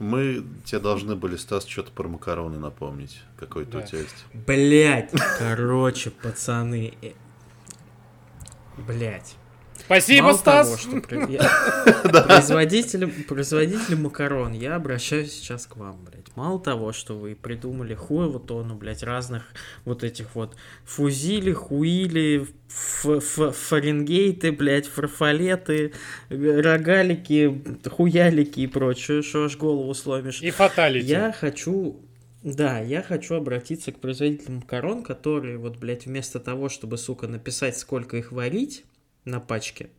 [0.00, 3.20] Мы тебе должны были, Стас, что-то про макароны напомнить.
[3.36, 3.78] Какой-то Да.
[3.78, 4.24] у тебя есть.
[4.32, 6.94] Блять, короче, пацаны.
[7.02, 7.12] э,
[8.78, 9.36] Блять.
[9.84, 10.66] Спасибо, Мало Стас.
[10.66, 12.42] того, что при- я-
[13.28, 16.20] производителем макарон, я обращаюсь сейчас к вам, блядь.
[16.36, 19.42] Мало того, что вы придумали хуеву тону, блядь, разных
[19.84, 20.54] вот этих вот
[20.84, 25.92] фузили, хуили, фаренгейты, блядь, фарфалеты,
[26.28, 30.40] рогалики, хуялики и прочее, что аж голову сломишь.
[30.42, 31.06] И фаталити.
[31.06, 32.00] Я хочу,
[32.42, 37.76] да, я хочу обратиться к производителям макарон, которые вот, блядь, вместо того, чтобы, сука, написать,
[37.78, 38.84] сколько их варить
[39.24, 39.90] на пачке,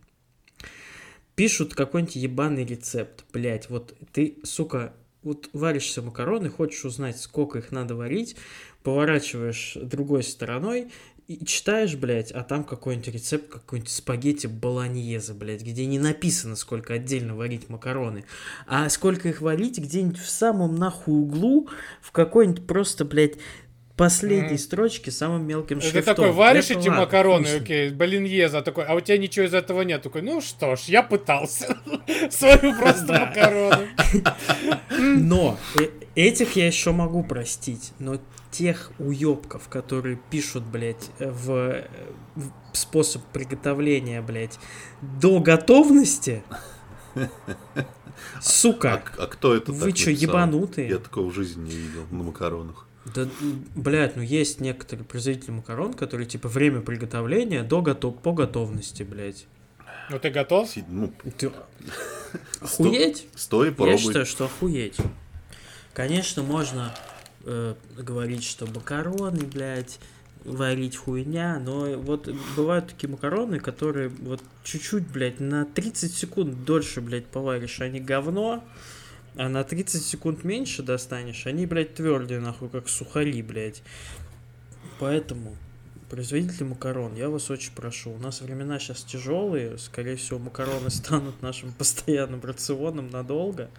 [1.35, 4.93] пишут какой-нибудь ебаный рецепт, блядь, вот ты, сука,
[5.23, 8.35] вот варишься макароны, хочешь узнать, сколько их надо варить,
[8.83, 10.91] поворачиваешь другой стороной
[11.27, 16.93] и читаешь, блядь, а там какой-нибудь рецепт, какой-нибудь спагетти болоньезе, блядь, где не написано, сколько
[16.93, 18.25] отдельно варить макароны,
[18.67, 21.69] а сколько их варить где-нибудь в самом нахуй углу,
[22.01, 23.35] в какой-нибудь просто, блядь,
[24.05, 24.57] последней Мгм.
[24.57, 26.15] строчке самым мелким Ты шрифтом.
[26.15, 27.61] такой варишь Это эти ладно, макароны, ним.
[27.61, 30.01] окей, болиньеза, такой, а у тебя ничего из этого нет.
[30.01, 31.77] Такой, ну что ж, я пытался.
[32.31, 33.25] Свою просто Да.
[33.27, 33.87] макароны.
[34.99, 38.17] Но э- этих я еще могу простить, но
[38.51, 41.83] тех уебков, которые пишут, блядь, в,
[42.35, 44.59] в способ приготовления, блядь,
[45.01, 46.43] до готовности,
[48.35, 50.13] А, сука, а кто это вы написал?
[50.13, 50.89] ебанутые?
[50.89, 52.87] Я такого в жизни не видел на макаронах.
[53.15, 53.27] Да,
[53.75, 59.47] блядь, ну есть некоторые производители макарон, которые типа время приготовления до готов по готовности, блядь.
[60.09, 60.69] Ну ты готов?
[60.69, 61.51] Си- Ну, Ты...
[62.61, 63.27] Охуеть?
[63.35, 63.97] стой, Я пробуй.
[63.97, 64.97] считаю, что охуеть.
[65.93, 66.93] Конечно, можно
[67.43, 69.99] э, говорить, что макароны, блядь,
[70.45, 77.01] варить хуйня, но вот бывают такие макароны, которые вот чуть-чуть, блядь, на 30 секунд дольше,
[77.01, 78.63] блядь, поваришь, они говно,
[79.35, 83.81] а на 30 секунд меньше достанешь, они, блядь, твердые, нахуй, как сухари, блядь.
[84.99, 85.55] Поэтому,
[86.09, 91.41] производители макарон, я вас очень прошу, у нас времена сейчас тяжелые, скорее всего, макароны станут
[91.41, 93.69] нашим постоянным рационом надолго.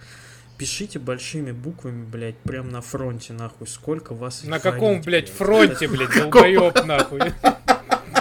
[0.58, 6.14] Пишите большими буквами, блядь, прям на фронте, нахуй, сколько вас На каком, блядь, фронте, блядь,
[6.14, 7.20] долбоёб нахуй?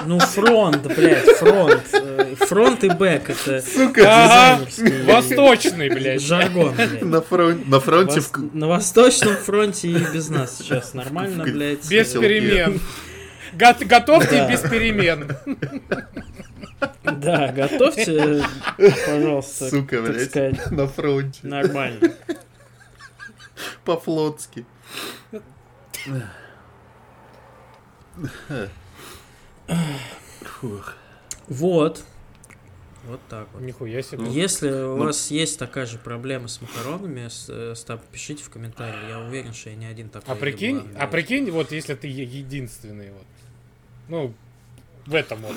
[0.05, 1.81] Ну, фронт, блядь, фронт.
[2.39, 3.63] Фронт и бэк, это
[4.05, 6.21] Ага, дизайнерский восточный, блядь.
[6.21, 7.01] жаргон, блядь.
[7.03, 11.87] На, фрон- на фронте Вос- в- На Восточном фронте и без нас сейчас нормально, блядь.
[11.89, 12.79] Без перемен.
[13.53, 14.49] Го- Готовьте Да.
[14.51, 15.35] без перемен.
[17.03, 18.43] Да, готовьте,
[19.05, 21.39] пожалуйста, Сука, блядь, сказать, на фронте.
[21.43, 22.11] нормально.
[23.85, 24.65] По-флотски.
[30.59, 30.93] Фух.
[31.47, 32.03] Вот.
[33.05, 33.61] Вот так вот.
[33.63, 34.25] Нихуя себе.
[34.29, 38.49] Если у ну- вас есть такая же проблема с макаронами, с- э, Став, пишите в
[38.49, 39.09] комментарии.
[39.09, 40.33] Я уверен, что я не один такой.
[40.33, 43.25] А прикинь, а прикинь, вот если ты единственный вот.
[44.07, 44.33] Ну,
[45.07, 45.55] в этом вот.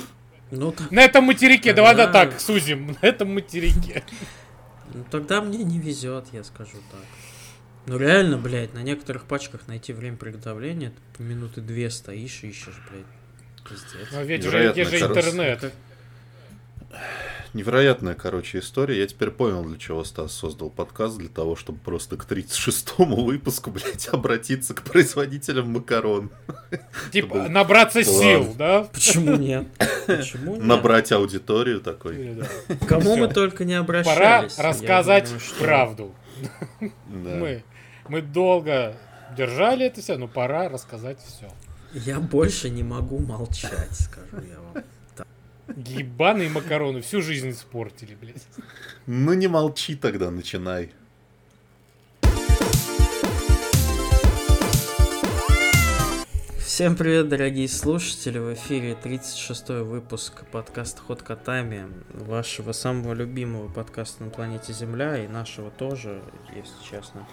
[0.50, 2.12] Ну, так- На этом материке, давай да Да.
[2.12, 2.96] так, сузим.
[3.02, 4.02] На этом материке.
[4.94, 7.00] ну, тогда мне не везет, я скажу так.
[7.86, 12.80] Ну реально, блядь, на некоторых пачках найти время приготовления, ты минуты две стоишь и ищешь,
[12.90, 13.04] блядь.
[13.68, 14.08] Пиздец.
[14.12, 15.20] Но ведь же, Невероятно, есть же короче.
[15.20, 15.72] интернет.
[17.54, 18.98] Невероятная, короче, история.
[18.98, 21.18] Я теперь понял, для чего Стас создал подкаст.
[21.18, 26.30] Для того, чтобы просто к 36-му выпуску, блядь, обратиться к производителям макарон.
[27.12, 28.84] Типа, набраться сил, да?
[28.92, 29.68] Почему нет?
[30.06, 30.64] Почему нет?
[30.64, 32.42] Набрать аудиторию такой.
[32.88, 34.58] Кому мы только не Пора обращались.
[34.58, 36.14] Я рассказать думаю, что- правду.
[36.80, 36.90] Да.
[37.36, 37.62] Мы,
[38.08, 38.96] мы долго
[39.36, 41.48] держали это все, но пора рассказать все.
[41.94, 44.84] Я больше не могу молчать, скажу я вам.
[45.76, 48.46] Ебаные макароны всю жизнь испортили, блядь.
[49.06, 50.92] Ну не молчи тогда, начинай.
[56.64, 58.38] Всем привет, дорогие слушатели!
[58.38, 65.28] В эфире 36-й выпуск подкаста Ход Котами, вашего самого любимого подкаста на планете Земля и
[65.28, 66.22] нашего тоже,
[66.56, 67.28] если честно.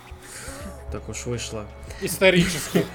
[0.92, 1.66] Так уж вышло.
[2.02, 2.86] Исторически.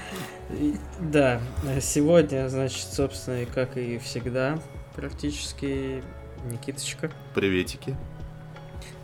[1.01, 1.41] Да,
[1.81, 4.61] сегодня, значит, собственно, и как и всегда,
[4.95, 6.05] практически
[6.51, 7.97] Никиточка, Приветики.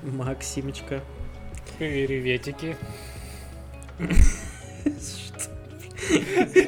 [0.03, 1.01] Максимочка.
[1.79, 2.77] Приветики.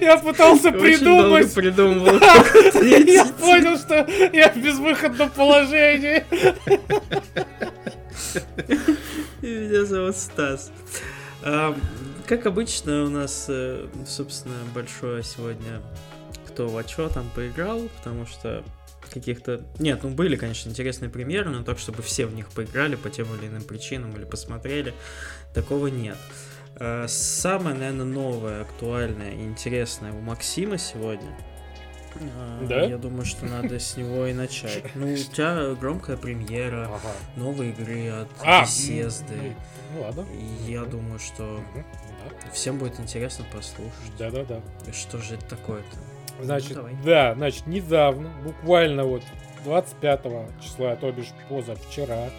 [0.01, 1.53] Я пытался придумать.
[1.55, 2.21] придумывал,
[2.83, 6.25] Я понял, что я в безвыходном положении.
[9.43, 10.71] И Меня зовут Стас.
[11.43, 11.77] А,
[12.27, 15.83] Как обычно, у нас, э, собственно, большое сегодня
[16.49, 18.63] кто во что там поиграл, потому что
[19.13, 19.61] каких-то...
[19.79, 23.27] Нет, ну были, конечно, интересные примеры, но так, чтобы все в них поиграли по тем
[23.37, 24.95] или иным причинам или посмотрели,
[25.53, 26.17] такого нет.
[26.17, 26.54] Э,
[27.07, 31.31] Самое, наверное, новое, актуальное и интересное у Максима сегодня.
[32.17, 32.83] э, Да?
[32.85, 34.85] Я думаю, что надо с него и начать.
[34.95, 37.13] Ну, у тебя громкая премьера Ага.
[37.37, 39.55] новой игры от А, Bethesda.
[39.95, 40.27] Ну ладно.
[40.33, 41.61] И я думаю, что
[42.53, 43.93] всем будет интересно послушать.
[44.19, 44.61] Да, да, да.
[44.93, 45.97] Что же это такое-то?
[46.43, 49.23] Значит, Ну, да, значит, недавно, буквально вот
[49.65, 52.31] 25 числа, то бишь позавчера,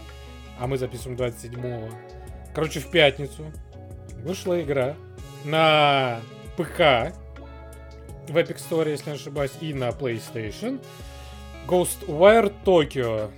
[0.59, 1.89] а мы записываем 27
[2.53, 3.51] короче, в пятницу
[4.25, 4.95] вышла игра
[5.45, 6.19] на
[6.57, 7.13] ПК
[8.27, 10.81] в Epic Store, если не ошибаюсь, и на PlayStation.
[11.67, 13.29] Ghostwire Tokyo.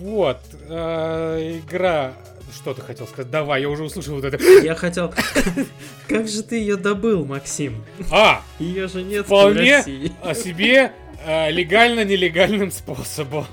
[0.00, 0.40] Вот.
[0.68, 2.14] э, игра...
[2.54, 3.30] Что ты хотел сказать?
[3.30, 4.42] Давай, я уже услышал вот это.
[4.62, 5.12] Я хотел...
[6.08, 7.84] Как же ты ее добыл, Максим?
[8.10, 8.42] А!
[8.58, 10.12] Ее же нет в Вполне России.
[10.22, 10.92] о себе
[11.26, 13.46] э, легально-нелегальным способом.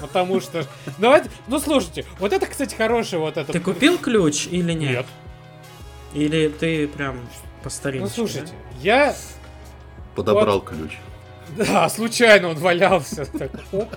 [0.00, 0.64] Потому что...
[0.98, 1.30] Давайте...
[1.46, 3.52] Ну, слушайте, вот это, кстати, хороший вот этот...
[3.52, 4.90] Ты купил ключ или нет?
[4.90, 5.06] Нет.
[6.14, 7.20] Или ты прям
[7.62, 8.04] по старинке?
[8.04, 9.14] Ну, слушайте, я...
[10.14, 10.92] Подобрал ключ.
[11.56, 13.26] Да, случайно он валялся.
[13.32, 13.88] Да?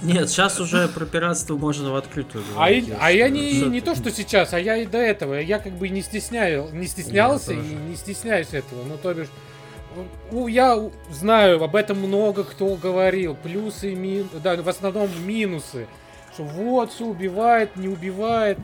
[0.00, 3.94] Нет, сейчас уже про пиратство можно в открытую А, говорить, а я не, не то,
[3.94, 5.34] что сейчас, а я и до этого.
[5.34, 8.84] Я как бы не стесняю, не стеснялся и не стесняюсь этого.
[8.84, 9.28] Ну, то бишь,
[10.30, 13.34] ну, я знаю, об этом много кто говорил.
[13.34, 14.40] Плюсы и минусы.
[14.42, 15.86] Да, в основном минусы.
[16.34, 18.58] Что вот, все убивает, не убивает.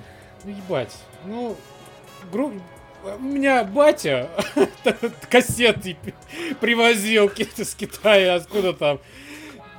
[0.45, 0.97] Ну, ебать.
[1.27, 1.57] Ну,
[2.33, 2.53] гру-
[3.19, 4.29] у меня батя
[5.31, 5.97] кассеты
[6.61, 9.01] привозил какие-то с Китая, откуда там.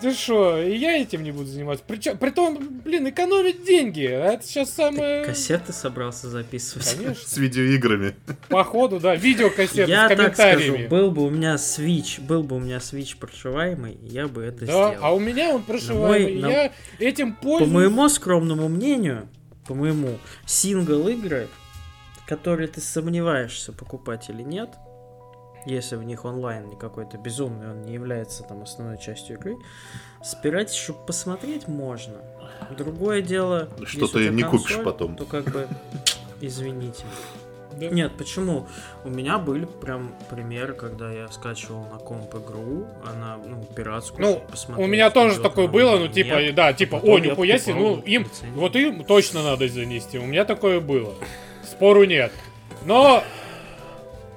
[0.01, 1.83] Ты что, и я этим не буду заниматься.
[1.86, 4.06] Причем, притом, блин, экономить деньги.
[4.06, 5.25] А это сейчас самое...
[5.25, 6.95] Кассеты собрался записывать?
[6.95, 7.27] Конечно.
[7.27, 8.15] С видеоиграми.
[8.47, 10.88] Походу, да, видеокассеты Я с так скажу, комментариями.
[10.88, 14.65] был бы у меня Switch, был бы у меня Switch прошиваемый, я бы это да,
[14.68, 14.95] сделал.
[15.01, 16.35] а у меня он прошиваемый.
[16.39, 16.71] На мой- Я
[17.09, 17.71] этим По пользуюсь.
[17.74, 19.27] моему скромному мнению,
[19.68, 21.50] по моему, сингл игры,
[22.30, 24.70] которые ты сомневаешься, покупать или нет,
[25.66, 29.58] если в них онлайн не какой-то безумный, он не является там основной частью игры,
[30.24, 32.18] спирать, чтобы посмотреть можно.
[32.78, 35.16] Другое дело, Что ты не купишь консоль, потом.
[35.16, 35.68] то как бы
[36.42, 37.04] извините.
[37.80, 37.88] Да.
[37.88, 38.68] Нет, почему?
[39.06, 44.44] У меня были прям примеры, когда я скачивал на комп игру, она, ну, пиратскую, Ну,
[44.52, 46.56] посмотреть, У меня тоже такое было, ну типа, нет.
[46.56, 50.20] да, типа, потом о, нихуя себе, ну им, вот им точно надо занести.
[50.20, 51.16] У меня такое было.
[51.80, 52.34] Спору нет.
[52.86, 53.24] Но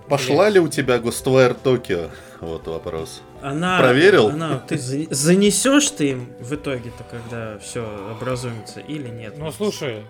[0.09, 2.09] Пошла ли у тебя Ghostwire Tokyo?
[2.41, 3.21] Вот вопрос.
[3.41, 4.29] Она, Проверил?
[4.29, 9.35] Она, ты за- занесешь ты им в итоге-то, когда все образуется, или нет?
[9.39, 10.05] Ну слушай,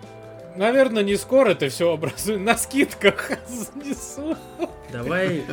[0.55, 2.39] наверное, не скоро это все образует.
[2.41, 4.37] На скидках занесу.
[4.91, 5.43] Давай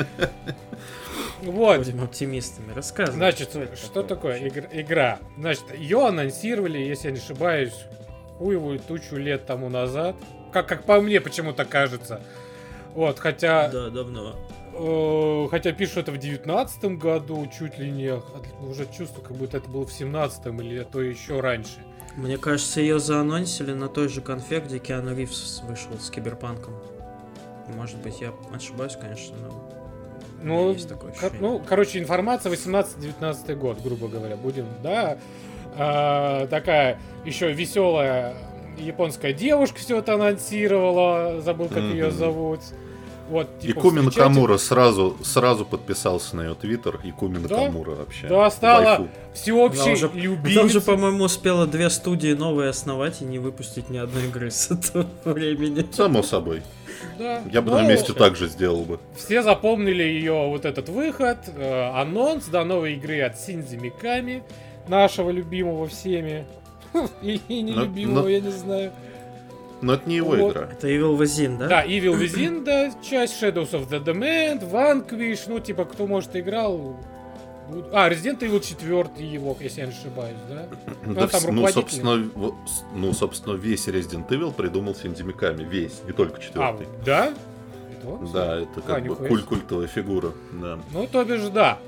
[1.41, 1.79] Вот.
[1.79, 2.75] будем оптимистами.
[2.75, 3.17] Рассказывай.
[3.17, 5.19] Значит, это что такое игр- игра?
[5.38, 7.73] Значит, ее анонсировали, если я не ошибаюсь,
[8.37, 10.17] хуевую тучу лет тому назад.
[10.52, 12.20] Как, как по мне почему-то кажется.
[12.94, 14.35] Вот, хотя, Да, давно.
[14.75, 18.25] э, хотя пишут это в девятнадцатом году, чуть ли не, от-
[18.62, 21.79] уже чувствую, как будто это было в семнадцатом или то еще раньше.
[22.17, 26.75] Мне кажется, ее заанонсили на той же конфе, где Киану Ривз вышел с Киберпанком.
[27.76, 29.70] Может быть, я ошибаюсь, конечно, но...
[30.43, 30.75] Ну,
[31.20, 35.19] Кор- ну, короче, информация 18-19 год, грубо говоря, будем, да.
[35.76, 38.35] А, такая еще веселая
[38.81, 42.17] японская девушка все это анонсировала, забыл, как ее Мгм.
[42.17, 42.61] зовут.
[43.29, 46.99] Вот, И типа, Куми встречайте- Накамура сразу, сразу подписался на ее твиттер.
[47.05, 47.58] И Куми Да?
[47.58, 48.27] Накамура вообще.
[48.27, 49.03] Да, стала Вайфу.
[49.03, 50.53] Она всеобщей уже, любимицей.
[50.58, 54.72] она уже, по-моему, успела две студии новые основать и не выпустить ни одной игры с
[54.72, 55.87] этого времени.
[55.93, 56.63] Само собой.
[57.20, 57.41] Да.
[57.53, 58.99] Я бы Ну, на месте так же сделал бы.
[59.17, 64.43] Все запомнили ее вот этот выход, э, анонс до новой игры от Синзи Миками,
[64.89, 66.46] нашего любимого всеми.
[67.23, 68.93] И и нелюбимого, но- я не знаю.
[69.82, 70.53] Но это не его Вот.
[70.53, 70.69] игра.
[70.70, 71.67] Это Evil Within, да?
[71.69, 76.97] Да, Evil Within, да, часть Shadows of the Demand, Vanquish, ну, типа, кто, может, играл...
[77.93, 80.67] А, Resident Evil 4 его, если я не ошибаюсь, да?
[81.15, 82.29] Да, там ну, собственно,
[82.94, 85.63] ну, собственно, весь Resident Evil придумал Синди Миками.
[85.63, 86.87] Весь, не только А, четвертый.
[87.06, 87.32] да?
[87.97, 88.32] Это он?
[88.32, 90.32] Да, это как А, бы куль культовая фигура.
[90.53, 90.79] Да.
[90.93, 91.79] Ну, то бишь, да.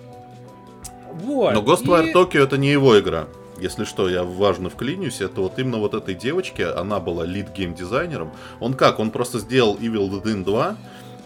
[1.13, 1.53] Вот.
[1.53, 3.27] Но Ghostwire и- Tokyo это не его игра.
[3.63, 8.33] Если что, я важно вклинюсь, это вот именно вот этой девочке, она была лид геймдизайнером.
[8.59, 8.99] Он как?
[8.99, 10.77] Он просто сделал Evil Within 2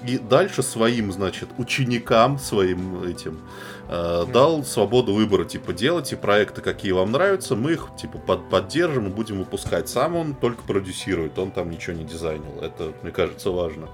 [0.07, 3.41] и дальше своим, значит, ученикам, своим этим,
[3.89, 9.07] э, дал свободу выбора, типа, делайте проекты, какие вам нравятся, мы их, типа, под- поддержим
[9.07, 9.89] и будем выпускать.
[9.89, 12.61] Сам он только продюсирует, он там ничего не дизайнил.
[12.61, 13.89] Это, мне кажется, важно.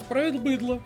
[0.00, 0.80] Справит быдло.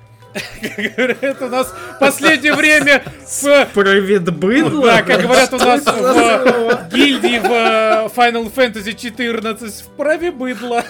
[0.60, 3.02] Как говорят у нас в последнее время
[3.42, 3.66] в...
[3.74, 4.86] Провид быдло?
[4.86, 10.84] Да, как говорят у нас в гильдии в э, Final Fantasy 14 в праве быдло.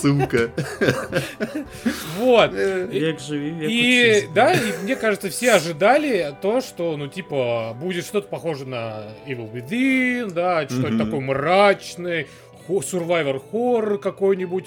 [0.00, 0.50] Сука.
[2.18, 2.52] Вот.
[2.52, 4.28] Век живи, век И учись.
[4.34, 9.50] да, и мне кажется, все ожидали то, что, ну, типа, будет что-то похоже на Evil
[9.52, 10.98] Within, да, что-то Мгм.
[11.04, 12.26] такое мрачное,
[12.68, 14.66] survivor хоррор какой-нибудь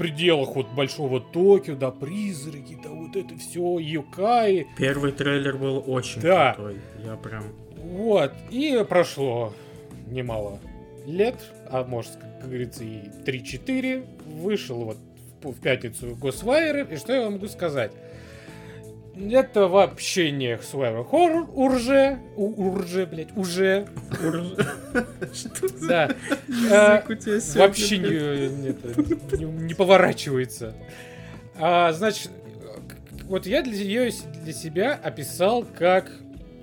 [0.00, 4.66] пределах вот большого Токио, да, призраки, да, вот это все, юкаи.
[4.78, 6.54] Первый трейлер был очень Да.
[6.54, 6.78] крутой.
[7.04, 7.44] Я прям...
[7.76, 9.52] Вот, и прошло
[10.06, 10.58] немало
[11.06, 11.36] лет,
[11.70, 14.06] а может, как говорится, и 3-4.
[14.40, 14.96] Вышел вот
[15.42, 17.92] в, пятницу Ghostwire, и что я вам могу сказать?
[19.28, 23.86] Это вообще не Survivor Horror, урже, у- урже, блядь, уже,
[25.88, 26.14] да.
[26.48, 30.74] Язык у тебя сегодня, Вообще не, поворачивается.
[31.58, 32.30] А, значит,
[33.24, 34.10] вот я для ее
[34.42, 36.10] для себя описал как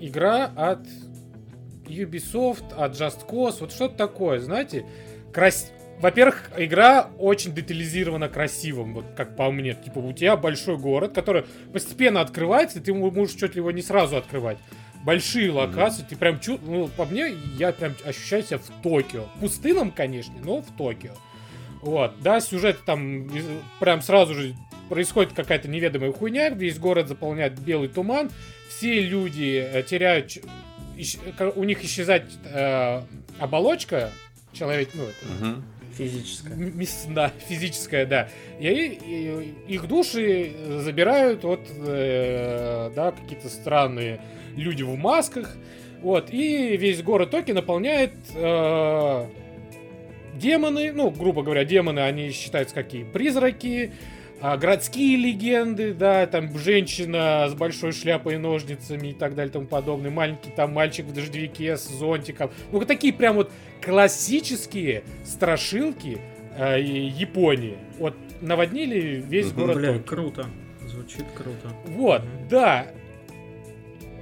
[0.00, 0.80] игра от
[1.86, 4.84] Ubisoft, от Just Cause, вот что-то такое, знаете,
[5.32, 5.72] крас...
[6.00, 9.74] Во-первых, игра очень детализирована красивым, вот как по мне.
[9.74, 13.72] Типа у тебя большой город, который постепенно открывается, и ты мо- можешь чуть ли его
[13.72, 14.58] не сразу открывать.
[15.04, 16.58] Большие локации, ты прям чу...
[16.62, 19.24] Ну, по мне, я прям ощущаю себя в Токио.
[19.40, 21.12] Пустынном, конечно, но в Токио.
[21.82, 23.30] Вот, да, сюжет там
[23.80, 24.54] прям сразу же
[24.88, 28.30] происходит какая-то неведомая хуйня, весь город заполняет белый туман,
[28.68, 30.32] все люди э, теряют,
[31.54, 33.02] у них исчезает э,
[33.38, 34.10] оболочка,
[34.52, 35.64] человек, ну, это, Мгм.
[36.56, 38.28] Мис- да, физическая, да.
[38.60, 44.20] И, и- их души забирают вот, э, да, какие-то странные
[44.56, 45.56] люди в масках.
[46.02, 49.26] Вот, и весь город Токи наполняет э,
[50.36, 53.92] демоны, ну, грубо говоря, демоны, они считаются какие призраки,
[54.40, 59.52] а, городские легенды, да, там женщина с большой шляпой и ножницами и так далее и
[59.52, 62.50] тому подобное, маленький там мальчик в дождевике с зонтиком.
[62.70, 63.50] Ну, вот такие прям вот
[63.82, 66.18] классические страшилки
[66.56, 67.78] э, Японии.
[67.98, 70.04] Вот наводнили весь город Бля, Токио.
[70.04, 70.46] круто.
[70.86, 71.74] Звучит круто.
[71.86, 72.86] Вот, да.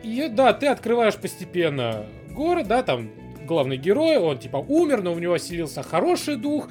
[0.03, 3.11] И да, ты открываешь постепенно город, да, там
[3.47, 6.69] главный герой, он типа умер, но у него оселился хороший дух.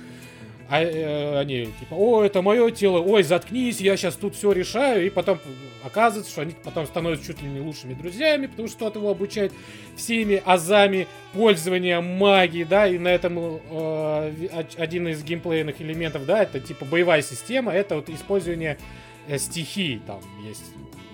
[0.68, 5.06] А э, они типа, о, это мое тело, ой, заткнись, я сейчас тут все решаю.
[5.06, 5.40] И потом
[5.84, 9.54] оказывается, что они потом становятся чуть ли не лучшими друзьями, потому что тот его обучает
[9.96, 16.60] всеми азами пользования магией, да, и на этом э, один из геймплейных элементов, да, это
[16.60, 18.80] типа боевая система, это вот использование
[19.28, 20.64] э, стихий, там есть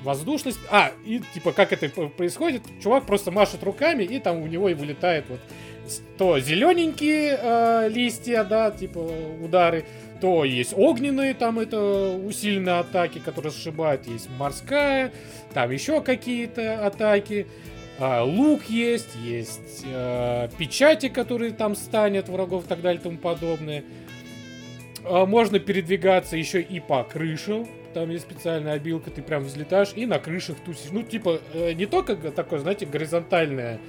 [0.03, 4.69] воздушность, а, и типа как это происходит, чувак просто машет руками, и там у него
[4.69, 5.39] и вылетает вот
[6.17, 8.99] то зелененькие э, листья, да, типа
[9.41, 9.85] удары,
[10.21, 15.11] то есть огненные, там это усиленные атаки, которые сшибают, есть морская,
[15.53, 17.47] там еще какие-то атаки,
[18.03, 23.17] а, лук есть, есть э, печати, которые там станет врагов и так далее и тому
[23.19, 23.83] подобное.
[25.03, 27.67] А, можно передвигаться еще и по крышам.
[27.93, 30.91] Там есть специальная обилка, ты прям взлетаешь и на крышах тусишь.
[30.91, 33.79] Ну, типа, э, не только такое, знаете, горизонтальное.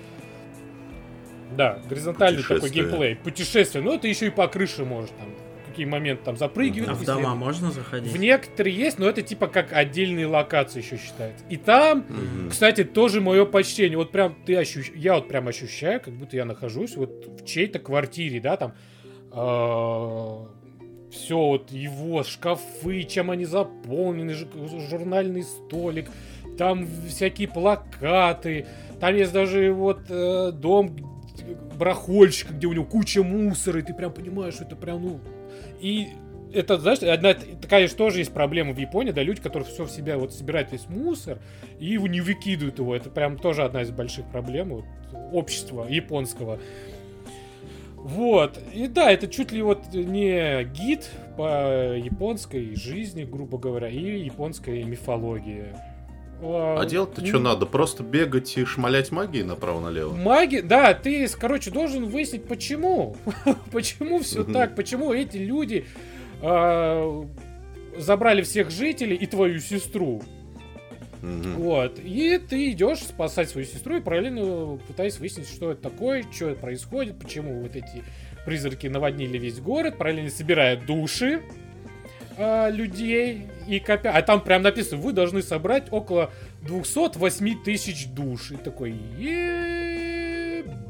[1.56, 3.16] Да, горизонтальный такой геймплей.
[3.16, 3.82] Путешествие.
[3.82, 5.28] Но это еще и по крыше можешь там.
[5.68, 6.90] Какие моменты там запрыгивать.
[6.90, 8.12] А в если- дома можно заходить?
[8.12, 11.42] В некоторые есть, но это типа как отдельные локации еще считается.
[11.48, 12.50] И там Мгм.
[12.50, 13.96] кстати, тоже мое почтение.
[13.96, 14.90] Вот прям ты ощущ...
[14.94, 18.74] я вот прям ощущаю, как будто я нахожусь вот в чьей-то квартире, да, там
[21.10, 26.08] все вот его шкафы, чем они заполнены, жу- журнальный столик,
[26.58, 28.66] там всякие плакаты,
[29.00, 31.11] там есть даже вот э, дом
[31.72, 35.20] барахольщика, где у него куча мусора, и ты прям понимаешь, что это прям, ну...
[35.80, 36.08] И
[36.52, 39.90] это, знаешь, одна такая же тоже есть проблема в Японии, да, люди, которые все в
[39.90, 41.38] себя вот собирают весь мусор
[41.78, 42.94] и его не выкидывают его.
[42.94, 44.84] Это прям тоже одна из больших проблем вот,
[45.32, 46.58] общества японского.
[47.96, 48.58] Вот.
[48.74, 54.82] И да, это чуть ли вот не гид по японской жизни, грубо говоря, и японской
[54.82, 55.66] мифологии.
[56.42, 57.66] А делать-то что надо?
[57.66, 60.14] Просто бегать и шмалять магией направо-налево?
[60.14, 63.16] Маги, да, ты, короче, должен выяснить, почему.
[63.72, 65.84] почему все так, почему эти люди
[66.40, 67.24] а,
[67.96, 70.22] забрали всех жителей и твою сестру.
[71.22, 72.00] Вот.
[72.00, 76.60] И ты идешь спасать свою сестру и параллельно пытаясь выяснить, что это такое, что это
[76.60, 78.02] происходит, почему вот эти
[78.44, 81.42] призраки наводнили весь город, параллельно собирая души
[82.38, 84.12] а, людей и копя.
[84.14, 86.30] А там прям написано, вы должны собрать около
[86.62, 88.52] 208 тысяч душ.
[88.52, 88.94] И такой,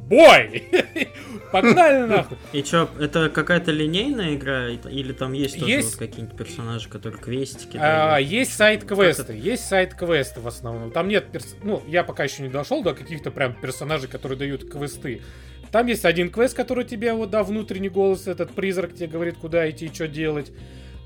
[0.06, 0.64] бой!
[1.52, 2.38] Погнали нахуй!
[2.52, 4.68] И чё, это какая-то линейная игра?
[4.68, 5.90] Или там есть тоже Есть.
[5.92, 7.76] вот какие-нибудь персонажи, которые квестики?
[7.80, 8.28] А, дают?
[8.30, 10.90] есть сайт-квесты, есть сайт-квесты в основном.
[10.90, 14.70] Там нет, перс- ну, я пока еще не дошел до каких-то прям персонажей, которые дают
[14.70, 15.22] квесты.
[15.70, 19.68] Там есть один квест, который тебе вот, да, внутренний голос, этот призрак тебе говорит, куда
[19.70, 20.52] идти, что делать.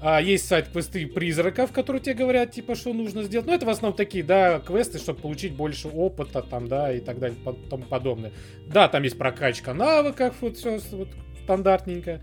[0.00, 3.46] А есть сайт-квесты призраков, которые тебе говорят, типа, что нужно сделать.
[3.46, 7.18] Ну, это в основном такие, да, квесты, чтобы получить больше опыта, там, да, и так
[7.18, 8.32] далее, по- тому подобное.
[8.66, 11.08] Да, там есть прокачка навыков, вот все вот,
[11.44, 12.20] стандартненько.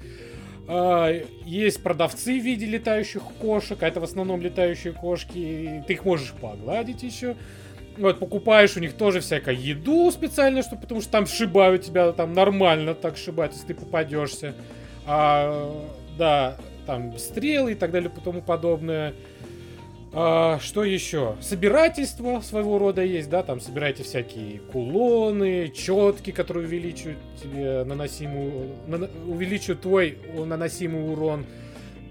[0.68, 1.12] А,
[1.46, 5.84] Есть продавцы в виде летающих кошек, а это в основном летающие кошки.
[5.88, 7.36] Ты их можешь погладить еще.
[7.98, 12.34] Вот, покупаешь у них тоже всякую еду специально, что, потому что там шибают тебя, там
[12.34, 14.56] нормально так шибать, если ты попадешься.
[15.06, 15.72] А,
[16.18, 19.14] да, там стрелы и так далее и тому подобное.
[20.16, 21.36] А, что еще?
[21.42, 29.10] Собирательство своего рода есть, да, там собираете всякие кулоны, четки, которые увеличивают тебе наносимую, нана-
[29.28, 31.46] увеличивают твой наносимый урон,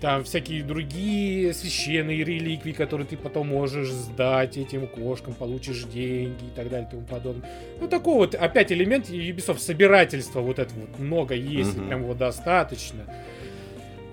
[0.01, 6.57] там всякие другие священные реликвии, которые ты потом можешь сдать этим кошкам, получишь деньги и
[6.57, 7.49] так далее и тому подобное.
[7.81, 11.87] Ну, такой вот, опять элемент Ubisoft собирательства, вот это вот много есть, Мгм.
[11.87, 13.05] прям его достаточно.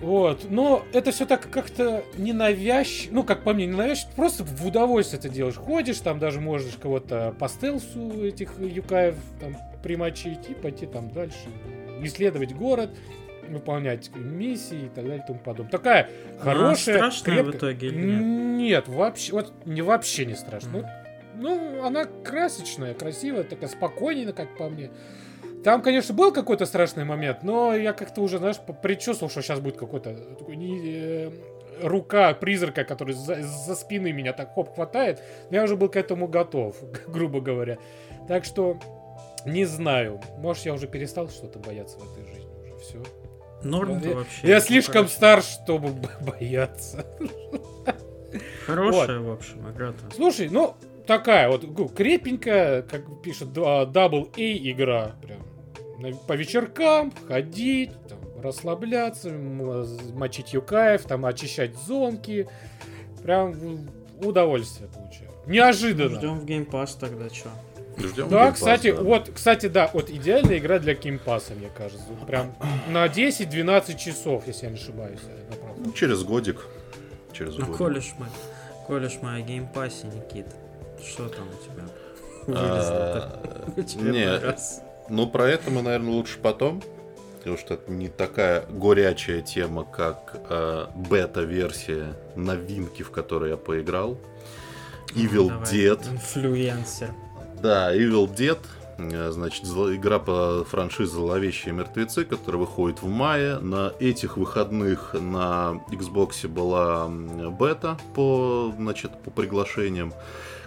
[0.02, 5.20] Вот, но это все так как-то ненавязчиво, ну, как по мне, ненавязчиво, просто в удовольствие
[5.20, 5.56] это делаешь.
[5.56, 11.38] Ходишь, там даже можешь кого-то по стелсу этих юкаев там примочить и пойти там дальше,
[12.02, 12.92] исследовать город,
[13.50, 15.72] выполнять миссии и так далее и тому подобное.
[15.72, 18.22] Такая Она хорошая, страшная в крепкая- итоге или нет?
[18.22, 20.70] Нет, вообще, вот не вообще не страшно.
[20.72, 20.86] Ну,
[21.42, 24.92] ну, она красочная, красивая, такая спокойненькая, как по мне.
[25.64, 29.78] Там, конечно, был какой-то страшный момент, но я как-то уже, знаешь, предчувствовал, что сейчас будет
[29.78, 31.32] какой-то э,
[31.84, 35.22] рука призрака, который за, за спины меня так хоп хватает.
[35.50, 37.78] Но я уже был к этому готов, грубо говоря.
[38.28, 38.78] Так что
[39.46, 40.22] не знаю.
[40.38, 42.78] Может, я уже перестал что-то бояться в этой жизни уже.
[42.78, 43.04] Все.
[43.64, 44.48] Норм Я- вообще.
[44.48, 45.14] Я слишком хорошо.
[45.16, 45.90] стар, чтобы
[46.22, 47.06] бояться.
[48.66, 49.98] Хорошая, в общем, игра-то.
[50.16, 50.76] Слушай, ну,
[51.10, 55.16] такая вот крепенькая, как пишет, да, Double A игра.
[55.24, 62.48] Прям по вечеркам ходить, там, расслабляться, мочить ёкаев, там, очищать зонки.
[63.24, 63.56] Прям
[64.24, 65.32] удовольствие получаю.
[65.48, 66.16] Неожиданно.
[66.20, 67.50] Ждем в Game Pass тогда, чё?
[67.98, 69.02] Ждем Да, Game Pass, кстати, да.
[69.02, 72.06] вот, кстати, да, вот идеальная игра для Game Pass а, мне кажется.
[72.28, 72.54] Прям
[72.88, 75.20] на 10-12 часов, если я не ошибаюсь.
[75.84, 76.68] Ну, Через годик.
[77.34, 77.78] Через Ну, годик.
[77.78, 78.28] колешь мы.
[78.88, 80.46] Колешь мы о геймпассе, Никит.
[81.06, 81.84] Что там у тебя?
[82.48, 84.56] А, Не,
[85.10, 86.82] ну про это мы, наверное, лучше потом.
[87.40, 94.18] Потому что это не такая горячая тема, как э, бета-версия новинки, в которой я поиграл.
[95.16, 96.12] Evil Давай, Dead.
[96.12, 97.12] Инфлюенсер.
[97.62, 98.60] Да, Evil Dead.
[98.98, 103.58] э, Значит, игра по франшизе «Зловещие мертвецы», которая выходит в мае.
[103.60, 110.14] На этих выходных на Xbox была бета по, значит, по приглашениям.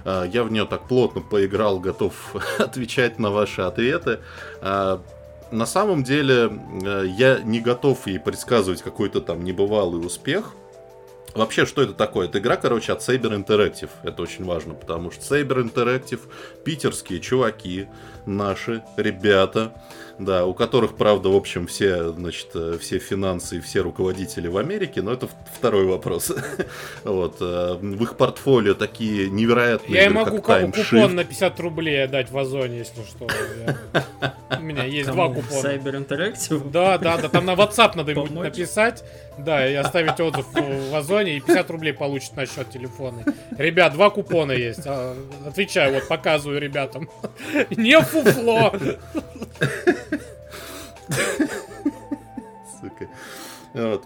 [0.04, 2.12] Э, Я в нее так плотно поиграл, готов
[2.58, 4.20] отвечать на ваши ответы.
[4.60, 4.98] Э,
[5.50, 6.50] На самом деле,
[6.82, 10.54] э, я не готов ей предсказывать какой-то там небывалый успех.
[11.34, 12.28] Вообще, что это такое?
[12.28, 13.88] Это игра, короче, от Saber Interactive.
[14.02, 16.20] Это очень важно, потому что Saber Interactive,
[16.62, 17.86] питерские чуваки,
[18.26, 19.72] наши ребята,
[20.18, 24.58] да, у которых, правда, в общем, все, значит, э, все финансы и все руководители в
[24.58, 26.30] Америке, но это второй вопрос.
[27.04, 27.36] Вот.
[27.40, 31.14] э, В их портфолио такие невероятные Я игры, могу как Time купон Shift.
[31.14, 33.26] на 50 рублей отдать в Озоне, если что.
[33.66, 35.66] Я- У меня есть два купона.
[35.66, 36.70] Cyber Interactive?
[36.70, 38.44] Да, да, да, там на WhatsApp надо ему Помочь?
[38.44, 39.02] написать,
[39.38, 43.24] да, и оставить отзыв в Озоне, и 50 рублей получит на счет телефона.
[43.58, 44.82] Ребят, два купона есть.
[44.86, 45.16] А,
[45.46, 47.08] Отвечаю, вот показываю ребятам.
[47.70, 48.72] Не фуфло.
[52.80, 53.08] Сука.
[53.74, 54.04] Вот.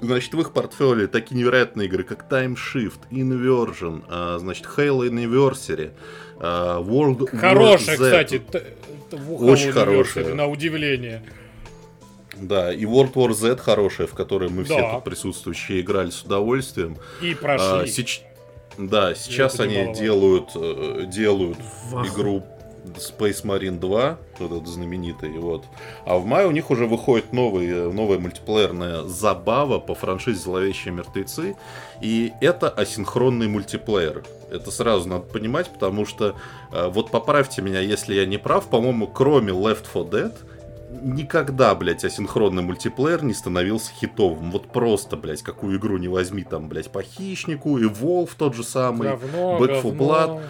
[0.00, 5.90] Значит, в их портфолио такие невероятные игры, как Time Shift, Inversion, а, значит, Halo Anniversary,
[6.38, 8.04] а, World War Хорошая, Z.
[8.04, 8.42] кстати.
[9.40, 10.34] Очень хорошая.
[10.34, 11.22] На удивление.
[12.40, 14.94] Да, и World War Z хорошая, в которой мы все Да.
[14.94, 16.96] тут присутствующие играли с удовольствием.
[17.22, 17.90] И А, прошли.
[17.90, 18.22] сеч-
[18.76, 21.58] Да, сейчас они делают, э, делают
[22.06, 22.44] игру
[22.94, 25.64] Space Marine 2, вот этот знаменитый, вот.
[26.06, 30.94] А в мае у них уже выходит новый, э, новая мультиплеерная забава по франшизе «Зловещие
[30.94, 31.56] мертвецы»,
[32.00, 34.22] и это асинхронный мультиплеер.
[34.50, 36.36] Это сразу надо понимать, потому что,
[36.72, 40.34] э, вот поправьте меня, если я не прав, по-моему, кроме Left 4 Dead,
[40.90, 44.50] никогда, блядь, асинхронный мультиплеер не становился хитовым.
[44.50, 48.64] Вот просто, блядь, какую игру не возьми, там, блядь, по хищнику, и Wolf тот же
[48.64, 49.08] самый.
[49.10, 50.04] Говно, Back 4 говно.
[50.04, 50.42] Blood.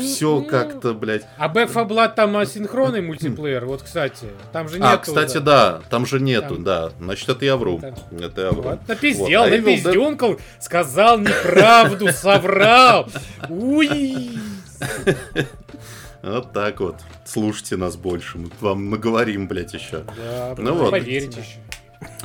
[0.00, 1.26] все Ну, как-то, блядь.
[1.36, 4.26] А Back 4 Blood там асинхронный мультиплеер, вот, кстати.
[4.52, 4.88] Там же нет.
[4.90, 6.90] А, кстати, да, там же нету, Там- да.
[7.00, 7.80] Значит, это я вру.
[7.80, 8.62] Там- Это я вру.
[8.62, 13.08] Вот, напиздел, Вот, а Dead- напиздюнкал, сказал неправду, соврал.
[13.48, 14.38] Уй!
[16.24, 16.96] Вот так вот.
[17.24, 18.38] Слушайте нас больше.
[18.38, 20.04] Мы вам наговорим, блядь, еще.
[20.16, 20.90] Да, Ну вот.
[20.90, 21.58] поверите еще.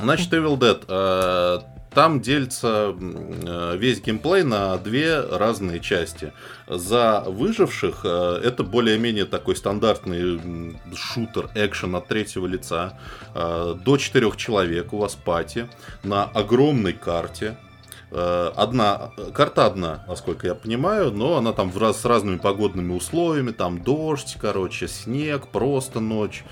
[0.00, 0.84] Значит, Evil Dead.
[0.88, 1.60] э,
[1.94, 6.32] Там делится э, весь геймплей на две разные части.
[6.66, 12.98] За выживших э, это более-менее такой стандартный шутер, экшен от третьего лица.
[13.34, 15.68] До четырех человек у вас пати
[16.02, 17.56] на огромной карте.
[18.12, 22.92] Э, Одна, карта одна, насколько я понимаю, но она там в раз, с разными погодными
[22.92, 26.44] условиями, там дождь, короче, снег, просто ночь.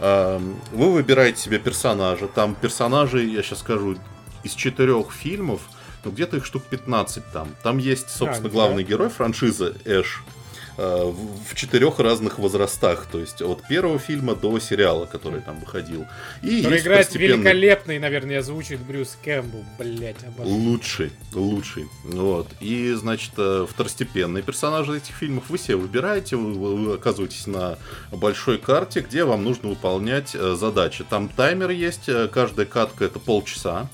[0.00, 3.96] Эм, Вы выбираете себе персонажа, там персонажи, я сейчас скажу,
[4.42, 5.60] из четырех фильмов,
[6.04, 7.48] ну где-то их штук 15 там.
[7.62, 10.30] Там есть, собственно, А, главный герой франшизы Эш э,
[10.76, 11.16] в
[11.50, 16.04] в четырех разных возрастах, то есть от первого фильма до сериала, который там выходил.
[16.42, 20.54] И Который играет второстепенный- великолепный, наверное, озвучит Брюс Кэмпбелл, блять, обожаю.
[20.56, 21.86] Лучший, лучший.
[22.04, 22.48] Вот.
[22.60, 27.78] И, значит, э, второстепенные персонажи этих фильмов вы себе выбираете, вы, вы- оказываетесь на
[28.12, 31.04] большой карте, где вам нужно выполнять э, задачи.
[31.08, 33.88] Там таймер есть, э, каждая катка это полчаса.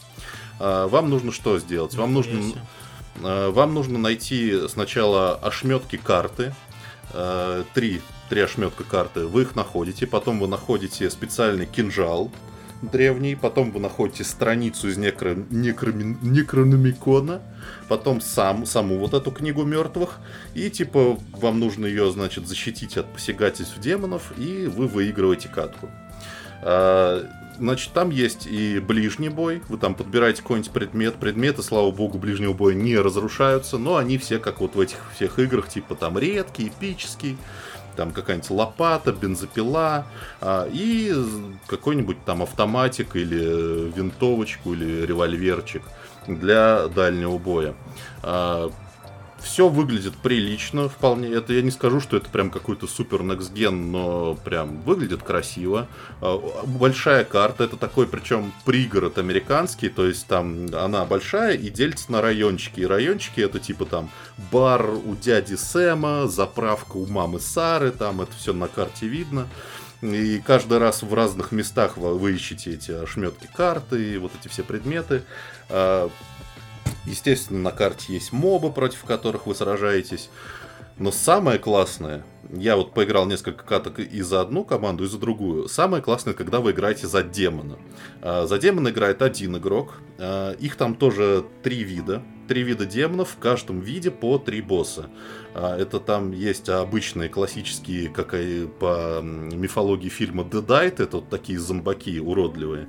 [0.58, 1.94] А, Вам нужно что сделать?
[1.94, 2.52] Вам нужно, э,
[3.20, 6.54] вам нужно найти сначала ошметки карты.
[7.12, 9.26] Э, Три, три ошметка карты.
[9.26, 10.06] Вы их находите.
[10.06, 12.30] Потом вы находите специальный кинжал
[12.80, 13.36] древний.
[13.36, 17.42] Потом вы находите страницу из некро, некроми- некрономикона.
[17.88, 20.18] Потом сам, саму вот эту книгу мертвых.
[20.54, 24.32] И типа вам нужно ее, значит, защитить от посягательств демонов.
[24.38, 25.88] И вы выигрываете катку.
[27.62, 29.62] А, Значит, там есть и ближний бой.
[29.68, 31.14] Вы там подбираете какой-нибудь предмет.
[31.14, 33.78] Предметы, слава богу, ближнего боя не разрушаются.
[33.78, 37.38] Но они все, как вот в этих всех играх, типа там редкий, эпический.
[37.96, 40.06] Там какая-нибудь лопата, бензопила.
[40.40, 41.14] а, и
[41.66, 45.82] какой-нибудь там автоматик или винтовочку или револьверчик
[46.26, 47.74] для дальнего боя.
[49.42, 51.28] Все выглядит прилично, вполне.
[51.28, 55.88] Это я не скажу, что это прям какой-то супер gen, но прям выглядит красиво.
[56.20, 62.10] А, Большая карта, это такой, причем пригород американский, то есть там она большая и делится
[62.12, 62.80] на райончики.
[62.80, 64.10] И райончики это типа там
[64.50, 69.48] бар у дяди Сэма, заправка у мамы Сары, там это все на карте видно.
[70.02, 74.48] И каждый раз в разных местах вы, вы ищете эти ошметки карты и вот эти
[74.48, 75.22] все предметы.
[77.06, 80.30] Естественно, на карте есть мобы, против которых вы сражаетесь.
[80.98, 85.68] Но самое классное, я вот поиграл несколько каток и за одну команду, и за другую.
[85.68, 87.78] Самое классное, когда вы играете за демона.
[88.20, 89.94] А, За демона играет один игрок.
[90.18, 92.22] А, Их там тоже три вида.
[92.52, 95.08] Три вида демонов, в каждом виде по три босса.
[95.54, 101.58] А, Это там есть обычные классические, как и по мифологии фильма Deadite, это вот такие
[101.58, 102.88] зомбаки уродливые.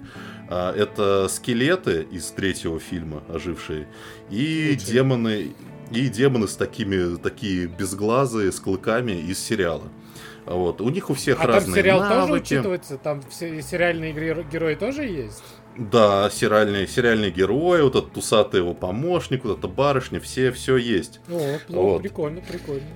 [0.49, 3.87] А, Это скелеты из третьего фильма, ожившие.
[4.29, 4.93] И Лучшие.
[4.93, 5.55] демоны,
[5.91, 9.87] и демоны с такими, такие безглазые, с клыками из сериала.
[10.45, 10.81] Вот.
[10.81, 12.53] У них у всех А там разные сериал тоже навыки.
[12.55, 12.97] учитывается?
[12.97, 15.41] Там все сериальные геро- герои тоже есть?
[15.77, 21.19] Да, сериальные, сериальные герои, вот этот усатый его помощник, вот эта барышня, все, все есть.
[21.29, 22.01] О, Вот.
[22.01, 22.87] прикольно, прикольно.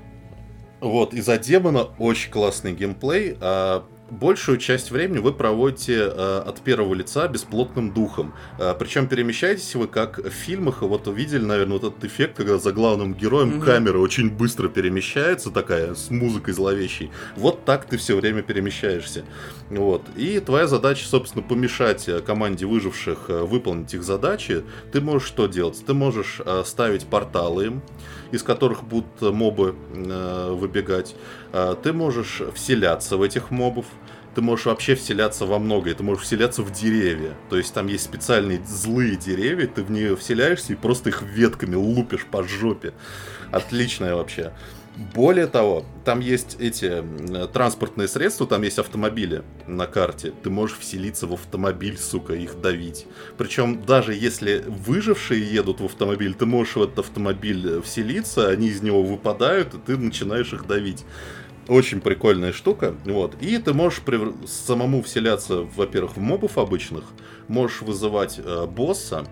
[0.80, 3.36] Вот, из-за демона очень классный геймплей.
[3.42, 8.34] а большую часть времени вы проводите а, от первого лица бесплотным духом.
[8.60, 12.72] А, причем перемещаетесь вы как в фильмах, вот увидели, наверное, вот этот эффект, когда за
[12.72, 13.62] главным героем Мгм.
[13.62, 17.12] камера очень быстро перемещается, такая с музыкой зловещей.
[17.36, 19.24] Вот так ты все время перемещаешься.
[19.70, 20.04] Вот.
[20.16, 24.64] И твоя задача, собственно, помешать э, команде выживших э, выполнить их задачи.
[24.92, 25.84] Ты можешь что делать?
[25.86, 27.82] Ты можешь э, ставить порталы им,
[28.32, 31.16] из которых будут мобы э, выбегать.
[31.54, 33.86] Э, Ты можешь вселяться в этих мобов.
[34.36, 35.96] Ты можешь вообще вселяться во многое.
[35.96, 37.34] Ты можешь вселяться в деревья.
[37.50, 41.76] То есть там есть специальные злые деревья, ты в нее вселяешься и просто их ветками
[41.76, 42.94] лупишь по жопе.
[43.52, 44.54] Отличное вообще.
[45.14, 47.04] Более того, там есть эти
[47.54, 50.34] транспортные средства, там есть автомобили на карте.
[50.42, 53.06] Ты можешь вселиться в автомобиль, сука, их давить.
[53.38, 58.70] Причем даже если выжившие едут в автомобиль, ты можешь в этот автомобиль э, вселиться, они
[58.70, 61.06] из него выпадают, и ты начинаешь их давить.
[61.68, 62.96] Очень прикольная штука.
[63.06, 63.36] Вот.
[63.40, 67.04] И ты можешь превр- самому вселяться, во-первых, в мобов обычных,
[67.48, 69.28] можешь вызывать э, босса,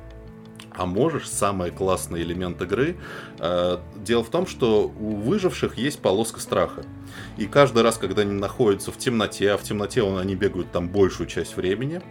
[0.78, 2.98] а можешь, самый классный элемент игры.
[3.40, 6.84] Э, дело в том, что у выживших есть полоска страха.
[7.38, 11.28] И каждый раз, когда они находятся в темноте, а в темноте они бегают там большую
[11.28, 12.02] часть времени,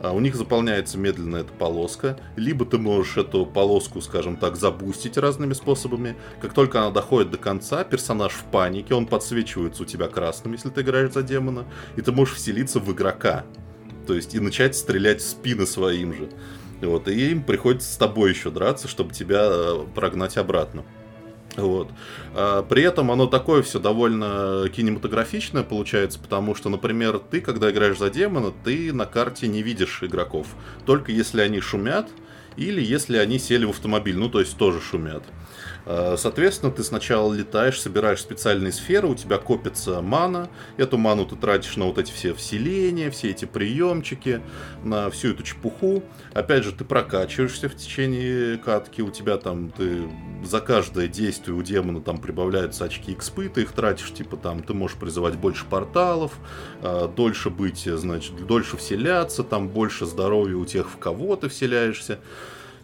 [0.00, 2.18] э, у них заполняется медленно эта полоска.
[2.36, 6.16] Либо ты можешь эту полоску, скажем так, забустить разными способами.
[6.40, 10.70] Как только она доходит до конца, персонаж в панике, он подсвечивается у тебя красным, если
[10.70, 11.64] ты играешь за демона,
[11.96, 13.44] и ты можешь вселиться в игрока.
[14.06, 16.28] То есть и начать стрелять в спины своим же.
[16.80, 20.84] Вот, и им приходится с тобой еще драться, чтобы тебя э, прогнать обратно.
[21.56, 21.88] Вот.
[22.34, 27.98] А, при этом оно такое все довольно кинематографичное получается, потому что, например, ты, когда играешь
[27.98, 30.48] за демона, ты на карте не видишь игроков.
[30.84, 32.08] Только если они шумят,
[32.56, 35.22] или если они сели в автомобиль, ну то есть тоже шумят.
[35.86, 40.50] Э, соответственно, ты сначала летаешь, собираешь специальные сферы, у тебя копится мана.
[40.76, 44.42] Эту ману ты тратишь на вот эти все вселения, все эти приемчики,
[44.82, 46.02] на всю эту чепуху.
[46.34, 50.08] Опять же, ты прокачиваешься в течение катки, у тебя там ты
[50.44, 54.74] за каждое действие у демона там прибавляются очки экспы, ты их тратишь, типа там ты
[54.74, 56.32] можешь призывать больше порталов,
[56.82, 62.18] э, дольше быть, значит, дольше вселяться, там больше здоровья у тех, в кого ты вселяешься.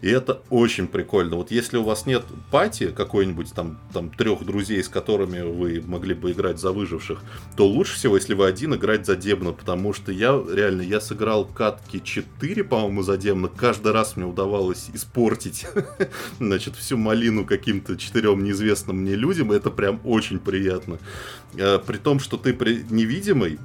[0.03, 1.37] И это очень прикольно.
[1.37, 6.13] Вот если у вас нет пати какой-нибудь там, там трех друзей, с которыми вы могли
[6.13, 7.21] бы играть за выживших,
[7.55, 11.45] то лучше всего, если вы один, играть за демона, потому что я реально, я сыграл
[11.45, 15.67] катки 4, по-моему, за демона, каждый раз мне удавалось испортить,
[16.37, 20.99] значит, всю малину каким-то четырем неизвестным мне людям, это прям очень приятно.
[21.55, 22.51] Э, при том, что ты
[22.89, 23.57] невидимый,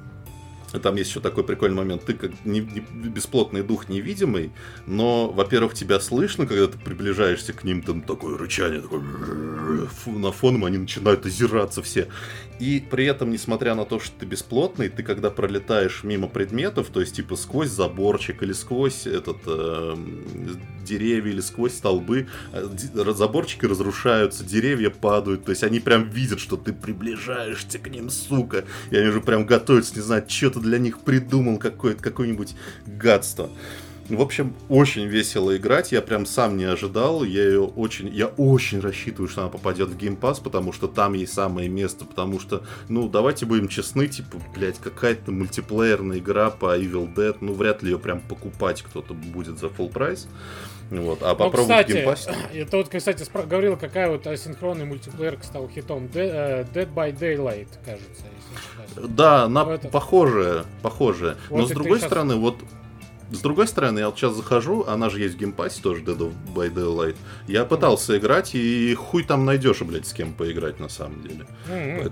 [0.77, 2.05] там есть еще такой прикольный момент.
[2.05, 4.51] Ты как не, не, бесплотный дух невидимый,
[4.85, 9.01] но, во-первых, тебя слышно, когда ты приближаешься к ним, там такое рычание, такое...
[10.05, 12.07] на фоном они начинают озираться все.
[12.59, 16.99] И при этом, несмотря на то, что ты бесплотный, ты когда пролетаешь мимо предметов, то
[16.99, 19.95] есть типа сквозь заборчик или сквозь этот э,
[20.83, 22.67] деревья или сквозь столбы, э,
[23.13, 28.65] заборчики разрушаются, деревья падают, то есть они прям видят, что ты приближаешься к ним, сука,
[28.91, 33.49] и они же прям готовятся, не знаю, что-то для них придумал, какое-то какое-нибудь гадство.
[34.09, 35.91] В общем, очень весело играть.
[35.91, 37.23] Я прям сам не ожидал.
[37.23, 41.33] Я ее очень, я очень рассчитываю, что она попадет в Pass, потому что там есть
[41.33, 42.05] самое место.
[42.05, 47.37] Потому что, ну, давайте будем честны, типа, блядь, какая-то мультиплеерная игра по Evil Dead.
[47.41, 50.27] Ну, вряд ли ее прям покупать кто-то будет за full прайс.
[50.89, 56.05] Вот, а попробовать ну, кстати, Это вот, кстати, говорил, какая вот асинхронный мультиплеер стал хитом.
[56.05, 58.25] Dead, uh, Dead by Daylight, кажется.
[58.95, 61.35] Если да, она похожая, похожая.
[61.49, 62.41] Вот Но с другой стороны, сейчас...
[62.41, 62.55] вот
[63.31, 66.01] с другой стороны, я вот сейчас захожу, она же есть в Game Pass е тоже,
[66.01, 67.15] Dead by Daylight.
[67.47, 71.45] Я пытался играть, и хуй там найдешь, блядь, с кем поиграть на самом деле.
[71.67, 72.11] Mm-hmm.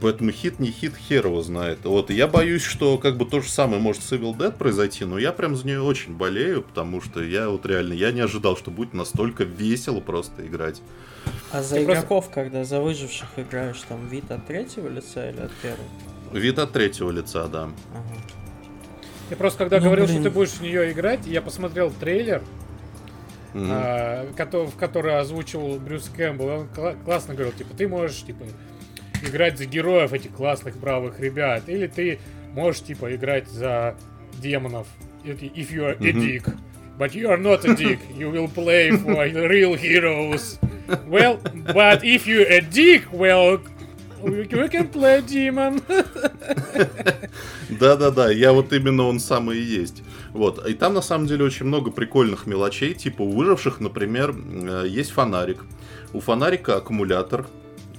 [0.00, 1.80] Поэтому хит не хит, хер его знает.
[1.84, 5.18] Вот, я боюсь, что как бы то же самое может с Evil Dead произойти, но
[5.18, 8.70] я прям за нее очень болею, потому что я вот реально, я не ожидал, что
[8.70, 10.82] будет настолько весело просто играть.
[11.50, 12.32] А за Ты игроков, просто...
[12.34, 15.88] когда за выживших играешь, там вид от третьего лица или от первого?
[16.32, 17.70] Вид от третьего лица, да.
[17.94, 18.45] Ага.
[19.30, 20.20] Я просто когда ну, говорил, блин.
[20.20, 22.42] что ты будешь в нее играть, я посмотрел трейлер,
[23.54, 23.68] mm-hmm.
[23.70, 26.48] а, в который озвучивал Брюс Кэмпбелл.
[26.48, 28.44] Он кла- классно говорил, типа, ты можешь, типа,
[29.22, 32.20] играть за героев этих классных бравых ребят, или ты
[32.52, 33.96] можешь, типа, играть за
[34.38, 34.86] демонов,
[35.24, 36.54] if you are a dick.
[36.98, 37.98] But you are not a dick.
[38.16, 40.58] You will play for real heroes.
[41.06, 41.38] Well,
[41.74, 43.60] but if you a dick, well,
[44.22, 45.82] we can play demon.
[47.80, 50.02] Да-да-да, я вот именно он самый и есть.
[50.32, 50.66] Вот.
[50.66, 55.10] И там на самом деле очень много прикольных мелочей, типа у выживших, например, э, есть
[55.10, 55.64] фонарик.
[56.12, 57.46] У фонарика аккумулятор,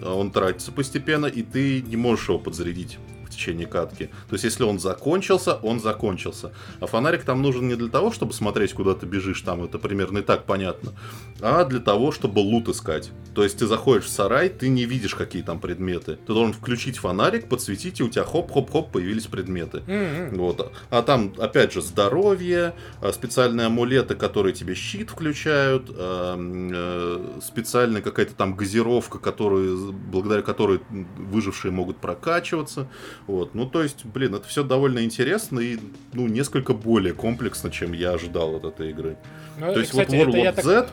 [0.03, 2.97] он тратится постепенно, и ты не можешь его подзарядить
[3.37, 4.09] течение катки.
[4.27, 6.51] То есть, если он закончился, он закончился.
[6.79, 10.19] А фонарик там нужен не для того, чтобы смотреть, куда ты бежишь, там это примерно
[10.19, 10.93] и так понятно,
[11.41, 13.11] а для того, чтобы лут искать.
[13.35, 16.17] То есть, ты заходишь в сарай, ты не видишь, какие там предметы.
[16.25, 19.83] Ты должен включить фонарик, подсветить, и у тебя хоп-хоп-хоп появились предметы.
[19.87, 20.35] Mm-hmm.
[20.37, 20.71] Вот.
[20.89, 28.33] А там, опять же, здоровье, а, специальные амулеты, которые тебе щит включают, э, специальная какая-то
[28.33, 30.81] там газировка, которую, благодаря которой
[31.17, 32.87] выжившие могут прокачиваться.
[33.27, 35.77] Вот, ну то есть, блин, это все довольно интересно и,
[36.13, 39.17] ну, несколько более комплексно, чем я ожидал от этой игры.
[39.59, 40.65] Ну, то есть кстати, вот World War так...
[40.65, 40.89] Z,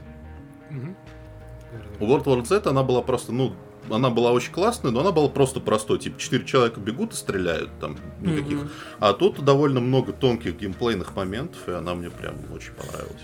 [0.70, 2.04] угу.
[2.04, 3.54] World War Z, она была просто, ну,
[3.90, 5.98] она была очень классная, но она была просто простой.
[5.98, 8.58] Типа, четыре человека бегут и стреляют, там никаких.
[8.58, 8.70] Mm-hmm.
[9.00, 13.22] А тут довольно много тонких геймплейных моментов, и она мне прям очень понравилась.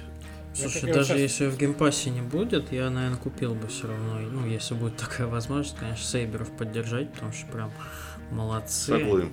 [0.52, 1.18] Слушай, даже сейчас...
[1.18, 4.18] если в Game Pass е не будет, я, наверное, купил бы все равно.
[4.18, 7.72] Ну, если будет такая возможность, конечно, Saber ов поддержать, потому что прям
[8.30, 8.92] Молодцы.
[8.92, 9.32] Согласен.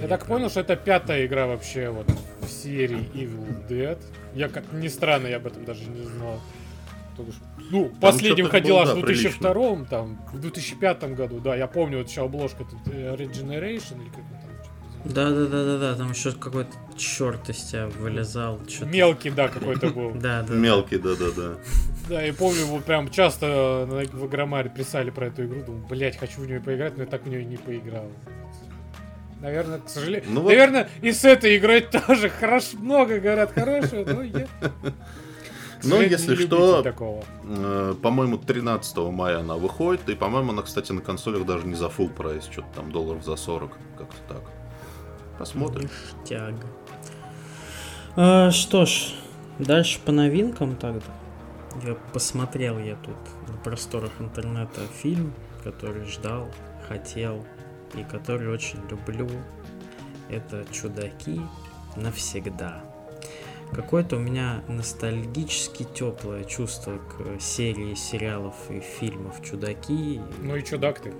[0.00, 2.06] Я так понял, что это пятая игра вообще вот
[2.40, 3.98] в серии Evil Dead.
[4.34, 6.40] Я как ни странно, я об этом даже не знал.
[7.70, 11.66] ну, последним что-то ходил было, аж да, в 2002 там, в 2005 году, да, я
[11.66, 14.24] помню, вот еще обложка тут э, Regeneration или как
[15.04, 18.60] Да, да, да, да, да, там еще какой-то черт из тебя вылезал.
[18.68, 18.90] что-то.
[18.90, 20.10] Мелкий, да, какой-то был.
[20.14, 20.52] Да, да.
[20.54, 21.54] Мелкий, да-да-да.
[22.08, 26.18] Да, я помню, вот прям часто на- в Игромаре писали про эту игру, думаю, блять,
[26.18, 28.10] хочу в нее поиграть, но я так в нее не поиграл.
[29.40, 30.28] Наверное, к сожалению.
[30.30, 34.46] Ну вот- Наверное, и с этой игрой тоже хорошо, много говорят хорошего, но я.
[35.82, 36.84] Ну, если не что.
[37.44, 41.86] Э, По-моему, 13 мая она выходит, и, по-моему, она, кстати, на консолях даже не за
[41.86, 44.42] full прайс, что-то там долларов за 40, как-то так.
[45.40, 45.88] Посмотрим.
[46.20, 46.54] Ништяк.
[48.14, 49.14] А, что ж,
[49.58, 51.06] дальше по новинкам тогда.
[51.82, 53.16] Я посмотрел я тут
[53.48, 55.32] на просторах интернета фильм,
[55.64, 56.50] который ждал,
[56.86, 57.46] хотел
[57.94, 59.30] и который очень люблю.
[60.28, 61.40] Это «Чудаки
[61.96, 62.84] навсегда».
[63.72, 70.20] Какое-то у меня ностальгически теплое чувство к серии сериалов и фильмов «Чудаки».
[70.42, 71.14] Ну и чудак ты.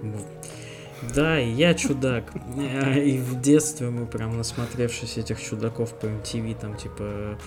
[1.15, 2.25] Да, и я чудак.
[2.57, 7.39] Э, И в детстве мы прям насмотревшись этих чудаков по MTV, там типа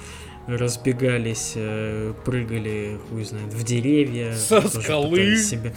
[0.48, 4.34] разбегались, э, прыгали, хуй знает, в деревья.
[4.34, 5.10] Со скалы.
[5.12, 5.74] Пытались себя,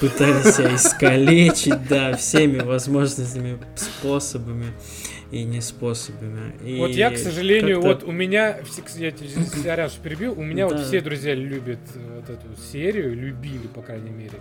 [0.00, 4.66] пытались себя искалечить, да, всеми возможностями, способами
[5.30, 6.54] и не способами.
[6.64, 8.58] И Вот я, к сожалению, вот у меня,
[8.96, 10.84] я тебя перебил, у меня вот Да.
[10.84, 14.38] все друзья любят э, вот эту серию, любили, по крайней мере.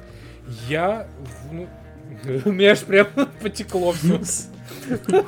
[0.67, 1.07] Я,
[1.51, 1.67] ну,
[2.45, 3.07] у меня аж прям
[3.41, 4.19] потекло все.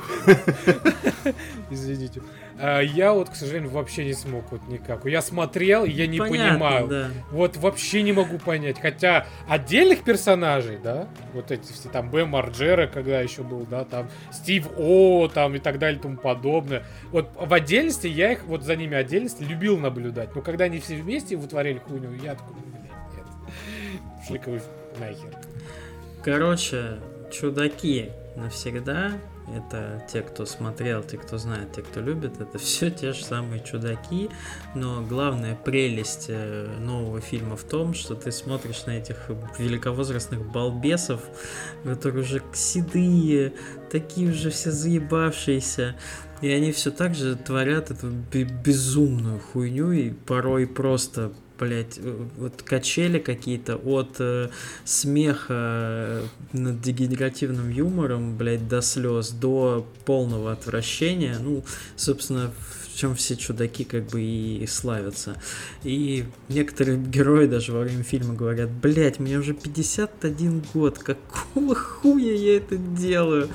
[1.70, 2.20] Извините.
[2.58, 5.04] А Я вот, к сожалению, вообще не смог вот никак.
[5.06, 6.86] Я смотрел, и я не Понятно, понимаю.
[6.88, 7.10] да.
[7.30, 8.78] Вот вообще не могу понять.
[8.80, 14.08] Хотя отдельных персонажей, да, вот эти все, там, Бэм Марджера, когда еще был, да, там,
[14.30, 16.84] Стив О, там, и так далее, и тому подобное.
[17.10, 20.34] Вот в отдельности я их, вот за ними отдельности любил наблюдать.
[20.34, 23.26] Но когда они все вместе вытворяли хуйню, я такой, блядь, нет.
[24.26, 24.60] Шли
[25.00, 25.38] нахер.
[26.22, 26.98] Короче,
[27.32, 29.12] чудаки навсегда.
[29.56, 32.40] Это те, кто смотрел, те, кто знает, те, кто любит.
[32.40, 34.30] Это все те же самые чудаки.
[34.76, 39.16] Но главная прелесть э, нового фильма в том, что ты смотришь на этих
[39.58, 41.22] великовозрастных балбесов,
[41.84, 43.54] которые уже седые,
[43.90, 45.96] такие уже все заебавшиеся.
[46.40, 51.32] И они все так же творят эту бе- безумную хуйню и порой просто
[51.62, 52.00] блять,
[52.38, 54.48] вот качели какие-то от э,
[54.84, 61.38] смеха э, над дегенеративным юмором, блять, до слез, до полного отвращения.
[61.38, 61.62] Ну,
[61.94, 62.50] собственно,
[62.92, 65.36] в чем все чудаки как бы и славятся.
[65.84, 72.34] И некоторые герои даже во время фильма говорят, блять, мне уже 51 год, какого хуя
[72.34, 73.48] я это делаю?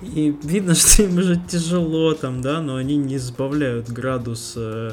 [0.00, 4.92] И видно, что им уже тяжело там, да, но они не сбавляют градус э,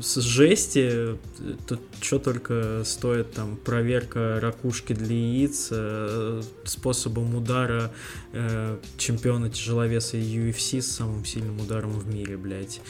[0.00, 1.18] с жести.
[1.66, 7.92] Тут что только стоит там проверка ракушки для яиц э, способом удара
[8.32, 12.80] э, чемпиона тяжеловеса UFC с самым сильным ударом в мире, блядь.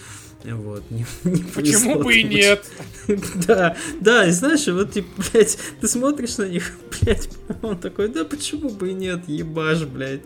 [0.44, 0.84] Вот.
[0.90, 2.64] Не, не Почему бы и нет?
[3.46, 7.28] да, да, и знаешь, вот, типа, блядь, ты смотришь на них, блядь,
[7.62, 10.20] он такой, да почему бы и нет, ебаш, блядь.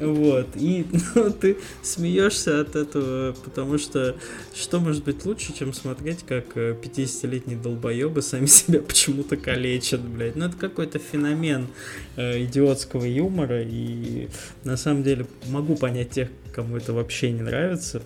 [0.00, 4.16] Вот, и ну, ты смеешься от этого, потому что
[4.54, 10.34] что может быть лучше, чем смотреть, как э, 50-летние долбоебы сами себя почему-то калечат, блядь.
[10.34, 11.68] Ну, это какой-то феномен
[12.16, 14.28] э, идиотского юмора, и
[14.64, 18.02] на самом деле могу понять тех, кому это вообще не нравится,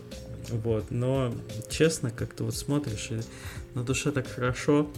[0.51, 1.35] вот, но
[1.69, 3.21] честно, как-то вот смотришь, и
[3.75, 4.91] на душе так хорошо,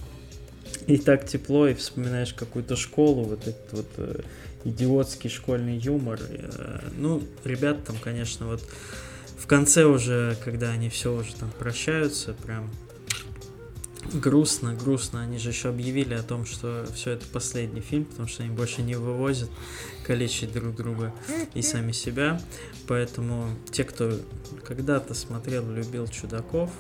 [0.86, 4.20] и так тепло, и вспоминаешь какую-то школу, вот этот вот э,
[4.64, 6.20] идиотский школьный юмор.
[6.28, 8.62] Э, ну, ребят там, конечно, вот
[9.36, 12.70] в конце уже, когда они все уже там прощаются, прям
[14.12, 15.22] грустно, грустно.
[15.22, 18.82] Они же еще объявили о том, что все это последний фильм, потому что они больше
[18.82, 19.50] не вывозят
[20.04, 21.14] калечить друг друга
[21.54, 22.40] и сами себя.
[22.86, 24.12] Поэтому те, кто
[24.64, 26.70] когда-то смотрел, любил чудаков,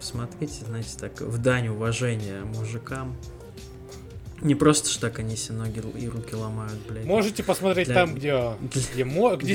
[0.00, 3.16] смотрите, знаете, так, в дань уважения мужикам.
[4.42, 7.06] Не просто ж так они себе ноги и руки ломают, блядь.
[7.06, 8.80] Можете посмотреть Для- там, где, где,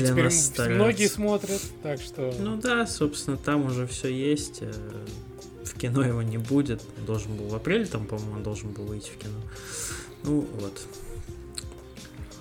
[0.02, 1.62] теперь многие смотрят.
[1.84, 2.34] Так что...
[2.38, 4.62] Ну да, собственно, там уже все есть.
[5.64, 6.82] В кино его не будет.
[7.06, 9.38] Должен был в апреле, там, по-моему, он должен был выйти в кино.
[10.24, 10.80] Ну вот.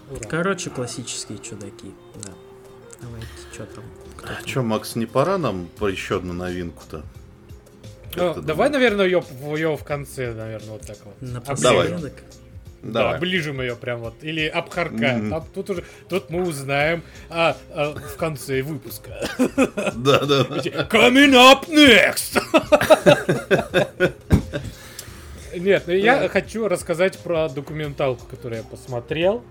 [0.10, 0.30] ура.
[0.30, 1.92] Короче, классические чудаки.
[2.24, 2.34] Да.
[3.02, 3.84] Давайте, что там?
[4.22, 4.46] Там?
[4.46, 7.04] Че, Макс, не пора нам по еще одну новинку-то?
[8.16, 8.72] Ну, давай, думаешь?
[8.74, 9.24] наверное, ее,
[9.56, 11.16] ее в конце, наверное, вот так вот.
[11.22, 12.02] Напоследок.
[12.02, 12.41] Да,
[12.84, 13.16] Давай.
[13.18, 14.16] оближем ее прям вот.
[14.22, 15.20] Или обхаркаем.
[15.20, 15.30] Мгм.
[15.30, 19.12] Там тут уже, тут мы узнаем а, а, в конце выпуска.
[19.96, 20.44] Да, да.
[20.90, 22.42] Coming up next!
[25.56, 29.44] Нет, ну я хочу рассказать про документалку, которую я посмотрел.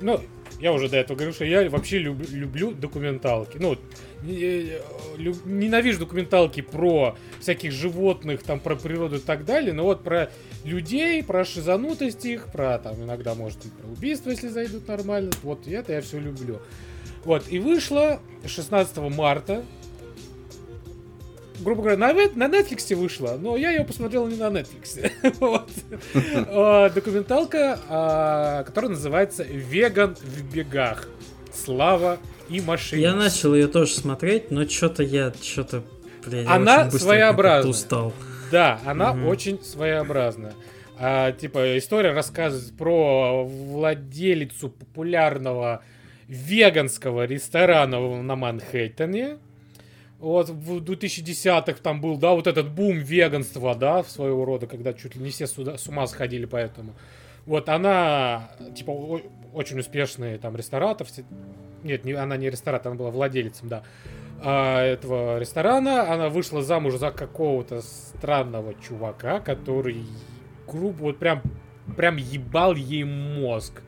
[0.00, 0.20] Ну,
[0.60, 3.58] я уже до этого говорил, что я вообще люб- люблю документалки.
[3.58, 3.76] Ну,
[4.22, 4.78] не-
[5.16, 10.30] лю- ненавижу документалки про всяких животных, там, про природу и так далее, но вот про
[10.64, 15.30] людей, про шизанутость их, про там иногда, может, и про убийство, если зайдут нормально.
[15.42, 16.60] Вот это я все люблю.
[17.24, 19.64] Вот, и вышло 16 марта.
[21.60, 25.10] Грубо говоря, на, на Netflix вышла, но я ее посмотрел не на Netflix.
[25.40, 25.70] Вот.
[26.48, 31.08] А, Документалка, а, которая называется «Веган в бегах.
[31.52, 33.00] Слава и машина».
[33.00, 35.82] Я начал ее тоже смотреть, но что-то я что-то
[36.46, 37.70] Она своеобразная.
[37.70, 38.12] устал.
[38.50, 40.54] Да, она очень своеобразная.
[41.00, 45.82] А, типа, история рассказывает про владелицу популярного
[46.26, 49.38] веганского ресторана на Манхэттене.
[50.18, 55.14] Вот в 2010-х там был, да, вот этот бум веганства, да, своего рода, когда чуть
[55.14, 56.94] ли не все сюда, с ума сходили поэтому.
[57.46, 59.20] Вот она, типа, о-
[59.54, 61.06] очень успешный там ресторатор.
[61.84, 63.84] Нет, не, она не ресторатор, она была владелицем, да
[64.42, 66.12] а, этого ресторана.
[66.12, 70.04] Она вышла замуж за какого-то странного чувака, который
[70.66, 71.42] грубо вот прям
[71.96, 73.82] прям ебал ей мозг.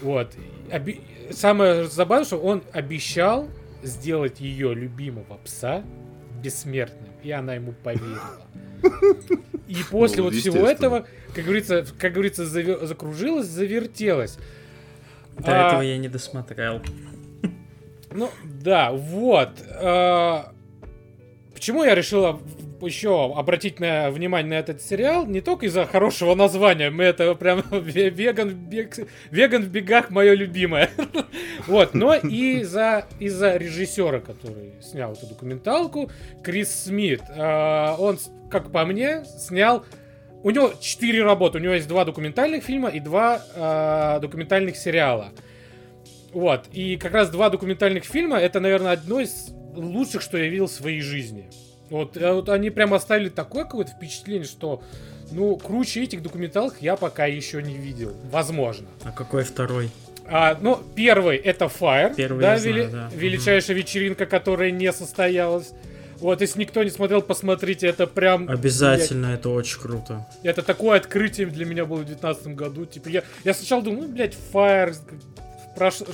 [0.00, 0.32] Вот.
[0.72, 1.00] Оби-
[1.30, 3.46] Самое забавное, что он обещал
[3.82, 5.82] сделать ее любимого пса
[6.42, 8.40] бессмертным, и она ему поверила.
[9.68, 14.38] И после Ну, вот всего этого, как говорится, как говорится, заве- закружилась, завертелась.
[15.38, 16.80] До А, этого я не досмотрел.
[18.12, 19.50] ну, да, вот.
[19.70, 20.52] А,
[21.54, 22.40] Почему я решила
[22.86, 25.26] еще обратить на, внимание на этот сериал?
[25.26, 30.34] Не только из-за хорошего названия, мы это прям ве- веган, бег- веган в бегах мое
[30.34, 30.90] любимое.
[31.66, 36.10] Вот, но и за, из-за режиссера, который снял эту документалку,
[36.42, 37.20] Крис Смит.
[37.28, 38.18] А, Он,
[38.50, 39.84] как по мне, снял
[40.42, 41.58] у него четыре работы.
[41.58, 45.32] У него есть два документальных фильма и два а, документальных сериала.
[46.32, 46.66] Вот.
[46.72, 50.72] И как раз два документальных фильма это, наверное, одно из лучших, что я видел в
[50.72, 51.50] своей жизни.
[51.90, 54.82] Вот, э, вот они прям оставили такое какое-то впечатление, что
[55.32, 58.12] ну, круче этих документалок я пока еще не видел.
[58.30, 58.86] Возможно.
[59.04, 59.90] А какой второй?
[60.26, 63.10] А, ну, первый это Fire, Первый да, я знаю, вели- да.
[63.12, 65.72] величайшая вечеринка, которая не состоялась.
[66.18, 68.48] Вот, если никто не смотрел, посмотрите, это прям...
[68.48, 70.26] Обязательно, это очень круто.
[70.42, 72.84] блядь, это такое открытие для меня было в 2019 году.
[72.84, 74.94] Типа, я, я сначала думал, ну, блядь, Fire...
[75.78, 76.04] Ш-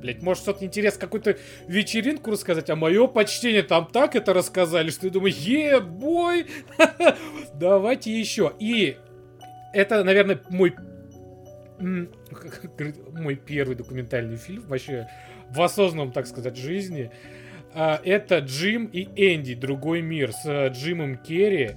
[0.00, 5.06] Блядь, может, что-то интересное, какую-то вечеринку рассказать, а мое почтение там так это рассказали, что
[5.06, 6.46] я думаю, е-бой,
[7.54, 8.52] давайте еще.
[8.58, 8.96] И
[9.72, 10.74] это, наверное, мой
[13.12, 15.08] мой первый документальный фильм вообще
[15.50, 17.10] в осознанном, так сказать, жизни.
[17.74, 21.72] А, Это Джим и Энди, другой мир с э, Джимом Керри.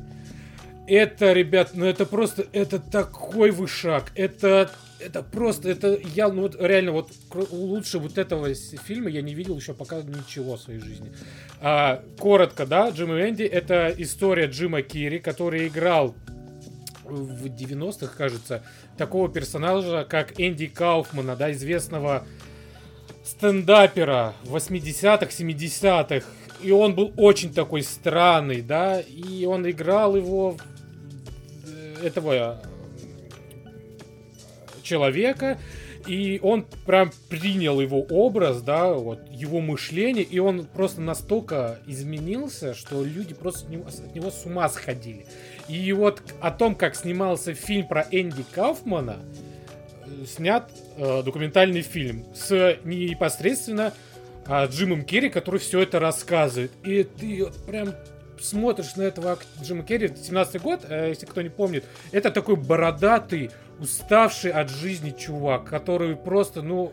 [0.88, 4.12] Это, ребят, ну это просто, это такой вышаг.
[4.16, 4.70] Это,
[5.00, 7.12] это просто, это я, ну вот реально, вот
[7.52, 11.12] лучше вот этого фильма я не видел еще пока ничего в своей жизни.
[11.62, 16.16] А, коротко, да, Джим и Энди, это история Джима Керри, который играл
[17.04, 18.64] в 90-х, кажется,
[18.98, 22.26] такого персонажа, как Энди Кауфмана, да, известного
[23.24, 26.26] стендапера 80-х, 70-х.
[26.62, 30.58] И он был очень такой странный, да, и он играл его,
[31.66, 32.62] э, этого
[34.86, 35.58] человека,
[36.08, 42.74] и он прям принял его образ, да, вот, его мышление, и он просто настолько изменился,
[42.74, 45.26] что люди просто от него, от него с ума сходили.
[45.68, 49.18] И вот о том, как снимался фильм про Энди Кауфмана,
[50.06, 53.94] э, снят э, документальный фильм с непосредственно
[54.48, 56.72] а, Джимом Керри, который все это рассказывает.
[56.84, 57.96] И ты вот прям
[58.40, 63.52] смотришь на этого Джима Керри, 17 год, э, если кто не помнит, это такой бородатый,
[63.80, 66.92] уставший от жизни чувак, который просто, ну,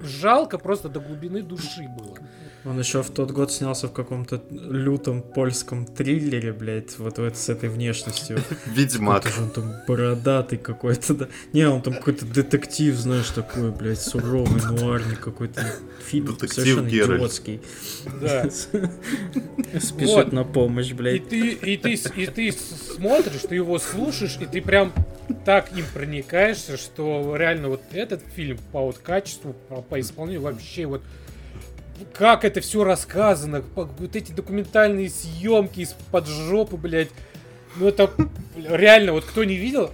[0.00, 2.16] жалко просто до глубины души было.
[2.64, 7.50] Он еще в тот год снялся в каком-то лютом польском триллере, блядь, вот, вот с
[7.50, 8.38] этой внешностью.
[8.66, 9.26] Ведьмак.
[9.38, 11.28] Он там бородатый какой-то, да.
[11.52, 15.62] Не, он там какой-то детектив, знаешь, такой, блядь, суровый, нуарный какой-то
[16.08, 16.26] фильм.
[16.28, 17.18] Детектив совершенно Геральт.
[17.20, 17.60] идиотский.
[18.22, 18.48] Да.
[19.80, 20.32] Спешит Вот.
[20.32, 21.28] на помощь, И блядь.
[21.28, 24.92] ты, и ты, и ты смотришь, ты его слушаешь, и ты прям
[25.44, 30.86] так им проникаешься, что реально вот этот фильм по вот качеству, по, по исполнению вообще
[30.86, 31.02] вот
[32.12, 37.10] как это все рассказано, вот эти документальные съемки из-под жопы, блядь.
[37.76, 38.10] Ну это
[38.56, 39.90] реально, вот кто не видел,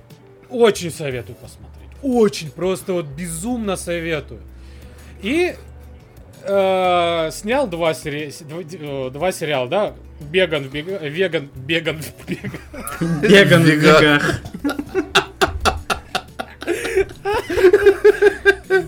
[0.48, 1.88] очень советую посмотреть.
[2.02, 4.40] Очень, просто вот безумно советую.
[5.22, 5.54] И
[6.42, 8.28] э, снял два, сери...
[8.28, 9.94] дв- э, два сериала, да?
[10.20, 10.98] Беган в бега...
[10.98, 12.58] Веган, беган в бега...
[13.22, 14.00] Беган в Бега.
[14.00, 14.40] бегах.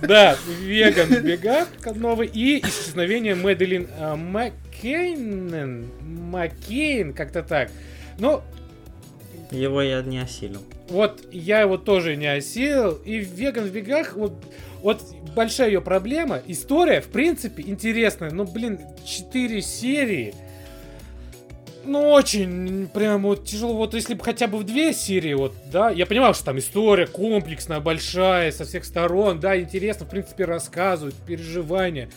[0.03, 2.29] Да, веган в бегах новый.
[2.33, 5.89] И исчезновение Мэделин э, Маккейнен.
[6.31, 7.71] Маккейн, как-то так.
[8.19, 8.43] Ну,
[9.51, 10.63] Его я не осилил.
[10.89, 12.93] вот я его тоже не осилил.
[13.05, 14.35] И в веган в бегах, вот,
[14.83, 15.03] вот
[15.35, 16.41] большая ее проблема.
[16.47, 18.31] История, в принципе, интересная.
[18.31, 20.35] Ну, блин, 4 серии.
[21.85, 23.75] Ну, очень прям вот тяжело.
[23.75, 27.07] Вот если бы хотя бы в две серии, вот, да, я понимаю, что там история
[27.07, 32.09] комплексная, большая, со всех сторон, да, интересно, в принципе, рассказывают, переживания.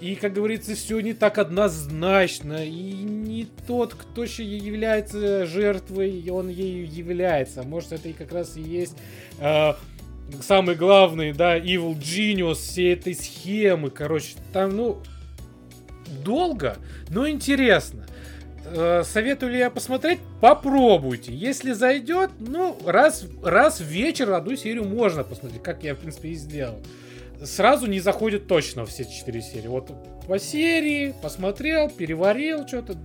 [0.00, 2.66] И, как говорится, все не так однозначно.
[2.66, 7.62] И не тот, кто еще является жертвой, он ею является.
[7.62, 8.96] Может, это и как раз и есть
[9.40, 9.72] э,
[10.42, 13.90] самый главный, да, evil genius всей этой схемы.
[13.90, 14.98] Короче, там, ну,
[16.22, 16.76] долго,
[17.08, 18.06] но интересно.
[18.64, 20.20] Э, Советую ли я посмотреть?
[20.40, 21.32] Попробуйте.
[21.32, 26.30] Если зайдет, ну, раз, раз в вечер одну серию можно посмотреть, как я, в принципе,
[26.30, 26.80] и сделал.
[27.42, 29.66] Сразу не заходит точно все четыре серии.
[29.68, 29.90] Вот
[30.26, 32.96] по серии посмотрел, переварил что-то.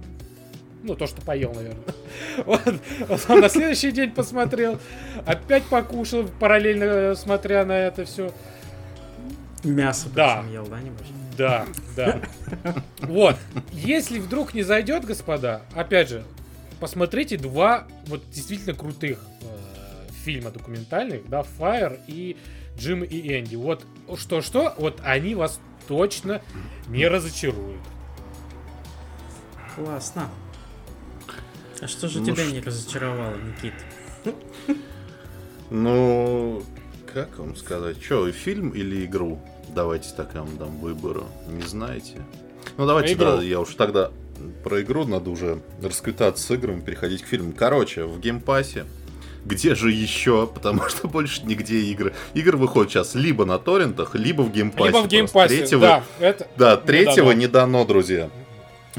[0.82, 1.84] Ну, то, что поел, наверное.
[2.46, 2.62] Вот.
[3.08, 4.80] Потом на следующий день посмотрел.
[5.26, 8.32] Опять покушал, параллельно э, смотря на это все.
[9.66, 10.46] Мясо Да.
[10.54, 11.08] ел, да, небось?
[11.40, 11.66] Да,
[11.96, 12.22] да.
[13.00, 13.38] Вот.
[13.72, 16.24] Если вдруг не зайдет, господа, опять же,
[16.82, 22.36] посмотрите два вот действительно крутых э, фильма документальных, да, Fire и
[22.78, 23.56] Джим и Энди.
[23.56, 23.86] Вот
[24.18, 26.42] что-что, вот они вас точно
[26.90, 27.82] не разочаруют.
[29.76, 30.28] Классно.
[31.82, 33.74] А что же Ну тебя ш- не разочаровало, Никит?
[35.70, 36.64] Ну,
[37.14, 38.02] как вам сказать?
[38.02, 39.40] Че, фильм или игру?
[39.74, 41.26] Давайте так я вам дам выбору.
[41.48, 42.18] Не знаете?
[42.78, 43.26] Ну, давайте, Игру.
[43.26, 44.12] да, я уж тогда
[44.64, 47.54] про игру надо уже расквитаться с играми, переходить к фильму.
[47.58, 48.86] Короче, в Game Pass е
[49.46, 50.48] где же еще?
[50.48, 52.14] Потому что больше нигде игры.
[52.34, 54.88] Игры выходят сейчас либо на торрентах, либо в геймпассе.
[54.88, 56.48] Либо в геймпассе, Третьего, да, это...
[56.58, 57.34] да, не третьего дано.
[57.34, 58.30] не дано, друзья.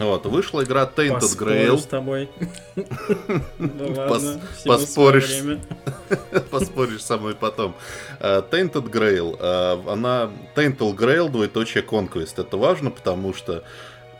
[0.01, 1.78] Вот, вышла игра Tainted Поспорю Grail.
[1.78, 2.28] с тобой.
[3.59, 3.94] Ну
[4.64, 5.42] поспоришь.
[6.51, 7.74] Поспоришь со мной потом.
[8.18, 9.36] Э, Tainted Grail.
[9.38, 10.30] э, Она...
[10.57, 12.34] Tainted Grail, двоеточие Conquest.
[12.40, 13.62] Это важно, потому что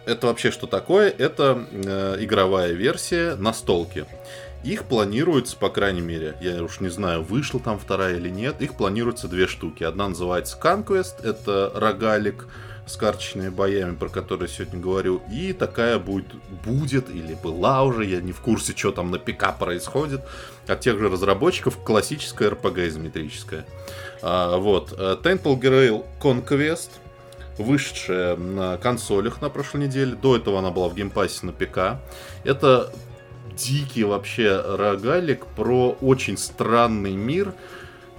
[0.05, 1.09] это вообще что такое?
[1.11, 4.05] Это э, игровая версия настолки.
[4.62, 8.76] Их планируется, по крайней мере, я уж не знаю, вышла там вторая или нет, их
[8.76, 9.85] планируется две штуки.
[9.85, 12.47] Одна называется Conquest, это рогалик
[12.91, 16.26] с карточными боями, про которые сегодня говорю, и такая будет,
[16.64, 20.22] будет или была уже, я не в курсе, что там на ПК происходит,
[20.66, 23.64] от тех же разработчиков, классическая RPG изометрическая.
[24.22, 26.91] А, вот, э, Tainted Grail Conquest,
[27.59, 31.53] вышедшая на консолях на прошлой неделе, до этого она была в Game Pass е на
[31.53, 32.01] ПК.
[32.43, 32.93] Это
[33.57, 37.55] дикий вообще рогалик про очень странный мир.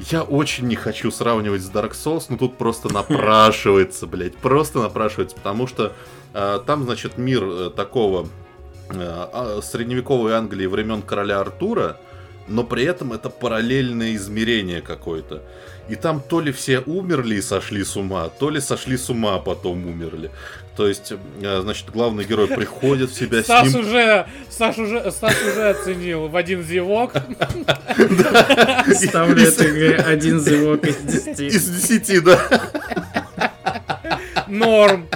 [0.10, 5.36] Я очень не хочу сравнивать с Dark Souls, но тут просто напрашивается, блядь, просто напрашивается,
[5.36, 5.94] потому что
[6.34, 8.28] э, там, значит, мир э, такого
[8.90, 11.98] э, а- средневековой Англии времен короля Артура,
[12.48, 15.42] но при этом это параллельное измерение какое-то.
[15.90, 19.36] И там то ли все умерли и сошли с ума, то ли сошли с ума,
[19.36, 20.32] а потом умерли.
[20.78, 21.12] То есть,
[21.42, 25.70] э, значит, главный герой приходит в себя, с Саш ним уже, Саш уже, Саш уже
[25.70, 27.14] оценил в один зевок.
[28.96, 31.48] Ставлю этой игре один зевок из десяти.
[31.48, 32.40] из десяти, да.
[34.48, 35.08] Норм.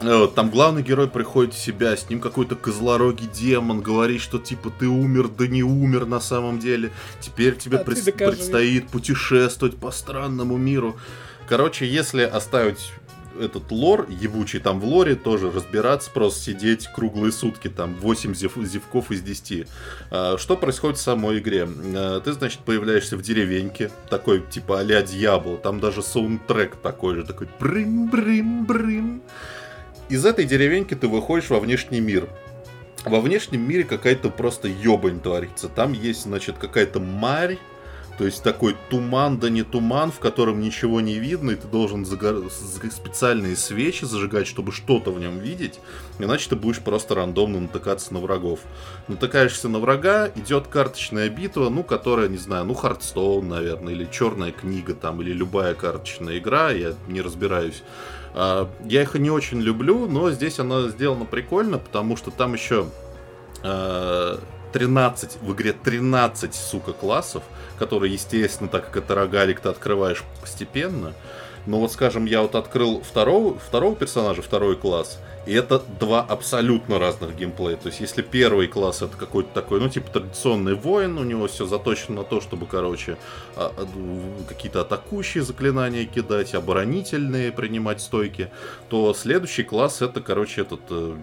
[0.00, 4.70] Вот, там главный герой приходит в себя, с ним какой-то козлорогий демон говорит, что типа
[4.78, 6.92] ты умер, да не умер на самом деле.
[7.20, 10.96] Теперь тебе А пред- предстоит путешествовать по странному миру.
[11.48, 12.92] Короче, если оставить
[13.40, 18.64] этот лор, ебучий там в лоре, тоже разбираться, просто сидеть круглые сутки, там 8 зев-
[18.64, 19.66] зевков из 10.
[20.10, 21.68] А, Что происходит в самой игре?
[21.96, 27.24] А, Ты, значит, появляешься в деревеньке, такой типа а-ля Дьявол, там даже саундтрек такой же,
[27.24, 29.22] такой брым-брым-брым.
[30.08, 32.30] Из этой деревеньки ты выходишь во внешний мир.
[33.04, 35.68] Во внешнем мире какая-то просто ебань творится.
[35.68, 37.58] Там есть, значит, какая-то марь,
[38.16, 42.04] то есть такой туман, да не туман, в котором ничего не видно, и ты должен
[42.04, 45.78] загор- специальные свечи зажигать, чтобы что-то в нем видеть,
[46.18, 48.60] иначе ты будешь просто рандомно натыкаться на врагов.
[49.08, 54.52] Натыкаешься на врага, идет карточная битва, ну, которая, не знаю, ну, Хардстоун, наверное, или Черная
[54.52, 57.82] книга там, или любая карточная игра, я не разбираюсь.
[58.34, 62.86] А, Я их не очень люблю, но здесь она сделана прикольно, потому что там еще
[63.62, 64.38] э,
[64.72, 67.42] 13, в игре 13, сука, классов,
[67.78, 71.14] которые, естественно, так как это рогалик, ты открываешь постепенно.
[71.66, 75.18] Но вот, скажем, я вот открыл второго, второго персонажа, второй класс,
[75.48, 77.76] и это два абсолютно разных геймплея.
[77.76, 81.64] То есть, если первый класс это какой-то такой, ну, типа традиционный воин, у него все
[81.64, 83.16] заточено на то, чтобы, короче,
[83.56, 83.86] а, а,
[84.46, 88.50] какие-то атакующие заклинания кидать, оборонительные принимать стойки,
[88.90, 91.16] то следующий класс это, короче, этот э,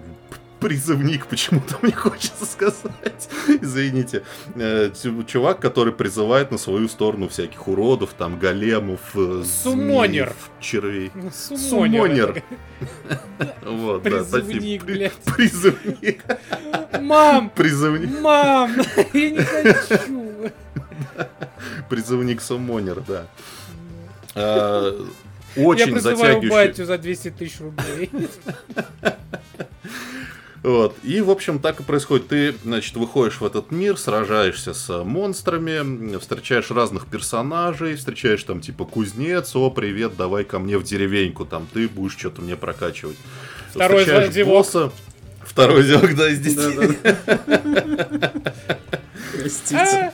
[0.60, 3.30] призывник, почему-то мне хочется сказать.
[3.62, 4.24] Извините.
[4.56, 4.92] Э,
[5.28, 10.28] чувак, который призывает на свою сторону всяких уродов, там, големов, э, Сумонер.
[10.28, 11.12] Змеев, червей.
[11.34, 12.44] Сумонер.
[13.62, 15.14] Вот, Призывник, блядь.
[15.36, 16.24] Призывник.
[17.02, 17.50] Мам!
[17.50, 18.20] Призывник.
[18.22, 18.76] Мам!
[19.14, 20.52] Я не хочу.
[21.90, 23.28] Призывник Сумонер, да.
[24.36, 25.06] А,
[25.56, 28.10] очень Я призываю батю за 200 тысяч рублей.
[30.66, 30.96] Вот.
[31.04, 32.28] И, в общем, так и происходит.
[32.28, 38.86] Ты, значит, выходишь в этот мир, сражаешься с монстрами, встречаешь разных персонажей, встречаешь там типа
[38.86, 43.18] кузнец, о, привет, давай ко мне в деревеньку, там ты будешь что-то мне прокачивать.
[43.70, 44.54] Второй встречаешь зевок.
[44.54, 44.92] босса.
[45.44, 46.56] Второй зевок, да, здесь.
[49.40, 50.14] Простите.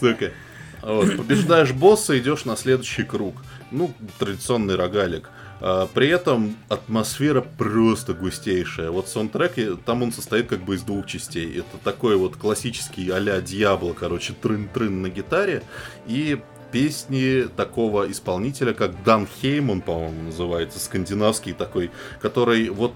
[0.00, 0.32] Сука.
[0.80, 3.36] Вот, побеждаешь босса, идешь на следующий круг.
[3.70, 5.28] Ну, традиционный рогалик.
[5.60, 8.90] А, при этом атмосфера просто густейшая.
[8.90, 9.54] Вот саундтрек,
[9.84, 11.58] там он состоит как бы из двух частей.
[11.58, 15.62] Это такой вот классический а-ля Дьябло, короче, трын-трын на гитаре.
[16.06, 16.40] И
[16.72, 21.90] песни такого исполнителя, как Дан Хейман, по-моему, называется, скандинавский такой,
[22.20, 22.92] который вот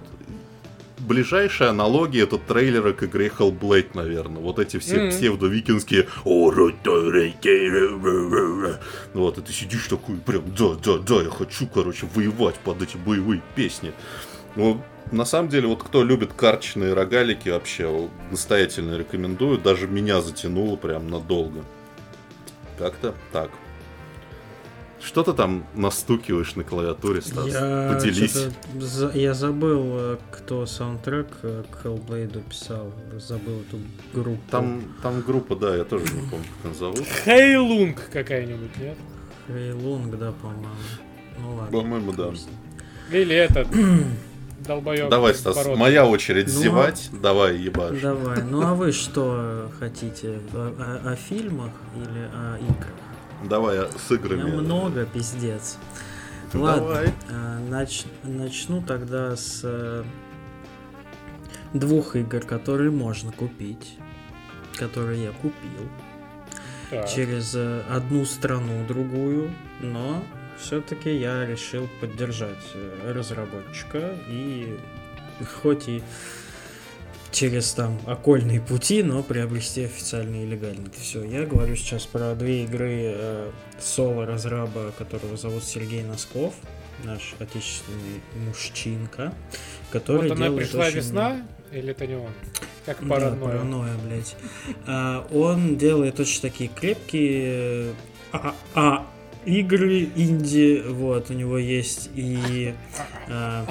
[1.11, 4.41] ближайшая аналогия это трейлеры к игре Hellblade, наверное.
[4.41, 5.09] Вот эти все mm-hmm.
[5.09, 6.07] псевдо-викинские
[9.13, 12.95] Вот, и ты сидишь такой, прям, да, да, да, я хочу, короче, воевать под эти
[12.95, 13.91] боевые песни.
[14.55, 14.81] Ну,
[15.11, 19.57] на самом деле, вот кто любит карточные рогалики, вообще настоятельно рекомендую.
[19.57, 21.65] Даже меня затянуло прям надолго.
[22.77, 23.51] Как-то так.
[25.03, 27.47] Что ты там настукиваешь на клавиатуре, Стас?
[27.47, 28.47] Я Поделись.
[28.79, 32.91] За, я забыл, э, кто саундтрек э, к Hellblade писал.
[33.17, 33.79] Забыл эту
[34.13, 34.41] группу.
[34.51, 37.07] Там, там группа, да, я тоже не помню, как она зовут.
[37.25, 38.97] Хейлунг какая-нибудь, нет?
[39.47, 40.67] Хейлунг, да, по-моему.
[41.39, 41.79] Ну ладно.
[41.79, 42.31] По-моему, да.
[43.11, 43.67] Или этот.
[44.67, 45.09] Долбоёб.
[45.09, 45.79] Давай, Стас, породы.
[45.79, 47.09] моя очередь ну, зевать.
[47.11, 47.99] Давай, ебашь.
[47.99, 48.43] Давай.
[48.43, 50.39] Ну а вы что хотите?
[50.53, 52.93] О, о, о фильмах или о играх?
[53.43, 54.43] Давай с играми.
[54.43, 55.77] Много, пиздец.
[56.53, 57.13] Ладно, Давай.
[57.29, 60.03] Э, нач, начну тогда с э,
[61.73, 63.97] двух игр, которые можно купить,
[64.77, 65.89] которые я купил
[66.89, 67.09] так.
[67.09, 70.21] через э, одну страну, другую, но
[70.59, 72.75] все-таки я решил поддержать
[73.05, 74.77] разработчика и
[75.61, 76.03] хоть и
[77.31, 80.87] через там окольные пути, но приобрести официально и легально.
[80.87, 81.23] Это все.
[81.23, 86.53] Я говорю сейчас про две игры э, соло разраба, которого зовут Сергей Носков,
[87.03, 89.33] наш отечественный мужчинка,
[89.91, 90.97] который вот она пришла очень...
[90.97, 92.31] весна, или это не он?
[92.85, 93.31] Как паранойя.
[93.31, 94.35] Да, паранойя, блядь.
[94.85, 97.93] А, он делает очень такие крепкие
[98.31, 99.07] а, а,
[99.45, 102.73] игры инди, вот, у него есть и
[103.29, 103.65] а,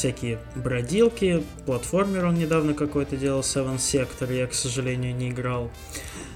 [0.00, 5.70] всякие бродилки, платформер он недавно какой-то делал, Seven Sector, я, к сожалению, не играл.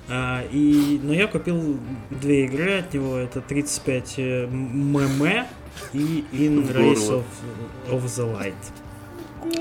[0.07, 1.79] А, и, но я купил
[2.11, 5.47] две игры от него, это 35 ММ
[5.95, 7.25] и In Race of,
[7.89, 8.55] of the Light.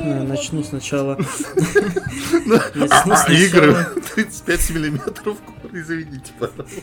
[0.02, 1.16] А, начну сначала.
[2.46, 3.30] Начну сначала.
[3.30, 3.86] Игры
[4.16, 5.38] 35 миллиметров,
[5.72, 6.82] извините, пожалуйста.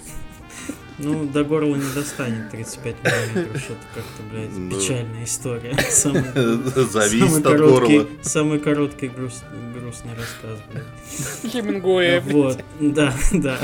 [1.03, 4.71] Ну, до горла не достанет 35 миллиметров, что-то как-то, блядь, ну...
[4.71, 5.75] печальная история.
[5.91, 6.25] Самый,
[6.91, 8.07] Зависит от горла.
[8.23, 9.43] Самый короткий груст,
[9.75, 11.53] грустный рассказ, блядь.
[11.53, 13.59] Хемингуэя, Вот, да, да.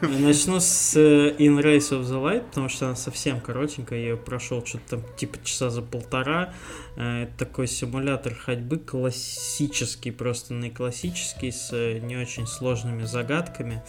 [0.00, 4.16] Начну с э, In Race of the Light, потому что она совсем коротенькая, я ее
[4.16, 6.52] прошел что-то там типа часа за полтора.
[6.96, 13.82] Э, это такой симулятор ходьбы классический, просто наиклассический, с э, не очень сложными загадками.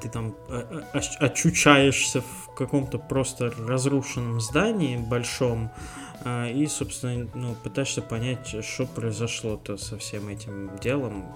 [0.00, 0.36] Ты там
[1.20, 5.70] очучаешься в каком-то просто разрушенном здании большом,
[6.24, 11.26] и, собственно, ну, пытаешься понять, что произошло-то со всем этим делом.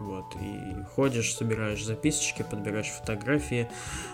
[0.00, 3.68] Вот, и ходишь, собираешь записочки, подбираешь фотографии.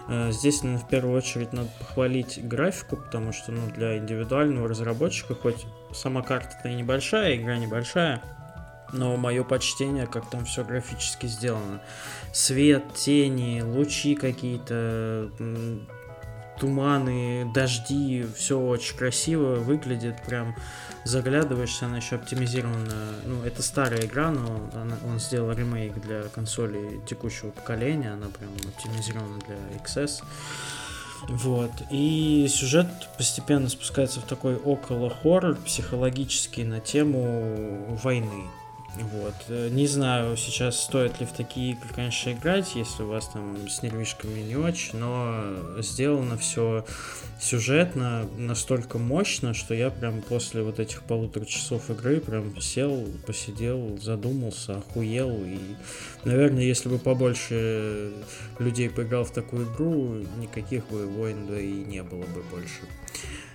[0.08, 5.34] А, здесь, наверное, в первую очередь надо похвалить графику, потому что ну, для индивидуального разработчика,
[5.34, 8.22] хоть сама карта-то и небольшая, игра небольшая,
[8.92, 11.80] но мое почтение, как там все графически сделано.
[12.32, 15.30] Свет, тени, лучи какие-то,
[16.62, 20.54] туманы, дожди, все очень красиво выглядит, прям
[21.02, 22.94] заглядываешься, она еще оптимизирована.
[23.26, 28.50] Ну, это старая игра, но она, он сделал ремейк для консолей текущего поколения, она прям
[28.68, 30.22] оптимизирована для XS.
[31.30, 31.72] Вот.
[31.90, 32.86] И сюжет
[33.18, 38.44] постепенно спускается в такой около хоррор психологический на тему войны.
[39.00, 39.34] Вот.
[39.48, 43.68] Э, не знаю, сейчас стоит ли в такие игры, конечно, играть, если у вас там
[43.68, 45.42] с нервишками не очень, но
[45.78, 46.84] сделано все
[47.40, 53.98] сюжетно настолько мощно, что я прям после вот этих полутора часов игры прям сел, посидел,
[54.00, 55.42] задумался, охуел.
[55.44, 55.58] И,
[56.24, 58.12] наверное, если бы побольше
[58.58, 62.82] людей поиграл в такую игру, никаких бы войн да и не было бы больше.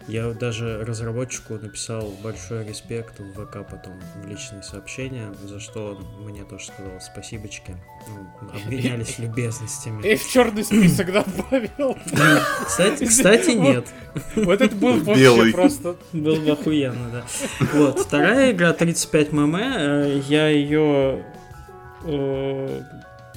[0.08, 6.26] Я даже разработчику написал большой респект в ВК потом в личные сообщения, за что он
[6.26, 7.76] мне тоже сказал спасибочки.
[8.08, 10.08] Ну, обменялись любезностями.
[10.08, 11.98] И в черный список добавил.
[12.66, 13.88] Кстати, кстати, нет.
[14.36, 15.38] Вот это был Белый.
[15.38, 15.96] вообще просто...
[16.14, 17.26] Был бы охуенно, да.
[17.74, 21.26] Вот, вторая игра 35 мм, э, я ее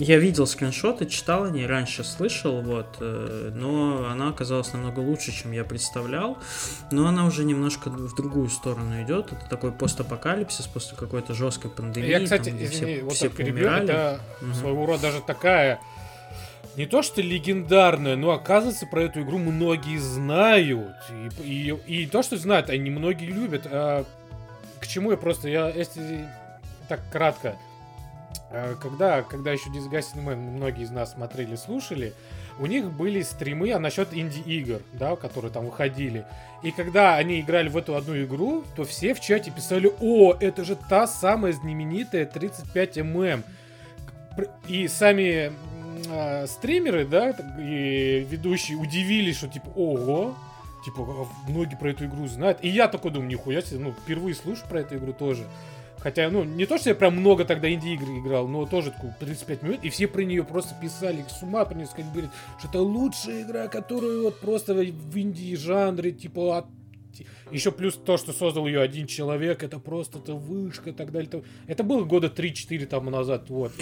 [0.00, 5.32] я видел скриншоты, читал о ней раньше, слышал, вот, э, но она оказалась намного лучше,
[5.32, 6.38] чем я представлял.
[6.90, 9.32] Но она уже немножко в другую сторону идет.
[9.32, 12.08] Это такой постапокалипсис после какой-то жесткой пандемии.
[12.08, 14.54] Я, кстати, там, извини, все, вот все так перебью, это Мгм.
[14.54, 15.80] своего рода даже такая
[16.76, 20.96] не то что легендарная, но оказывается про эту игру многие знают.
[21.44, 23.66] И, и, и то, что знают, они многие любят.
[23.66, 24.04] А
[24.80, 26.28] к чему я просто, я если
[26.88, 27.56] так кратко,
[28.80, 32.14] когда, когда еще Disgusting Man многие из нас смотрели, слушали,
[32.58, 36.26] у них были стримы а насчет инди-игр, да, которые там выходили.
[36.62, 40.64] И когда они играли в эту одну игру, то все в чате писали, о, это
[40.64, 43.44] же та самая знаменитая 35 мм.
[44.68, 45.52] И сами
[46.08, 50.34] а, стримеры, да, и ведущие удивились, что типа, ого,
[50.84, 52.58] типа, а многие про эту игру знают.
[52.62, 55.46] И я такой думаю, нихуя себе, ну, впервые слышу про эту игру тоже.
[56.02, 59.62] Хотя, ну, не то, что я прям много тогда инди-игр играл, но тоже такую 35
[59.62, 62.80] минут, и все про нее просто писали, с ума про нее сказать, говорят, что это
[62.80, 66.66] лучшая игра, которую вот просто в инди-жанре, типа, от...
[67.52, 71.28] еще плюс то, что создал ее один человек, это просто это вышка и так далее.
[71.30, 73.72] то- Это было года 3-4 тому назад, вот.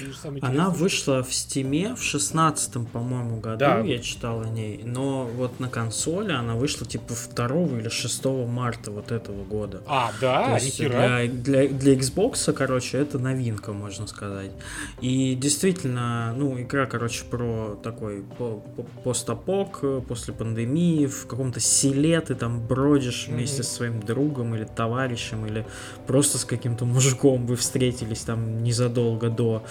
[0.43, 3.81] Она вышла в Стиме в шестнадцатом, по-моему, году, Да.
[3.81, 8.91] я читал о ней, но вот на консоли она вышла типа 2 или 6 марта
[8.91, 9.83] вот этого года.
[9.87, 11.27] А, То да, есть нихера.
[11.27, 14.51] для, для, для Xbox, короче, это новинка, можно сказать.
[15.01, 21.61] И действительно, ну, игра, короче, про такой по- по- постапок э, после пандемии, в каком-то
[21.61, 23.37] селе ты там бродишь Мгм.
[23.59, 25.65] Вместе со своим другом или товарищем, или
[26.07, 29.63] просто с каким-то мужиком вы встретились там незадолго до.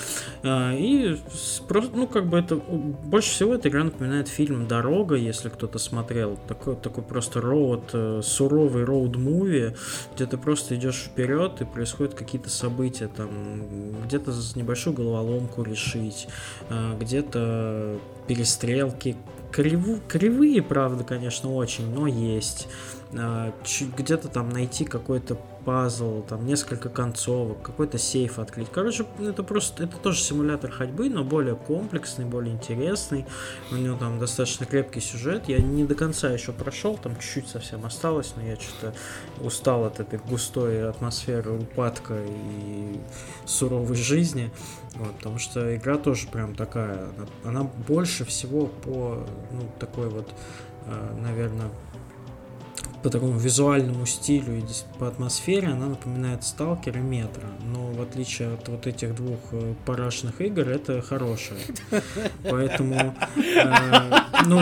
[0.44, 1.18] А, И
[1.68, 2.56] просто, ну, как бы это...
[2.56, 6.38] Больше всего эта игра напоминает фильм «Дорога», если кто-то смотрел.
[6.48, 9.76] Такой, такой просто роуд, э, суровый роуд-муви,
[10.16, 13.30] где ты просто идешь вперед и происходят какие-то события, там
[14.06, 16.28] где-то небольшую головоломку решить,
[16.70, 19.16] а, где-то перестрелки.
[19.52, 22.68] Криву- кривые, правда, конечно, очень, но есть.
[23.14, 23.54] А,
[23.98, 25.38] Где-то там найти какой-то
[25.68, 28.70] пазл, там несколько концовок, какой-то сейф открыть.
[28.72, 33.26] Короче, это просто, это тоже симулятор ходьбы, но более комплексный, более интересный.
[33.70, 35.50] У него там достаточно крепкий сюжет.
[35.50, 38.94] Я не до конца еще прошел, там чуть-чуть совсем осталось, но я что-то
[39.42, 43.02] устал от этой густой атмосферы упадка и
[43.46, 44.52] суровой жизни.
[44.96, 47.10] Вот, потому что игра тоже прям такая,
[47.44, 50.34] она, больше всего по ну, такой вот,
[51.22, 51.70] наверное,
[53.04, 54.64] по такому визуальному стилю и
[55.00, 57.44] по атмосфере она напоминает Сталкер и Метро.
[57.74, 61.60] Но в отличие от вот этих двух э, парашных игр, это хорошее.
[62.44, 64.12] Поэтому, э,
[64.46, 64.62] ну,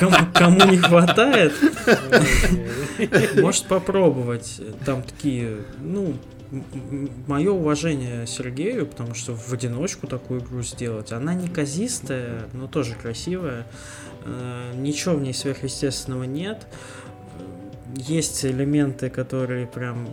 [0.00, 1.52] кому, кому не хватает,
[3.40, 4.60] может попробовать.
[4.84, 6.14] Там такие, ну,
[7.26, 11.12] мое уважение Сергею, потому что в одиночку такую игру сделать.
[11.12, 13.66] Она не казистая, но тоже красивая.
[14.24, 16.66] Э, Ничего в ней сверхъестественного нет.
[17.96, 20.06] Есть элементы, которые прям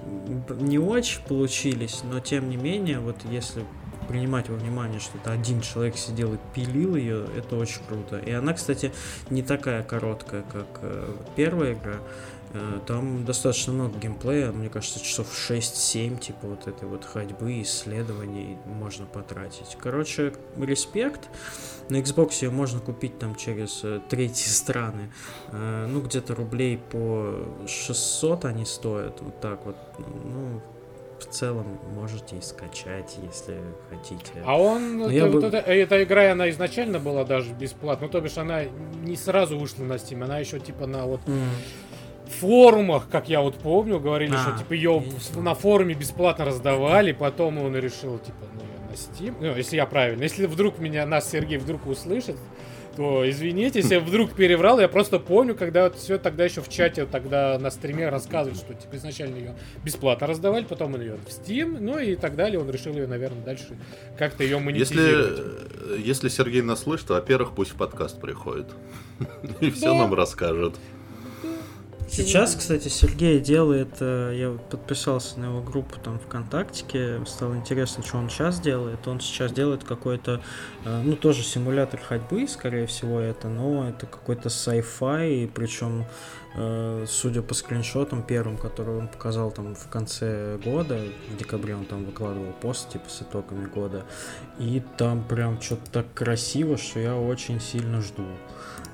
[0.62, 3.66] не очень получились, но тем не менее, вот если
[4.08, 8.18] принимать во внимание, что это один человек сидел и пилил ее, это очень круто.
[8.20, 8.94] И она, кстати,
[9.30, 11.96] не такая короткая, как э, первая игра.
[12.54, 18.58] Э, Там достаточно много геймплея, мне кажется, часов 6-7, типа вот этой вот ходьбы, исследований
[18.66, 19.76] можно потратить.
[19.82, 21.30] Короче, респект.
[21.90, 25.12] На Xbox ее можно купить там через э, третьи страны.
[25.52, 27.36] Э, Ну, где-то рублей по
[27.68, 29.76] 600 они стоят, вот так вот.
[29.98, 30.62] Ну,
[31.20, 33.58] в целом можете и скачать, если
[33.90, 34.44] хотите.
[34.46, 38.08] А он, Ну, это- я вот бы- это- эта игра, она изначально была даже бесплатна,
[38.08, 38.64] ну, то бишь она
[39.04, 41.40] не сразу вышла на Steam, она еще типа на вот М,
[42.30, 45.04] форумах, как я вот помню, говорили, А, что типа ее
[45.36, 49.36] на форуме бесплатно раздавали, потом он решил, типа, ну, её Steam.
[49.40, 50.24] Ну, если я правильно.
[50.24, 52.38] Если вдруг меня, нас Сергей вдруг услышит,
[52.96, 56.70] то извините, если я вдруг переврал, я просто помню, когда вот все тогда еще в
[56.70, 61.28] чате, тогда на стриме рассказывали, что типа изначально ее бесплатно раздавали, потом он ее в
[61.28, 63.78] Steam, ну и так далее, он решил ее, наверное, дальше
[64.18, 65.40] как-то ее монетизировать.
[65.90, 68.68] Если, если Сергей нас слышит, то, во-первых, пусть в подкаст приходит.
[69.60, 70.76] И все нам расскажет.
[72.10, 78.18] Сейчас, кстати, Сергей делает, э, я подписался на его группу там ВКонтакте, стало интересно, что
[78.18, 79.08] он сейчас делает.
[79.08, 80.42] Он сейчас делает какой-то,
[80.86, 86.06] э, ну тоже симулятор ходьбы, скорее всего это, но это какой-то sci-fi, причем,
[86.56, 91.00] э, судя по скриншотам первым, которые он показал там в конце года,
[91.32, 94.06] в декабре он там выкладывал пост типа с итогами года,
[94.60, 98.26] и там прям что-то так красиво, что я очень сильно жду.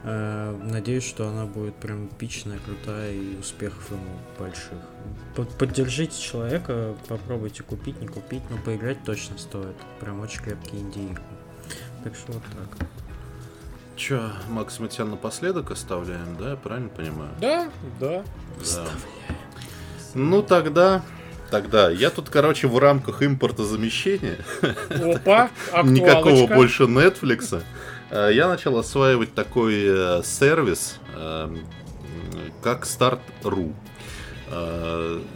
[0.04, 4.78] Э, надеюсь, что она будет прям эпичная, крутая и успехов ему больших.
[5.58, 9.76] Поддержите человека, попробуйте купить, не купить, но поиграть точно стоит.
[10.00, 11.18] Прям очень крепкие инди
[12.04, 12.88] Так что вот так.
[13.98, 16.52] Че, Макс, мы тебя напоследок оставляем, да?
[16.52, 17.32] Я правильно понимаю?
[17.42, 17.70] Да,
[18.00, 18.24] да.
[18.76, 18.86] да.
[20.14, 21.04] Ну тогда,
[21.52, 21.90] тогда.
[21.90, 24.38] Я тут, короче, в рамках импортозамещения.
[24.90, 25.50] Опа,
[25.84, 27.62] Никакого больше Netflix.
[28.12, 31.56] Э, я начал осваивать такой э, сервис, э,
[32.62, 33.74] как Start.ru.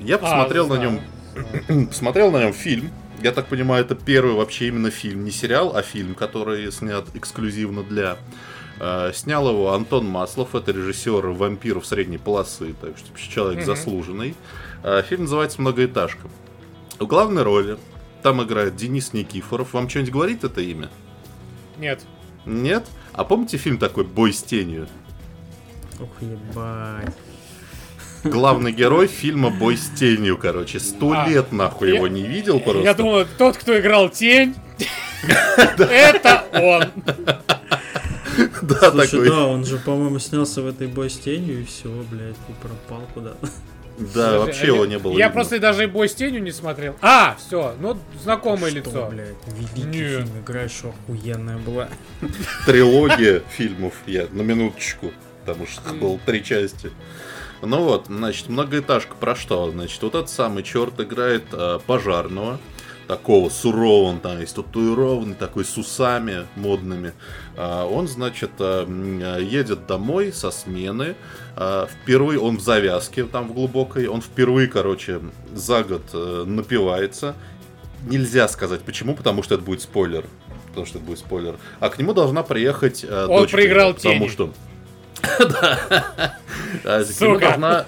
[0.02, 2.90] Я посмотрел а, на нем, посмотрел на нем фильм.
[3.22, 7.84] Я так понимаю, это первый вообще именно фильм, не сериал, а фильм, который снят эксклюзивно
[7.84, 8.18] для.
[9.14, 13.66] Снял его Антон Маслов, это режиссер вампиров средней полосы, так что человек mm-hmm.
[13.66, 14.36] заслуженный.
[15.08, 16.28] Фильм называется «Многоэтажка».
[17.00, 17.78] В главной роли
[18.24, 19.74] там играет Денис Никифоров.
[19.74, 20.90] Вам что-нибудь говорит это имя?
[21.78, 22.02] Нет.
[22.46, 22.86] Нет?
[23.14, 24.88] А помните фильм такой «Бой с тенью»?
[26.00, 27.14] Ох, ебать.
[28.24, 30.80] Главный герой фильма «Бой с тенью», короче.
[30.80, 32.84] Сто а, лет нахуй я, его не видел просто.
[32.84, 34.56] Я думал, тот, кто играл тень,
[35.28, 37.04] это он.
[38.62, 39.30] Да, такой.
[39.30, 43.02] да, он же, по-моему, снялся в этой бой с тенью и все, блядь, и пропал
[43.14, 43.50] куда-то.
[43.98, 45.12] Да, Слушай, вообще его не было.
[45.12, 45.32] Я видно.
[45.34, 46.96] просто даже бой с тенью не смотрел.
[47.02, 49.08] А, все, ну знакомое Что, лицо.
[49.12, 50.26] блядь, великий Нет.
[50.26, 51.90] фильм, игра еще охуенная была.
[52.66, 55.12] Трилогия фильмов, я на минуточку,
[55.46, 56.92] потому что было три части.
[57.62, 59.72] Ну вот, значит, многоэтажка про что?
[59.72, 62.60] Значит, вот этот самый черт играет э, пожарного,
[63.08, 67.14] такого сурового, он там есть татуированный, такой с усами модными.
[67.56, 71.16] А, он, значит, э, едет домой со смены.
[71.56, 74.08] А, впервые он в завязке там в глубокой.
[74.08, 75.22] Он впервые, короче,
[75.54, 77.36] за год э, напивается.
[78.08, 80.26] Нельзя сказать почему, потому что это будет спойлер.
[80.70, 81.56] Потому что это будет спойлер.
[81.80, 84.28] А к нему должна приехать э, Он дочка, проиграл потому тени.
[84.30, 84.54] что...
[85.40, 86.38] Да.
[86.84, 87.86] А, нему должна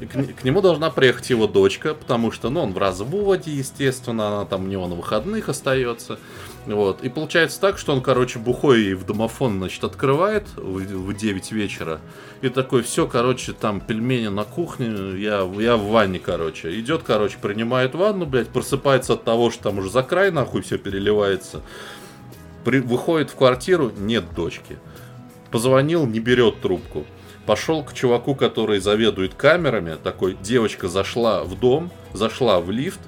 [0.00, 4.44] к, к нему должна приехать его дочка, потому что, ну, он в разводе, естественно, она
[4.44, 6.18] там у него на выходных остается.
[6.66, 7.02] Вот.
[7.02, 12.00] И получается так, что он, короче, бухой в домофон, значит, открывает в 9 вечера.
[12.42, 16.78] И такой, все, короче, там пельмени на кухне, я, я в ванне, короче.
[16.80, 20.78] Идет, короче, принимает ванну, блядь, просыпается от того, что там уже за край, нахуй, все
[20.78, 21.60] переливается.
[22.64, 24.78] При, выходит в квартиру, нет дочки.
[25.50, 27.04] Позвонил, не берет трубку
[27.46, 33.00] пошел к чуваку, который заведует камерами, такой, девочка зашла в дом, зашла в лифт,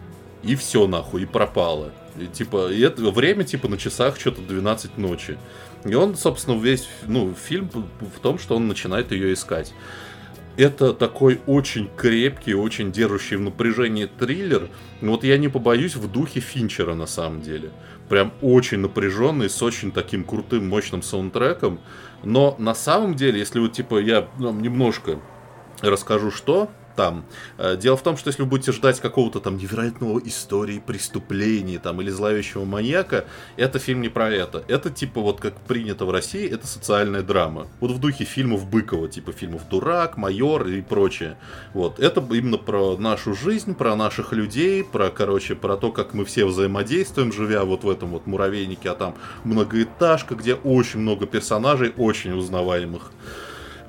[0.42, 1.92] и все нахуй, и пропала.
[2.18, 5.38] И, типа, и это время, типа, на часах что-то 12 ночи.
[5.84, 9.74] И он, собственно, весь, ну, фильм в том, что он начинает ее искать.
[10.56, 14.70] Это такой очень крепкий, очень держащий в напряжении триллер.
[15.02, 17.72] Вот я не побоюсь в духе Финчера на самом деле.
[18.08, 21.80] Прям очень напряженный, с очень таким крутым, мощным саундтреком.
[22.22, 25.18] Но на самом деле, если вот типа я ну, немножко
[25.80, 27.24] расскажу, что там.
[27.58, 32.00] Э, дело в том, что если вы будете ждать какого-то там невероятного истории преступлений там
[32.00, 33.26] или зловещего маньяка,
[33.56, 34.64] это фильм не про это.
[34.66, 37.68] Это типа вот как принято в России, это социальная драма.
[37.80, 41.36] Вот в духе фильмов Быкова, типа фильмов «Дурак», «Майор» и прочее.
[41.74, 42.00] Вот.
[42.00, 46.46] Это именно про нашу жизнь, про наших людей, про, короче, про то, как мы все
[46.46, 52.32] взаимодействуем, живя вот в этом вот муравейнике, а там многоэтажка, где очень много персонажей, очень
[52.32, 53.10] узнаваемых.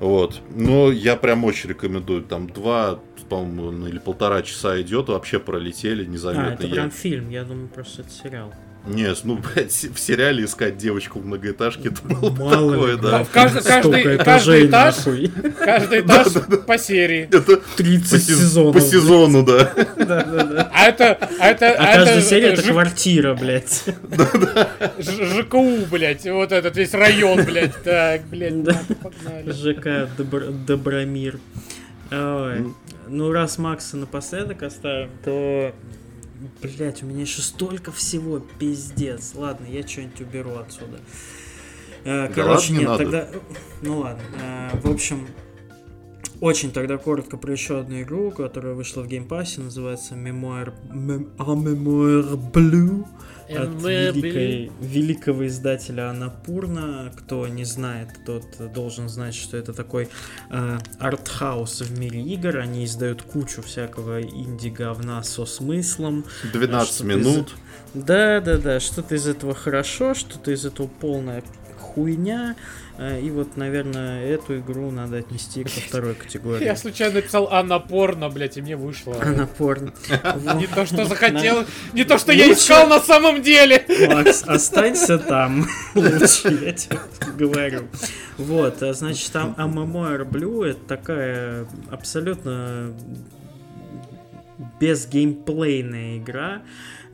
[0.00, 0.40] Вот.
[0.54, 2.22] Но я прям очень рекомендую.
[2.22, 6.50] Там два, по-моему, или полтора часа идет, вообще пролетели незаметно.
[6.50, 8.52] А, это прям фильм, я думаю, просто это сериал.
[8.88, 13.26] Нет, ну, блядь, в сериале искать девочку в многоэтажке, это было Мало такое, ли, да.
[13.32, 14.96] Каждый, каждый, каждый этаж,
[15.58, 16.26] каждый этаж
[16.66, 17.28] по серии.
[17.30, 18.74] Это 30 по сезонов.
[18.74, 19.72] По сезону, да.
[19.96, 20.70] Да, да, да.
[20.72, 21.18] А это...
[21.38, 23.84] А, это, а, а каждая серия это квартира, блядь.
[24.08, 24.92] Да, да.
[24.98, 27.82] ЖКУ, блядь, вот этот весь район, блядь.
[27.82, 28.64] Так, блядь,
[29.02, 29.52] погнали.
[29.52, 30.08] ЖК
[30.66, 31.38] Добромир.
[32.10, 32.72] Ой.
[33.06, 35.74] Ну, раз Макса напоследок оставим, то
[36.62, 39.32] блять, у меня еще столько всего, пиздец.
[39.34, 41.00] Ладно, я что-нибудь уберу отсюда.
[42.04, 42.98] Э, Да Короче, ладно, не нет, надо.
[43.04, 43.28] тогда...
[43.82, 44.22] Ну ладно.
[44.40, 45.26] Э, В общем,
[46.40, 50.72] очень тогда коротко про еще одну игру, которая вышла в Game Pass е, называется Memoir...
[50.92, 53.04] Mem- A Memoir Blue
[53.48, 54.12] от MLB.
[54.12, 57.12] великой, великого издателя Анапурна.
[57.16, 60.08] Кто не знает, тот должен знать, что это такой
[60.50, 62.58] э, артхаус в мире игр.
[62.58, 66.24] Они издают кучу всякого инди-говна со смыслом.
[66.52, 67.54] 12 что минут.
[67.94, 71.42] Да, да, да, что-то из этого хорошо, что-то из этого полная
[71.78, 72.56] хуйня.
[72.98, 76.64] Э, И вот, наверное, эту игру надо отнести ко второй категории.
[76.64, 79.16] Я случайно написал Анна Порно, блядь, и мне вышло.
[79.22, 79.92] Она порно.
[80.56, 83.84] Не то, что захотел, не то, что я искал на самом деле.
[84.08, 85.66] Макс, останься там.
[85.94, 86.98] Лучше, я тебе
[87.38, 87.88] говорю.
[88.36, 92.94] Вот, а, значит, там MMOR Blue это такая абсолютно
[94.80, 96.62] безгеймплейная игра,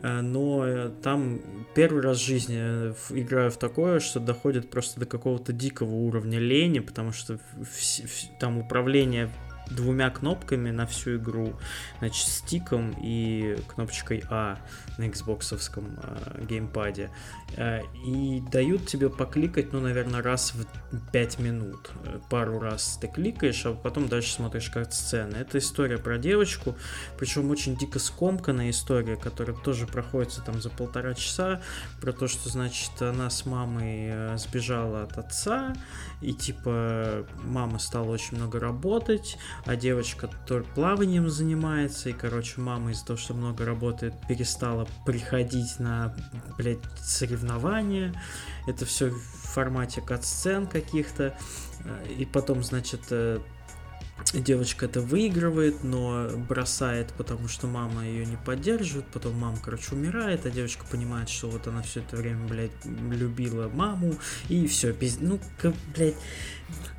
[0.02, 1.40] э, но там
[1.74, 5.94] первый раз в жизни э, в- играю в такое, что доходит просто до какого-то дикого
[5.94, 9.30] уровня лени, потому что вс- вс- там управление
[9.70, 11.54] двумя кнопками на всю игру,
[11.98, 14.58] значит, стиком и кнопочкой А
[14.98, 17.10] на Xboxовском э, геймпаде.
[17.56, 21.90] Э, и дают тебе покликать, ну, наверное, раз в 5 минут.
[22.04, 25.36] Э, Пару раз ты кликаешь, а потом дальше смотришь как сцены.
[25.36, 26.76] Это история про девочку,
[27.18, 31.60] причем очень дико скомканная история, которая тоже проходится там за полтора часа,
[32.00, 35.74] про то, что, значит, она с мамой э, сбежала от отца,
[36.20, 42.92] и типа мама стала очень много работать, а девочка тоже плаванием занимается, и, короче, мама
[42.92, 46.14] из-за того, что много работает, перестала приходить на,
[46.58, 48.14] блядь, соревнования.
[48.66, 51.36] Это все в формате кат-сцен каких-то.
[51.84, 53.40] Э, И потом, значит, э,
[54.32, 59.06] девочка это выигрывает, но бросает, потому что мама ее не поддерживает.
[59.08, 63.68] Потом мама, короче, умирает, а девочка понимает, что вот она все это время, блядь, любила
[63.68, 64.14] маму.
[64.48, 65.18] И все, без...
[65.20, 65.38] ну,
[65.94, 66.14] блядь.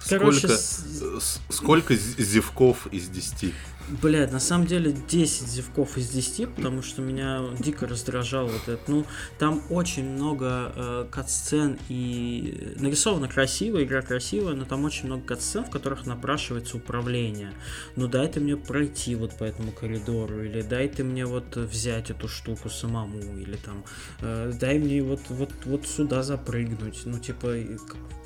[0.08, 3.54] Короче, Сколько, с- сколько зевков из 10?
[3.88, 8.82] Блядь, на самом деле 10 зевков из 10, потому что меня дико раздражал вот это.
[8.88, 9.06] Ну,
[9.38, 15.66] там очень много э, катсцен и нарисована красиво, игра красивая, но там очень много катсцен,
[15.66, 17.54] в которых напрашивается управление.
[17.96, 22.10] Ну, дай ты мне пройти вот по этому коридору, или дай ты мне вот взять
[22.10, 23.84] эту штуку самому, или там
[24.22, 27.02] э, дай мне вот, вот, вот сюда запрыгнуть.
[27.06, 27.56] Ну, типа,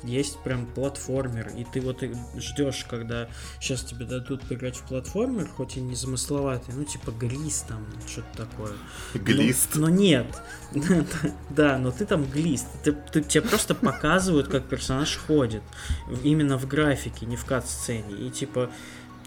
[0.04, 2.02] есть прям платформер, и ты вот
[2.36, 3.28] ждешь, когда
[3.60, 8.46] сейчас тебе дадут поиграть в платформер, хоть и не замысловатый, ну типа глист там, что-то
[8.46, 8.72] такое.
[9.14, 9.74] Глист.
[9.74, 10.42] Но, но нет.
[11.50, 12.66] Да, но ты там глист.
[12.84, 15.62] Ты, ты- тебе просто показывают, как персонаж ходит.
[16.22, 18.26] Именно в графике, не в кат-сцене.
[18.26, 18.70] И типа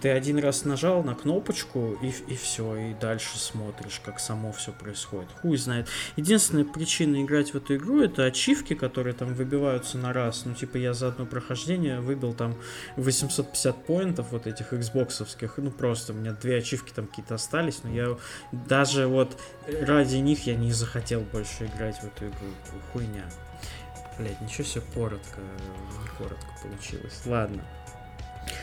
[0.03, 4.73] ты один раз нажал на кнопочку и, и все, и дальше смотришь, как само все
[4.73, 5.29] происходит.
[5.41, 5.87] Хуй знает.
[6.17, 10.43] Единственная причина играть в эту игру это ачивки, которые там выбиваются на раз.
[10.43, 12.57] Ну, типа, я за одно прохождение выбил там
[12.97, 15.53] 850 поинтов вот этих xboxовских.
[15.55, 18.17] Ну, просто у меня две ачивки там какие-то остались, но я
[18.51, 19.39] даже вот
[19.79, 22.49] ради них я не захотел больше играть в эту игру.
[22.91, 23.23] Хуйня.
[24.19, 25.39] Блять, ничего себе коротко,
[26.17, 27.21] коротко получилось.
[27.25, 27.63] Ладно.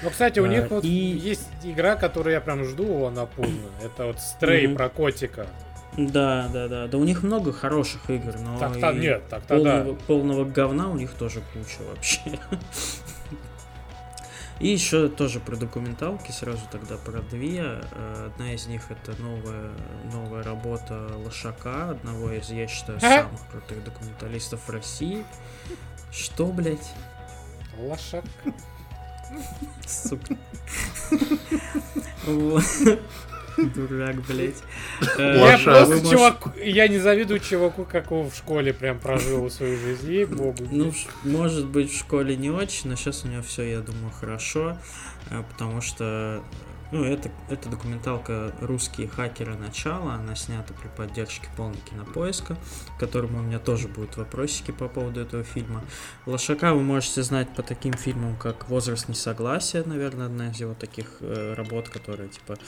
[0.03, 3.71] Ну, кстати, у А, них вот и- есть игра, которую я прям жду, она полная.
[3.83, 5.47] Это вот Стрей про котика.
[5.97, 6.87] Да, да, да.
[6.87, 9.79] Да у них много хороших игр, но Так-то и нет, так-то да.
[9.83, 12.21] полного, полного говна у них тоже куча вообще.
[14.61, 17.81] И еще тоже про документалки, сразу тогда про две.
[17.93, 19.71] Э, Одна из них это новая,
[20.13, 25.25] новая работа Лошака, одного из, я считаю, самых крутых документалистов в России.
[26.13, 26.93] Что, блять?
[27.79, 28.25] Лошак.
[29.87, 30.37] Сука.
[33.57, 34.63] Дурак, блять.
[35.19, 35.87] Я Лошак.
[35.89, 40.25] просто чувак, я не завидую чуваку, как он в школе прям прожил свою жизнь, ей
[40.25, 40.67] богу.
[40.71, 40.93] Ну,
[41.25, 44.79] может быть, в школе не очень, но сейчас у него все, я думаю, хорошо,
[45.31, 46.43] э, потому что,
[46.93, 49.57] ну, это, это документалка «Русские хакеры.
[49.57, 52.57] Начало», она снята при поддержке полной кинопоиска,
[52.97, 55.83] к которому у меня тоже будут вопросики по поводу этого фильма.
[56.27, 61.07] Лошака вы можете знать по таким фильмам, как «Возраст несогласия», наверное, одна из его таких
[61.21, 62.59] э, работ, которая, типа,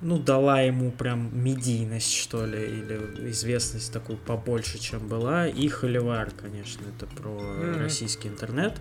[0.00, 5.48] ну, дала ему прям медийность, что ли, или известность такую побольше, чем была.
[5.48, 7.78] И Холивар, конечно, это про Мгм.
[7.80, 8.74] российский интернет.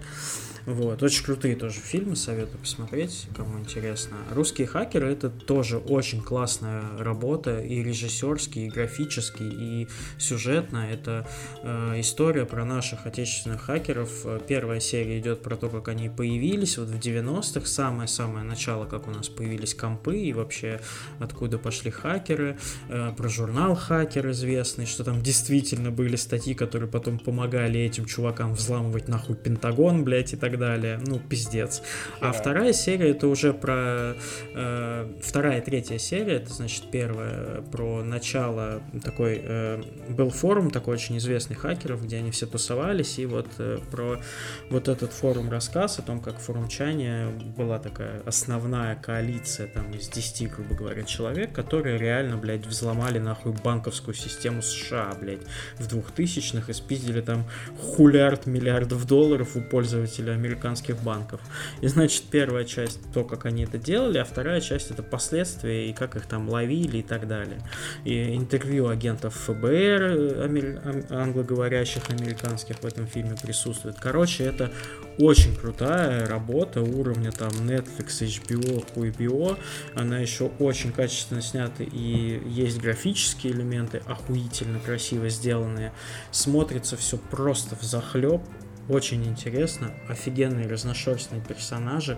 [0.66, 4.18] Вот, очень крутые тоже фильмы, советую посмотреть, кому интересно.
[4.32, 9.88] Русские хакеры это тоже очень классная работа, и режиссерский, и графический, и
[10.18, 10.86] сюжетно.
[10.92, 11.26] Это
[11.64, 14.26] э, история про наших отечественных хакеров.
[14.46, 19.12] Первая серия идет про то, как они появились вот в 90-х, самое-самое начало, как у
[19.12, 20.82] нас появились компы и вообще
[21.20, 22.58] откуда пошли хакеры,
[22.90, 28.54] э, про журнал «Хакер» известный, что там действительно были статьи, которые потом помогали этим чувакам
[28.54, 31.00] взламывать нахуй Пентагон, блядь, и так далее.
[31.06, 31.82] Ну, пиздец.
[32.22, 34.16] А вторая серия это уже про...
[34.54, 39.42] Э, вторая и третья серия, это значит первая про начало такой...
[39.44, 44.20] Э, был форум такой очень известный хакеров, где они все тусовались, и вот э, про
[44.70, 47.28] вот этот форум рассказ о том, как форумчане
[47.58, 53.54] была такая основная коалиция там из 10, грубо говоря, человек, которые реально, блядь, взломали нахуй
[53.64, 55.42] банковскую систему США, блядь,
[55.78, 57.46] в 2000-х и спиздили там
[57.80, 61.42] хулиард миллиардов долларов у пользователей американских банков.
[61.82, 65.94] И значит, первая часть то, как они это делали, а вторая часть это последствия и
[65.94, 67.62] как их там ловили и так далее.
[68.04, 70.82] И интервью агентов ФБР амер...
[71.10, 73.98] англоговорящих американских в этом фильме присутствует.
[74.00, 74.72] Короче, это
[75.18, 79.58] очень крутая работа уровня там Netflix, HBO, HBO.
[79.96, 85.92] Она еще очень качественно снята и есть графические элементы охуительно красиво сделанные.
[86.32, 88.42] Смотрится все просто в захлеб
[88.90, 92.18] очень интересно, офигенные разношерстные персонажи,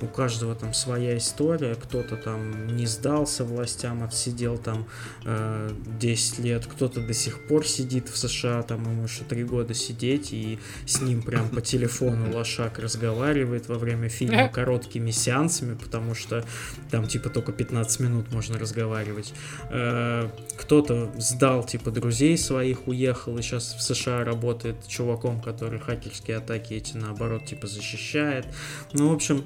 [0.00, 4.86] у каждого там своя история, кто-то там не сдался властям, отсидел там
[5.24, 9.74] э, 10 лет, кто-то до сих пор сидит в США, там ему еще 3 года
[9.74, 16.14] сидеть, и с ним прям по телефону лошак разговаривает во время фильма короткими сеансами, потому
[16.14, 16.44] что
[16.90, 19.32] там типа только 15 минут можно разговаривать.
[19.70, 26.05] Э, кто-то сдал типа друзей своих, уехал и сейчас в США работает чуваком, который хакер
[26.06, 28.46] хакерские атаки эти, наоборот, типа защищает.
[28.92, 29.44] Ну, в общем,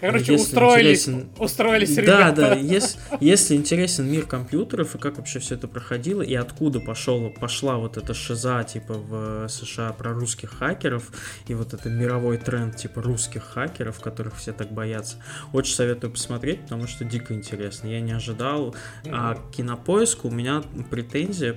[0.00, 1.30] Короче, если устроились, интересен...
[1.38, 2.36] устроились ребята.
[2.36, 6.80] Да, да, если, если интересен мир компьютеров и как вообще все это проходило, и откуда
[6.80, 11.10] пошел, пошла вот эта шиза, типа, в США про русских хакеров,
[11.46, 15.16] и вот это мировой тренд, типа, русских хакеров, которых все так боятся,
[15.52, 17.88] очень советую посмотреть, потому что дико интересно.
[17.88, 18.74] Я не ожидал.
[19.06, 21.56] А кинопоиск у меня претензия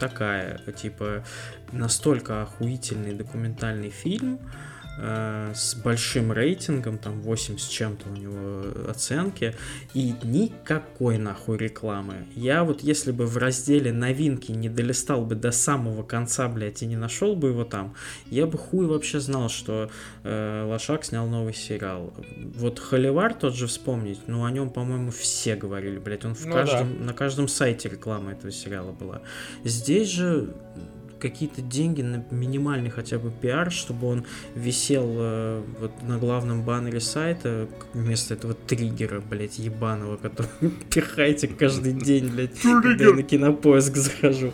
[0.00, 1.24] такая, типа,
[1.72, 4.38] настолько охуительный документальный фильм,
[4.98, 9.54] Э, с большим рейтингом, там 8 с чем-то у него оценки,
[9.94, 12.26] и никакой нахуй рекламы.
[12.34, 16.86] Я вот если бы в разделе новинки не долистал бы до самого конца, блядь, и
[16.86, 17.94] не нашел бы его там,
[18.26, 19.90] я бы хуй вообще знал, что
[20.24, 22.12] э, Лошак снял новый сериал.
[22.54, 26.52] Вот Холивар тот же вспомнить, ну о нем, по-моему, все говорили, блядь, он в ну,
[26.52, 27.04] каждом, да.
[27.06, 29.22] на каждом сайте реклама этого сериала была.
[29.64, 30.54] Здесь же
[31.22, 37.00] какие-то деньги на минимальный хотя бы пиар, чтобы он висел э, вот на главном баннере
[37.00, 40.50] сайта вместо этого триггера, блядь, ебаного, который
[40.92, 44.52] пихаете каждый день, блядь, когда я на кинопоиск захожу.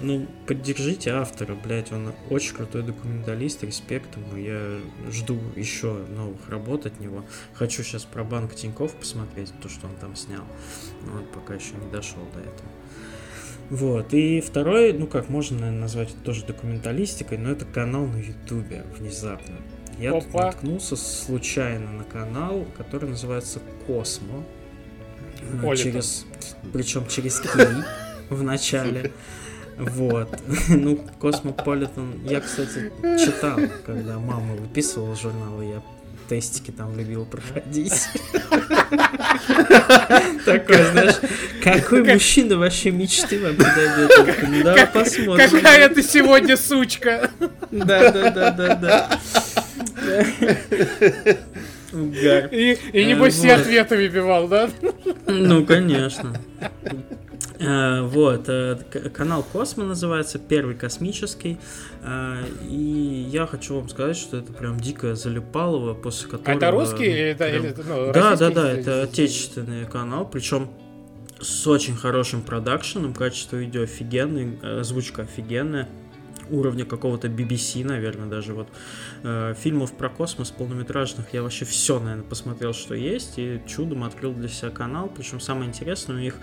[0.00, 4.78] Ну, поддержите автора, блядь, он очень крутой документалист, респект ему, я
[5.10, 7.24] жду еще новых работ от него.
[7.54, 10.44] Хочу сейчас про банк Тиньков посмотреть, то, что он там снял,
[11.02, 12.68] вот, пока еще не дошел до этого.
[13.70, 14.14] Вот.
[14.14, 18.84] И второй, ну как можно, наверное, назвать это тоже документалистикой, но это канал на Ютубе
[18.98, 19.56] внезапно.
[19.98, 20.20] Я Опа.
[20.20, 24.44] тут наткнулся случайно на канал, который называется Космо.
[25.62, 25.76] Политон.
[25.76, 26.26] Через,
[26.72, 27.48] причем через Ки
[28.30, 29.12] в начале.
[29.76, 30.28] Вот.
[30.68, 32.92] Ну, Космополитен я, кстати,
[33.24, 35.82] читал, когда мама выписывала журналы, я
[36.28, 37.92] тестики там любил проходить.
[40.44, 41.16] Такой, знаешь,
[41.62, 44.64] какой мужчина вообще мечты вам подойдет?
[44.64, 45.50] Да, посмотрим.
[45.50, 47.30] Какая ты сегодня сучка.
[47.70, 49.10] Да, да, да, да, да.
[51.92, 52.48] Угар.
[52.52, 54.68] И, и небось все ответы выбивал, да?
[55.26, 56.38] Ну, конечно.
[57.60, 58.76] Э, вот, э,
[59.12, 61.58] канал Космо называется, первый космический.
[62.02, 66.52] Э, и я хочу вам сказать, что это прям дико залипалово, после которого...
[66.52, 67.06] А это русский?
[67.06, 67.64] Это, прям...
[67.64, 70.70] это, ну, да, да, да, это отечественный канал, причем
[71.40, 75.88] с очень хорошим продакшеном, качество видео офигенное, озвучка офигенная
[76.50, 78.68] уровня какого-то BBC, наверное, даже вот.
[79.22, 84.32] Э, фильмов про космос полнометражных я вообще все, наверное, посмотрел, что есть, и чудом открыл
[84.32, 86.34] для себя канал, причем самое интересное, у них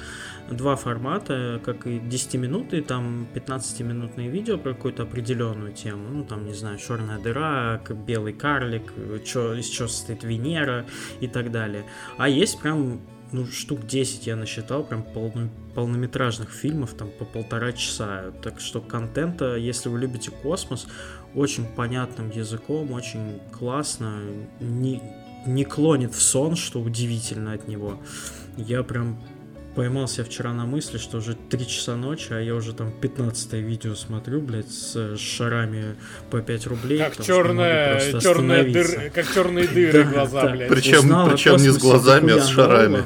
[0.49, 6.53] два формата, как и 10-минутные, там 15-минутные видео про какую-то определенную тему, ну, там, не
[6.53, 8.93] знаю, черная дыра, белый карлик,
[9.25, 10.85] чё, из чего состоит Венера
[11.19, 11.85] и так далее.
[12.17, 13.01] А есть прям
[13.35, 18.31] ну, штук 10 я насчитал, прям полно, полнометражных фильмов, там, по полтора часа.
[18.41, 20.87] Так что контента, если вы любите космос,
[21.33, 24.21] очень понятным языком, очень классно,
[24.61, 25.01] не,
[25.45, 27.99] не клонит в сон, что удивительно от него.
[28.55, 29.21] Я прям
[29.75, 33.95] поймался вчера на мысли, что уже 3 часа ночи, а я уже там 15 видео
[33.95, 35.97] смотрю, блядь, с шарами
[36.31, 36.99] по 5 рублей.
[36.99, 40.69] Как черная, черная дыр, как черные дыры глаза, блядь.
[40.69, 42.99] Причем, причем не с глазами, а с шарами.
[42.99, 43.05] М,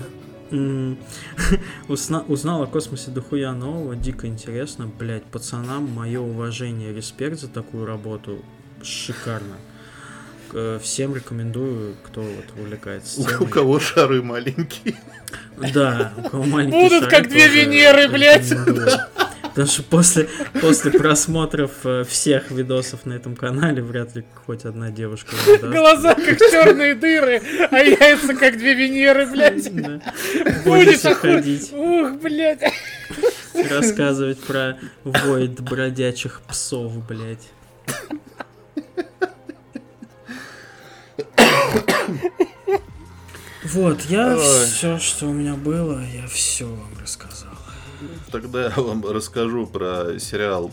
[1.88, 4.88] усна- Узнал о космосе дохуя нового, дико интересно.
[4.88, 8.44] Блять, пацанам мое уважение, респект за такую работу.
[8.84, 9.56] Шикарно.
[10.82, 13.48] Всем рекомендую, кто вот увлекается У, у темой.
[13.50, 14.96] кого шары маленькие.
[15.74, 18.52] Да, у кого маленький Будут шарик, как две Венеры, блядь.
[19.60, 20.30] Потому что после,
[20.62, 25.76] после просмотров э, всех видосов на этом канале вряд ли хоть одна девушка задаст.
[25.76, 29.70] Глаза как черные дыры, а яйца как две Венеры, блядь.
[29.76, 30.02] Да.
[30.64, 32.62] Будешь ходить, Ух, блядь.
[33.70, 37.50] рассказывать про войд бродячих псов, блядь.
[43.66, 44.66] Вот, я Ой.
[44.68, 47.49] все, что у меня было, я все вам рассказал.
[48.32, 50.72] Тогда я вам расскажу про сериал,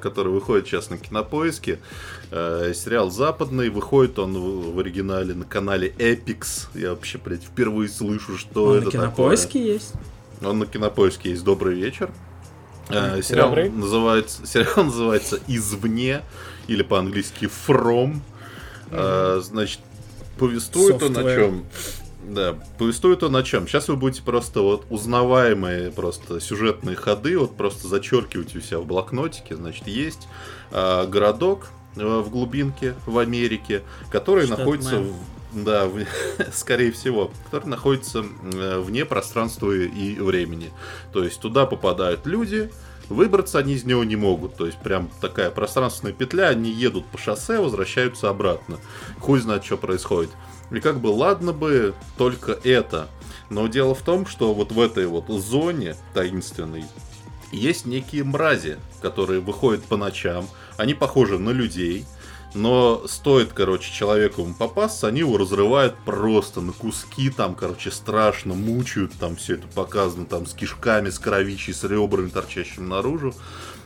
[0.00, 1.78] который выходит сейчас на Кинопоиске.
[2.30, 6.66] Э, Сериал западный, выходит он в оригинале на канале Epix.
[6.74, 9.92] Я вообще, блядь, впервые слышу, что Он это на кинопоиске есть?
[9.92, 10.50] такое.
[10.50, 12.10] Он на Кинопоиске есть «Добрый вечер».
[12.90, 13.70] Э, Сериал Добрый.
[13.70, 16.22] называется, сериал называется «Извне»
[16.68, 18.20] или по-английски «From».
[18.90, 19.80] Э, Значит,
[20.38, 21.34] повествует он о Software.
[21.36, 21.64] чем?
[22.28, 23.66] Да, повествует он о чем?
[23.66, 28.86] Сейчас вы будете просто вот узнаваемые просто сюжетные ходы, вот просто зачеркивать у себя в
[28.86, 29.56] блокнотике.
[29.56, 30.28] Значит, есть
[30.70, 35.12] а, городок э, в глубинке в Америке, который Штат находится, Мэн.
[35.12, 36.04] в- да, в-
[36.52, 38.22] скорее всего, который находится
[38.52, 40.70] э, вне пространства и времени.
[41.14, 42.70] То есть туда попадают люди,
[43.08, 44.56] Выбраться они из него не могут.
[44.56, 48.78] То есть прям такая пространственная петля, они едут по шоссе, возвращаются обратно.
[49.18, 50.30] Хуй знает, что происходит.
[50.70, 53.08] И как бы ладно бы только это.
[53.50, 56.84] Но дело в том, что вот в этой вот зоне таинственной
[57.52, 60.48] есть некие мрази, которые выходят по ночам.
[60.76, 62.04] Они похожи на людей.
[62.54, 68.54] Но стоит, короче, человеку им попасться, они его разрывают просто на куски, там, короче, страшно
[68.54, 73.34] мучают, там все это показано, там, с кишками, с кровищей, с ребрами, торчащими наружу.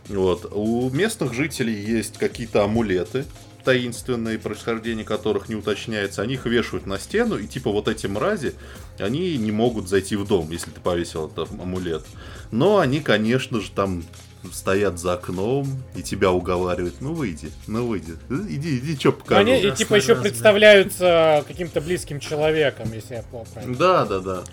[0.09, 0.47] Вот.
[0.53, 3.25] У местных жителей есть какие-то амулеты,
[3.65, 8.55] таинственные, происхождение которых не уточняется, они их вешают на стену, и типа вот эти мрази,
[8.99, 12.05] они не могут зайти в дом, если ты повесил этот амулет.
[12.51, 14.05] Но они, конечно же, там
[14.51, 19.41] стоят за окном и тебя уговаривают, ну выйди, ну выйди, иди, иди, что покажу.
[19.41, 23.77] Они и типа еще представляются каким-то близким человеком, если я понял правильно.
[23.77, 24.45] Да, да, да.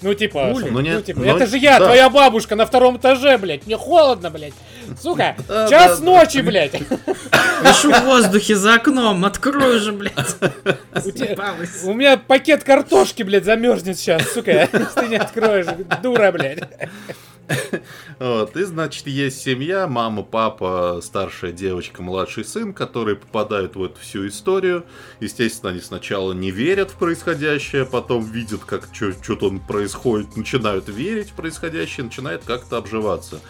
[0.00, 0.70] Ну типа, Хули?
[0.70, 1.86] Ну, ну, типа, ну, это же я, да.
[1.86, 3.66] твоя бабушка на втором этаже, блядь.
[3.66, 4.54] Мне холодно, блядь.
[5.02, 6.74] Сука, Да, час да, ночи, блядь.
[7.62, 10.14] Вишу в воздухе за окном, открой же, блядь.
[11.04, 11.82] У тебя- Съебалась.
[11.84, 15.66] У меня пакет картошки, блядь, замерзнет сейчас, сука, если ты не откроешь.
[16.02, 16.62] Дура, блядь.
[18.18, 24.00] Вот, и, значит, есть семья, мама, папа, старшая девочка, младший сын, которые попадают в эту
[24.00, 24.84] всю историю.
[25.20, 31.34] Естественно, они сначала не верят в происходящее, потом видят, как что-то происходит, начинают верить в
[31.34, 33.40] происходящее, начинают как-то обживаться.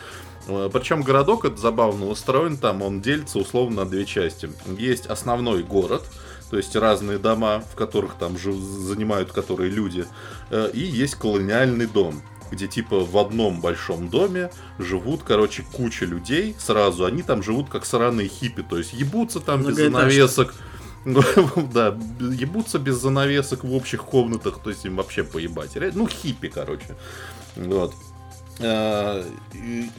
[0.47, 4.51] Причем городок этот забавно устроен, там он делится условно на две части.
[4.79, 6.03] Есть основной город,
[6.51, 10.07] то есть разные дома, в которых там занимают которые люди,
[10.51, 16.55] э, и есть колониальный дом, где типа в одном большом доме живут, короче, куча людей
[16.59, 20.55] сразу, они там живут как сраные хиппи, то есть ебутся там без занавесок,
[21.05, 25.73] да, ебутся без занавесок в общих комнатах, то есть им вообще поебать.
[25.95, 26.97] Ну, хиппи, короче.
[27.57, 27.95] Вот.
[28.61, 29.25] Э,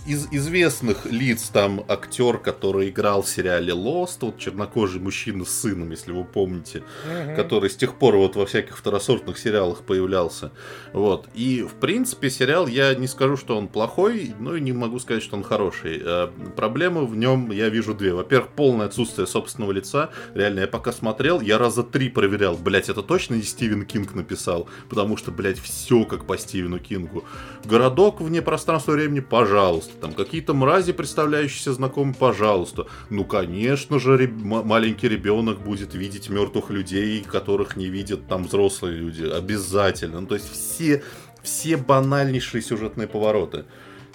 [0.06, 5.91] Из известных лиц там актер, который играл в сериале Lost, вот чернокожий мужчина с сыном,
[5.91, 7.36] если вы помните, Мгм.
[7.36, 10.52] который с тех пор вот во всяких второсортных сериалах появлялся.
[10.94, 11.27] Вот.
[11.36, 15.23] И, в принципе, сериал, я не скажу, что он плохой, но и не могу сказать,
[15.23, 16.02] что он хороший.
[16.03, 18.14] Э, Проблемы в нем я вижу две.
[18.14, 20.10] Во-первых, полное отсутствие собственного лица.
[20.34, 22.56] Реально, я пока смотрел, я раза три проверял.
[22.57, 24.68] Блять, это точно не Стивен Кинг написал?
[24.90, 27.23] Потому что, блять, все как по Стивену Кингу.
[27.65, 29.92] Городок вне пространства времени, пожалуйста.
[30.02, 32.88] Там какие-то мрази, представляющиеся знакомыми, пожалуйста.
[33.12, 38.98] Ну, конечно же, реб- маленький ребенок будет видеть мертвых людей, которых не видят там взрослые
[38.98, 39.24] люди.
[39.24, 40.22] Обязательно.
[40.22, 41.04] Ну, то есть все,
[41.44, 43.66] все банальнейшие сюжетные повороты.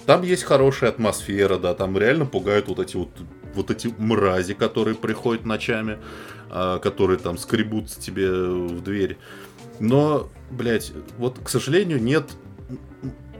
[0.05, 3.11] Там есть хорошая атмосфера, да, там реально пугают вот эти вот,
[3.55, 5.99] вот эти мрази, которые приходят ночами,
[6.51, 9.17] а, которые там скребутся тебе в дверь.
[9.79, 12.33] Но, блядь, вот, к сожалению, нет...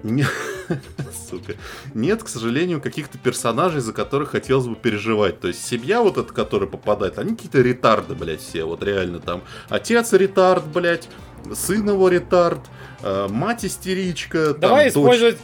[1.31, 1.55] Сука.
[1.95, 5.41] Нет, к сожалению, каких-то персонажей, за которых хотелось бы переживать.
[5.41, 8.65] То есть семья вот эта, которая попадает, они какие-то ретарды, блядь, все.
[8.65, 9.43] Вот реально там.
[9.69, 11.09] Отец ретард, блядь,
[11.55, 12.61] сын его ретард,
[13.03, 14.53] э, мать истеричка.
[14.53, 15.39] там, Давай дочь- использовать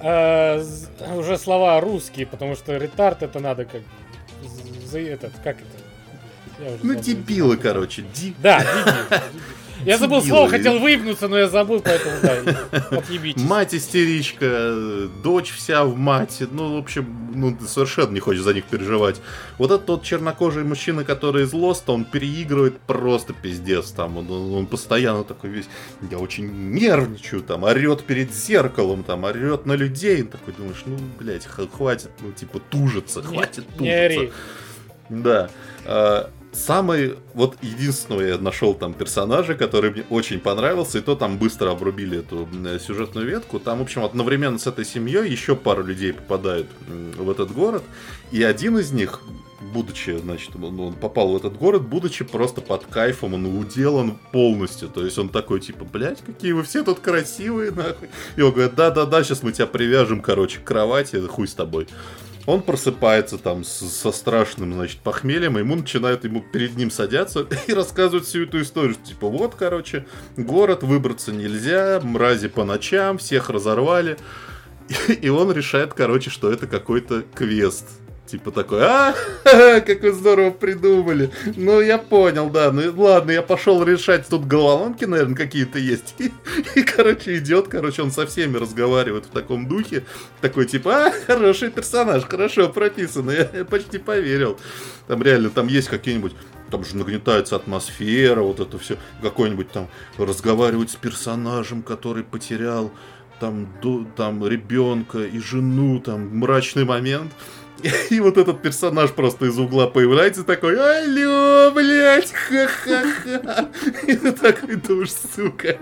[0.00, 0.64] э,
[1.16, 3.82] уже слова русские, потому что ретард это надо как
[4.86, 6.78] за этот, как это?
[6.82, 8.04] Ну, дебилы, короче.
[8.14, 8.34] Ди...
[8.38, 9.20] Да, дебил.
[9.84, 13.42] Я забыл слово, хотел выебнуться, но я забыл, поэтому да, отъебитесь.
[13.42, 16.46] Мать истеричка, дочь вся в мате.
[16.50, 19.20] Ну, в общем, ну, совершенно не хочешь за них переживать.
[19.58, 23.90] Вот этот тот чернокожий мужчина, который из Лоста, он переигрывает просто пиздец.
[23.90, 25.66] Там он, он- он постоянно такой весь,
[26.10, 30.20] я очень нервничаю, там, орет перед зеркалом, там, орет на людей.
[30.20, 34.20] И такой думаешь, ну, блядь, хватит, ну, типа, тужиться, Не- хватит Не тужиться.
[34.20, 34.32] ори.
[35.10, 35.50] Да.
[36.54, 41.72] Самый, вот единственного я нашел там персонажа, который мне очень понравился, и то там быстро
[41.72, 43.58] обрубили эту м, сюжетную ветку.
[43.58, 47.82] Там, в общем, одновременно с этой семьей еще пару людей попадают в этот город,
[48.30, 49.20] и один из них,
[49.72, 54.88] будучи, значит, он, он попал в этот город, будучи просто под кайфом, он уделан полностью.
[54.88, 58.08] То есть он такой, типа, блядь, какие вы все тут красивые, нахуй.
[58.36, 61.88] И он говорит, да-да-да, сейчас мы тебя привяжем, короче, к кровати, хуй с тобой.
[62.46, 67.46] Он просыпается там с- со страшным, значит, похмельем, и ему начинают, ему перед ним садятся
[67.66, 68.96] и рассказывают всю эту историю.
[68.96, 70.06] Типа, вот, короче,
[70.36, 74.18] город, выбраться нельзя, мрази по ночам, всех разорвали.
[75.22, 77.86] И он решает, короче, что это какой-то квест.
[78.26, 79.14] Типа такой, а,
[79.80, 81.30] как вы здорово придумали.
[81.56, 82.72] Ну, я понял, да.
[82.72, 84.26] Ну, ладно, я пошел решать.
[84.28, 86.14] Тут головоломки, наверное, какие-то есть.
[86.18, 86.32] И,
[86.74, 90.04] и, короче, идет, короче, он со всеми разговаривает в таком духе.
[90.40, 93.30] Такой, типа, а, хороший персонаж, хорошо прописано.
[93.30, 94.58] Я, я почти поверил.
[95.06, 96.32] Там реально, там есть какие-нибудь
[96.70, 99.86] там же нагнетается атмосфера, вот это все, какой-нибудь там
[100.18, 102.90] разговаривать с персонажем, который потерял
[103.38, 107.32] там, ду- там ребенка и жену, там мрачный момент.
[108.10, 113.68] И вот этот персонаж просто из угла появляется такой, алло, блядь, ха-ха-ха.
[114.06, 115.76] И ты такой думаешь, сука,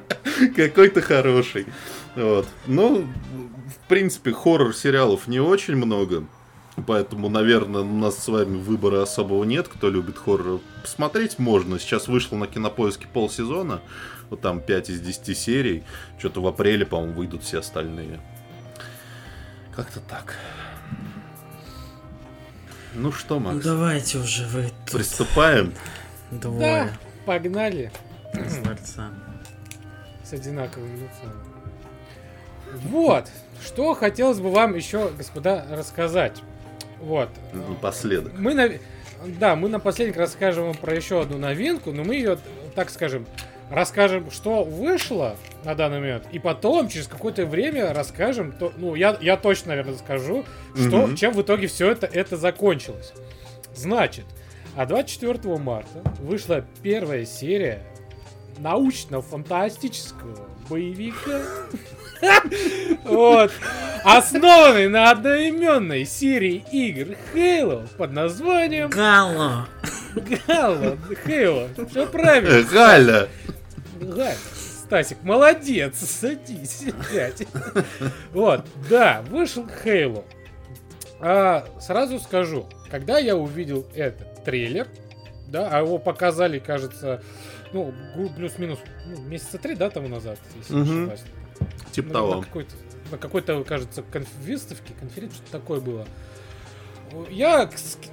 [0.56, 1.66] какой то хороший.
[2.14, 2.46] Вот.
[2.66, 6.24] Ну, в принципе, хоррор-сериалов не очень много.
[6.86, 10.60] Поэтому, наверное, у нас с вами выбора особого нет, кто любит хоррор.
[10.82, 11.78] Посмотреть можно.
[11.78, 13.80] Сейчас вышло на кинопоиске полсезона.
[14.30, 15.82] Вот там 5 из 10 серий.
[16.18, 18.20] Что-то в апреле, по-моему, выйдут все остальные.
[19.74, 20.36] Как-то так.
[22.94, 25.74] Ну что, Ну Макс, давайте уже вы тут приступаем.
[26.30, 26.92] Да, двое
[27.26, 27.92] погнали.
[28.32, 28.96] с.
[30.24, 31.32] С одинаковым лицом.
[32.84, 33.26] Вот,
[33.64, 36.42] что хотелось бы вам еще, господа, рассказать.
[36.98, 37.28] Вот.
[37.52, 38.32] Напоследок.
[38.38, 38.70] Мы на...
[39.26, 42.38] Да, мы напоследок расскажем вам про еще одну новинку, но мы ее,
[42.74, 43.26] так скажем,
[43.70, 49.16] расскажем, что вышло на данный момент, и потом, через какое-то время, расскажем, то, ну, я,
[49.20, 51.16] я точно, наверное, скажу, что, Мгм.
[51.16, 53.12] чем в итоге все это, это закончилось.
[53.74, 54.24] Значит,
[54.76, 57.82] а 24 марта вышла первая серия
[58.58, 61.40] научно-фантастического боевика.
[63.04, 63.52] Вот.
[64.04, 69.68] Основанный на одноименной серии игр Halo под названием Гало!
[70.14, 70.98] Halo.
[71.26, 71.88] Halo.
[71.90, 72.48] Все правильно.
[72.48, 72.62] Э,
[74.00, 74.36] Галь,
[74.84, 77.46] Стасик, молодец, садись, сядь.
[78.32, 80.24] Вот, да, вышел Halo.
[81.20, 84.86] А, сразу скажу, когда я увидел этот трейлер,
[85.48, 87.22] да, а его показали, кажется,
[87.72, 87.92] ну,
[88.36, 90.90] плюс-минус, ну, месяца три, да, тому назад, если не Мгм.
[91.00, 91.22] ошибаюсь.
[91.92, 92.34] Типа На- того.
[92.36, 92.74] На какой-то,
[93.10, 96.06] на какой-то, кажется, конф- выставке, конференции, что-то такое было.
[97.30, 97.70] Я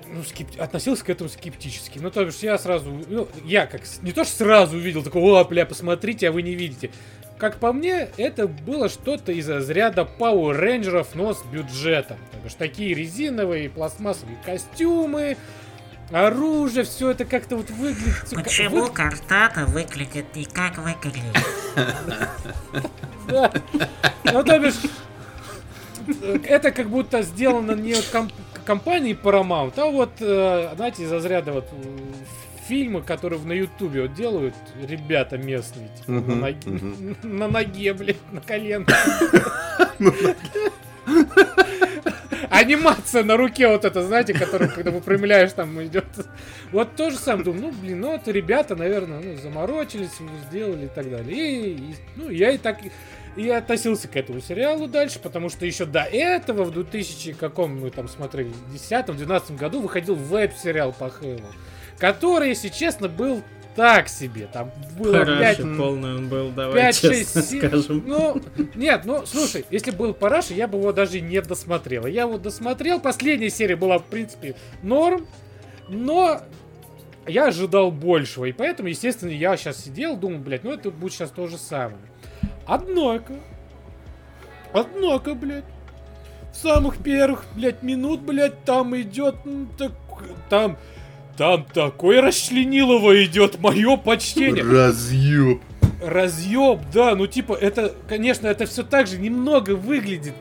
[0.07, 1.99] ну, скеп- относился к этому скептически.
[1.99, 5.43] Ну, то есть я сразу, ну, я как, не то что сразу увидел, такой, о,
[5.43, 6.91] бля, посмотрите, а вы не видите.
[7.37, 12.17] Как по мне, это было что-то из разряда Power Rangers, но с бюджетом.
[12.31, 15.35] То бишь такие резиновые пластмассовые костюмы,
[16.11, 18.29] оружие, все это как-то вот выглядит...
[18.33, 21.23] Почему вы- картата выглядит не как выглядит?
[23.27, 23.51] Да.
[24.23, 24.75] Ну, то бишь,
[26.47, 27.95] это как будто сделано не
[28.65, 31.69] компании Paramount, а вот, э, знаете, из разряда вот
[32.67, 37.17] фильмы, которые на Ютубе вот делают ребята местные, типа, на, Мгм, ноге, мгм.
[37.37, 38.93] на ноге, блядь, на коленке.
[42.49, 46.05] Анимация на руке вот это, знаете, которую, когда выпрямляешь, там идет.
[46.71, 47.43] Вот то же самое.
[47.45, 50.11] Думаю, ну, блин, ну это ребята, наверное, ну, заморочились,
[50.49, 51.35] сделали и так далее.
[51.35, 52.77] И, и, ну, я и так
[53.35, 57.89] и относился к этому сериалу дальше, потому что еще до этого, в 2000 каком мы
[57.89, 61.47] там смотрели, 10-12 году выходил веб-сериал по Хейлу,
[61.97, 63.41] который, если честно, был
[63.75, 64.47] так себе.
[64.51, 68.03] Там было 5 Параши полный он был, давай 5-6 честно скажем.
[68.05, 68.41] Ну,
[68.73, 72.05] нет, ну, слушай, если был Параша, я бы его даже не досмотрел.
[72.05, 75.27] Я вот досмотрел, последняя серия была, в принципе, норм,
[75.89, 76.41] но
[77.27, 81.31] я ожидал большего, и поэтому, естественно, я сейчас сидел, думал, блядь, ну это будет сейчас
[81.31, 81.97] то же самое.
[82.67, 83.33] Однако,
[84.73, 85.65] однако, блядь,
[86.51, 89.91] в самых первых, блядь, минут, блядь, там идет, ну, так,
[90.49, 90.77] там
[91.37, 94.63] Там такой расчленилово идет, мое почтение.
[94.63, 95.61] Разъеб.
[96.01, 100.33] Разъеб, да, ну типа, это, конечно, это все так же немного выглядит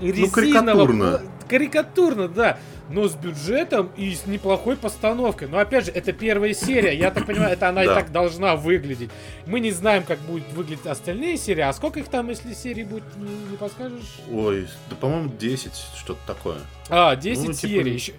[0.00, 0.30] резиново.
[0.30, 1.22] карикатурно.
[1.48, 2.58] Карикатурно, да.
[2.90, 5.48] Но с бюджетом и с неплохой постановкой.
[5.48, 6.94] Но опять же, это первая серия.
[6.94, 9.10] Я так понимаю, это она и так должна выглядеть.
[9.46, 11.62] Мы не знаем, как будут выглядеть остальные серии.
[11.62, 14.18] А сколько их там, если серий будет, не, не подскажешь?
[14.30, 16.58] Ой, да, по-моему, 10, что-то такое.
[16.90, 18.12] А, 10 Ну, типа- серий еще.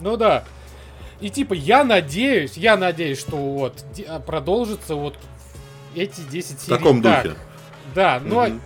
[0.00, 0.42] Ну да.
[1.20, 5.16] И типа, я надеюсь, я надеюсь, что вот а, продолжится вот
[5.94, 6.76] эти 10 В серий.
[6.76, 7.22] таком так.
[7.22, 7.36] духе.
[7.94, 8.60] Да, но Мгм.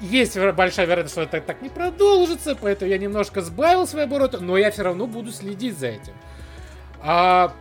[0.00, 4.56] Есть большая вероятность, что это так не продолжится, поэтому я немножко сбавил свои обороты, но
[4.56, 6.12] я все равно буду следить за этим.
[7.02, 7.52] А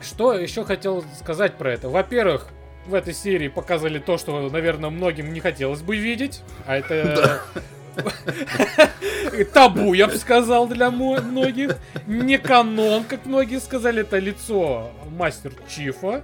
[0.00, 1.88] что еще хотел сказать про это?
[1.88, 2.48] Во-первых,
[2.86, 7.42] в этой серии показали то, что, наверное, многим не хотелось бы видеть, а это
[9.52, 11.76] табу, я бы сказал, для многих.
[12.06, 16.22] Не канон, как многие сказали, это лицо мастер Чифа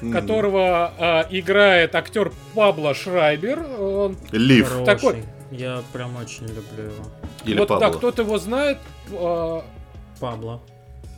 [0.00, 0.12] Мгм.
[0.12, 3.60] которого а, играет актер Пабло Шрайбер.
[3.80, 4.86] Он, Лив Хороший.
[4.86, 5.22] такой.
[5.50, 7.04] Я прям очень люблю его.
[7.44, 7.98] или вот да, Пабло.
[7.98, 8.78] кто-то его знает.
[9.12, 9.64] а,
[10.20, 10.60] Пабло.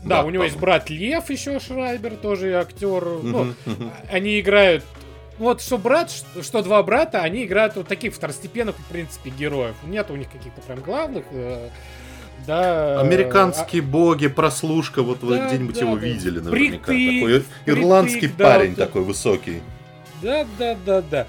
[0.04, 0.44] да, Да, у него Пабло.
[0.44, 3.04] есть брат Лев еще Шрайбер, тоже актер.
[3.04, 3.92] Ну, Мгм, мгм.
[4.10, 4.84] они играют.
[5.38, 9.74] Вот что брат, что, что два брата, они играют вот таких второстепенных, в принципе, героев.
[9.84, 11.24] Нет у них каких-то прям главных.
[12.46, 13.00] Да.
[13.00, 16.00] Американские боги, прослушка, вот вы Да, где-нибудь да, его да.
[16.06, 16.84] видели наверняка.
[16.86, 18.78] Притык, Такой ирландский притык, да, парень вот.
[18.78, 19.62] такой высокий.
[20.22, 21.26] Да, да, да, да.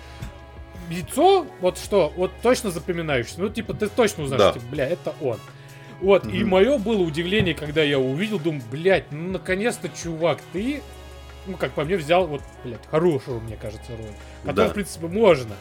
[0.89, 3.39] Лицо, вот что, вот точно запоминающееся.
[3.41, 4.53] Ну, типа, ты точно узнаешь, Да.
[4.53, 5.37] типа, бля, это он.
[6.01, 6.49] Вот, и Мгм.
[6.49, 10.81] мое было удивление, когда я увидел, думаю, блядь, ну наконец-то, чувак, ты,
[11.45, 14.07] ну, как по мне, взял, вот, блядь, хорошую, мне кажется, роль.
[14.43, 14.69] Которую, Да.
[14.69, 15.55] в принципе, можно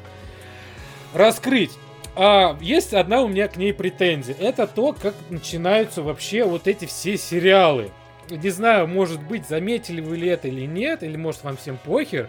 [1.15, 1.73] раскрыть.
[2.16, 4.35] А есть одна у меня к ней претензия.
[4.39, 7.91] Это то, как начинаются вообще вот эти все сериалы.
[8.28, 12.28] Не знаю, может быть, заметили вы ли это или нет, или может вам всем похер,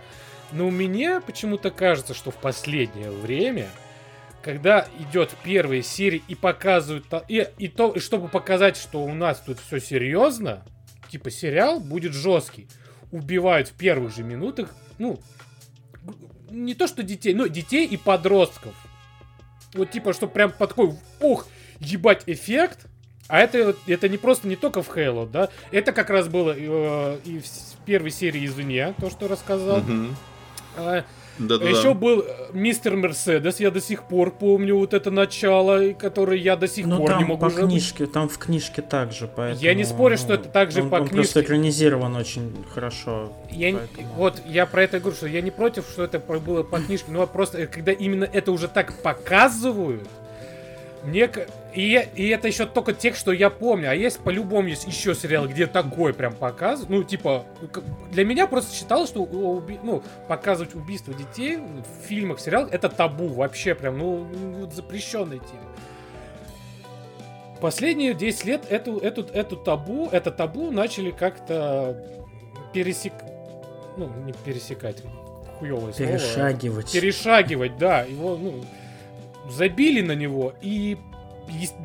[0.51, 3.69] но мне почему-то кажется, что в последнее время,
[4.41, 9.41] когда идет первые серии и показывают, и, и то, и чтобы показать, что у нас
[9.45, 10.63] тут все серьезно,
[11.09, 12.67] типа сериал будет жесткий,
[13.11, 15.19] убивают в первых же минутах, ну,
[16.49, 18.73] не то что детей, но детей и подростков.
[19.73, 21.47] Вот типа, что прям по такой, ух,
[21.79, 22.87] ебать эффект.
[23.27, 27.19] А это, это не просто не только в Halo, да, это как раз было э,
[27.23, 29.77] и в первой серии извне, то, что рассказал.
[29.77, 30.17] Мгм.
[31.39, 31.69] А, Да-да-да.
[31.69, 36.55] еще был э, мистер Мерседес, я до сих пор помню вот это начало, которое я
[36.55, 37.69] до сих Ну пор не могу по забыть.
[37.71, 39.63] книжке, там в книжке также, поэтому...
[39.63, 41.41] Я не спорю, что это также он- по он просто книжке.
[41.41, 43.31] экранизирован очень хорошо.
[43.49, 46.19] Я, не- поэтому- Вот, я про это и говорю, что я не против, что это
[46.19, 50.07] было по книжке, но просто, э, когда именно это уже так показывают,
[51.03, 51.29] мне...
[51.73, 53.91] И, и это еще только тех, что я помню.
[53.91, 56.89] А есть по-любому есть еще сериалы, где такое прям показывают.
[56.89, 57.45] Ну, типа,
[58.11, 62.89] для меня просто считалось, что уби- ну, показывать убийство детей в фильмах, в сериалах это
[62.89, 65.61] табу вообще прям, ну, ну, вот запрещенная тема.
[67.61, 71.95] Последние 10 лет эту, эту, эту табу, это табу начали как-то
[72.73, 73.13] пересек...
[73.97, 75.03] Ну, не пересекать,
[75.59, 76.11] хуёвое слово.
[76.11, 76.91] Перешагивать.
[76.91, 78.01] Перешагивать, да.
[78.01, 78.65] Его, ну,
[79.49, 80.53] забили на него.
[80.61, 80.97] И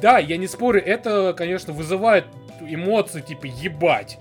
[0.00, 2.26] да, я не спорю, это, конечно, вызывает
[2.60, 4.18] эмоции, типа, ебать.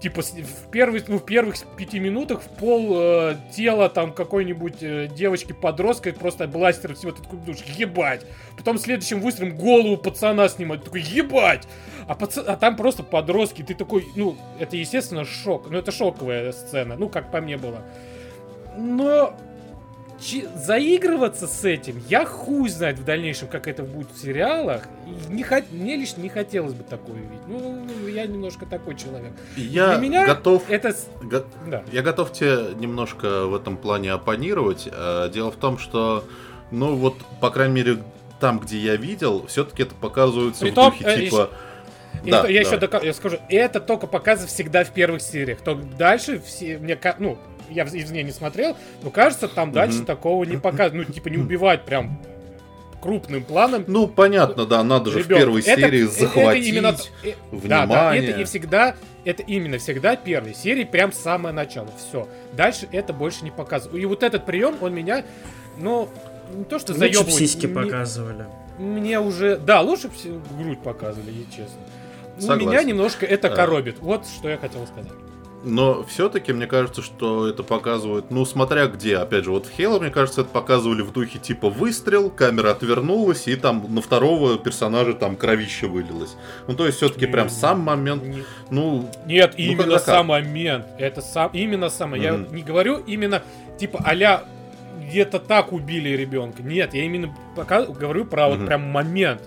[0.00, 5.08] Типа, в, первый, ну, в первых пяти минутах в пол э, тела там какой-нибудь э,
[5.08, 8.26] девочки-подростка просто бластер всего, ты такой думаешь, ебать.
[8.58, 11.66] Потом следующим выстрелом голову пацана снимать, такой, ебать.
[12.06, 15.70] А, паца- а там просто подростки, ты такой, ну, это, естественно, шок.
[15.70, 17.80] Ну, это шоковая сцена, ну, как по мне было.
[18.76, 19.34] Но
[20.54, 24.82] заигрываться с этим, я хуй знает в дальнейшем, как это будет в сериалах.
[25.06, 27.40] И не хот- Мне лично не хотелось бы такое видеть.
[27.46, 29.32] Ну, я немножко такой человек.
[29.56, 30.62] Я Для меня готов...
[30.68, 30.94] Это...
[31.22, 31.84] го- Да.
[31.92, 34.88] Я готов тебе немножко в этом плане оппонировать.
[34.90, 36.24] Э, Дело в том, что,
[36.70, 37.98] ну вот, по крайней мере,
[38.40, 41.50] там, где я видел, все-таки это показывается Притом, в духе э, типа...
[42.24, 42.68] И Да, то- я да.
[42.68, 45.60] еще дока- я скажу, это только показывается всегда в первых сериях.
[45.60, 47.38] То дальше все, мне, ну,
[47.70, 50.06] я в- извне не смотрел, но кажется, там дальше Мгм.
[50.06, 51.08] такого не показывают.
[51.08, 52.20] Ну, типа, не убивать прям
[53.02, 53.84] крупным планом.
[53.86, 55.36] Ну, понятно, да, надо же в Ребёнка.
[55.44, 58.30] первой Это- серии э- это захватить именно т- э, Да, да, внимание.
[58.30, 61.88] это и всегда, это именно всегда первой серии, прям самое начало.
[61.98, 62.26] Все.
[62.54, 64.02] Дальше это больше не показывают.
[64.02, 65.24] И вот этот прием, он меня,
[65.78, 66.08] ну,
[66.52, 67.26] не то что Лучше заебывает.
[67.28, 68.46] б сиськи мне- показывали.
[68.78, 70.10] Мне уже, да, лучше
[70.58, 71.76] грудь показывали, если честно.
[72.36, 72.68] Ну, Согласен.
[72.68, 73.54] меня немножко это Э.
[73.54, 73.98] коробит.
[74.00, 75.10] Вот что я хотел сказать.
[75.64, 79.16] Но все-таки мне кажется, что это показывает, ну, смотря где.
[79.16, 83.48] Опять же, вот в Хейла, мне кажется, это показывали в духе типа выстрел, камера отвернулась,
[83.48, 86.36] и там на второго персонажа там кровище вылилось.
[86.68, 88.22] Ну, то есть, все-таки прям сам момент,
[88.70, 90.86] ну, Нет, Ну, именно сам момент.
[90.98, 92.14] Это сам, именно сам.
[92.14, 92.54] Я Мгм.
[92.54, 93.42] не говорю именно
[93.78, 94.44] типа аля
[95.08, 96.62] где-то так убили ребенка.
[96.62, 98.66] Нет, я именно пока говорю про вот Мгм.
[98.66, 99.42] прям момент.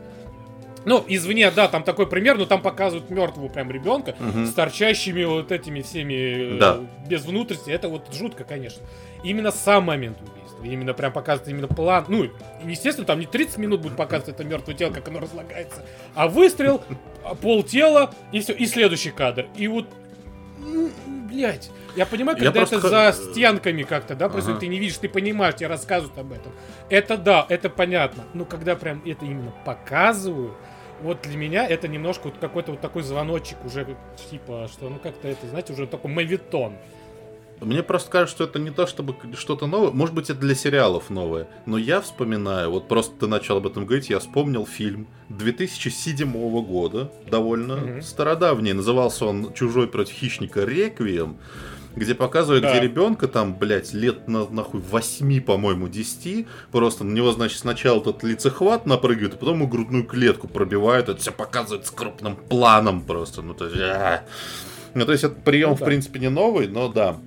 [0.86, 4.46] Ну, извне, да, там такой пример, но там показывают мертвого прям ребенка Мгм.
[4.48, 6.80] с торчащими вот этими всеми э, Да.
[7.08, 7.70] без внутренности.
[7.70, 8.82] Это вот жутко, конечно.
[9.24, 10.64] Именно сам момент убийства.
[10.64, 12.06] Именно прям показывает именно план.
[12.08, 12.30] Ну,
[12.66, 15.86] естественно, там не 30 минут будет показывать это мертвое тело, как оно разлагается,
[16.16, 16.82] а выстрел,
[17.24, 19.48] а, пол тела и все, и следующий кадр.
[19.58, 19.86] И вот,
[21.30, 24.60] блять, я понимаю, Я когда просто это х- за стенками как-то, да, просто Ага.
[24.62, 26.52] ты не видишь, ты понимаешь, тебе рассказывают об этом.
[26.90, 28.24] Это да, это понятно.
[28.34, 30.54] Но когда прям это именно показывают,
[31.02, 33.96] вот для меня это немножко вот какой-то вот такой звоночек уже,
[34.30, 36.74] типа, что, ну как-то это, знаете, уже такой мавитон.
[37.62, 39.92] Мне просто кажется, что это не то, чтобы что-то новое.
[39.92, 41.46] Может быть, это для сериалов новое.
[41.66, 47.12] Но я вспоминаю, вот просто ты начал об этом говорить, я вспомнил фильм 2007 года,
[47.30, 48.02] довольно Мгм.
[48.02, 48.72] стародавний.
[48.74, 50.64] Назывался он «Чужой против хищника.
[50.64, 51.38] Реквием»,
[52.00, 52.72] где показывают, Да.
[52.72, 58.00] где ребенка там, блядь, лет на, нахуй 8, по-моему, 10, просто на него, значит, сначала
[58.00, 63.02] этот лицехват напрыгивает, а потом ему грудную клетку пробивают, это все показывает с крупным планом
[63.02, 63.78] просто, ну то есть...
[63.80, 64.24] а.
[64.96, 65.86] Ну, то есть это прием, Ну в да.
[65.86, 67.18] принципе, не новый, но да.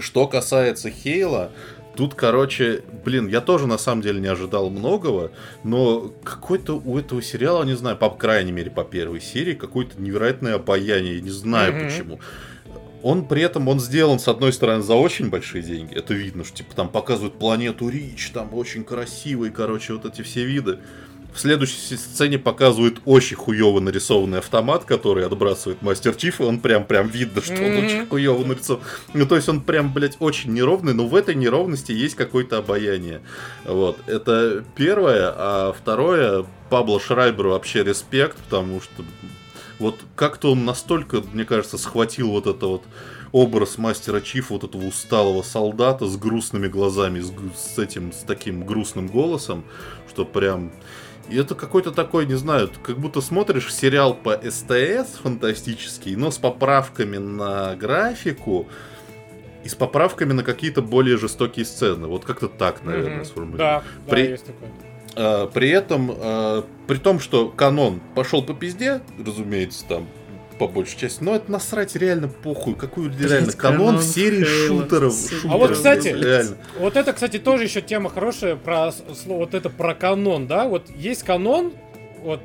[0.00, 1.52] Что касается Хейла,
[1.96, 5.30] тут, короче, блин, я тоже на самом деле не ожидал многого,
[5.62, 10.56] но какой-то у этого сериала, не знаю, по крайней мере, по первой серии, какое-то невероятное
[10.56, 11.84] обаяние, не знаю Мгм.
[11.86, 12.20] почему.
[13.02, 15.94] Он при этом, он сделан, с одной стороны, за очень большие деньги.
[15.94, 20.44] Это видно, что типа там показывают планету Рич, там очень красивый, короче, вот эти все
[20.44, 20.78] виды.
[21.36, 26.84] В следующей сцене показывают очень хуево нарисованный автомат, который отбрасывает Мастер Чиф, и он прям,
[26.84, 28.80] прям видно, что он очень хуево нарисован.
[29.12, 33.20] Ну, то есть он прям, блядь, очень неровный, но в этой неровности есть какое-то обаяние.
[33.66, 35.30] Вот, это первое.
[35.36, 39.04] А второе, Пабло Шрайберу вообще респект, потому что
[39.78, 42.82] вот как-то он настолько, мне кажется, схватил вот это вот
[43.32, 47.30] образ мастера Чифа, вот этого усталого солдата с грустными глазами, с,
[47.74, 49.64] с этим, с таким грустным голосом,
[50.08, 50.72] что прям...
[51.28, 56.38] И это какой-то такой, не знаю, как будто смотришь сериал по СТС фантастический, но с
[56.38, 58.68] поправками на графику
[59.64, 62.06] и с поправками на какие-то более жестокие сцены.
[62.06, 63.24] Вот как-то так, наверное, Мгм.
[63.24, 63.58] сформулирую.
[63.58, 64.70] Да, да, При- есть такое.
[65.16, 70.06] А, При этом, а, при том, что канон пошел по пизде, разумеется, там
[70.58, 72.74] по большей части, но это насрать реально похуй.
[72.74, 74.82] Какой реально канон канон в серии Хейла.
[74.82, 75.12] шутеров.
[75.12, 76.56] А шутеров, вот, кстати, реально.
[76.78, 78.90] Вот это, кстати, тоже еще тема хорошая про
[79.26, 80.66] вот это про канон, да?
[80.66, 81.72] Вот есть канон,
[82.22, 82.40] вот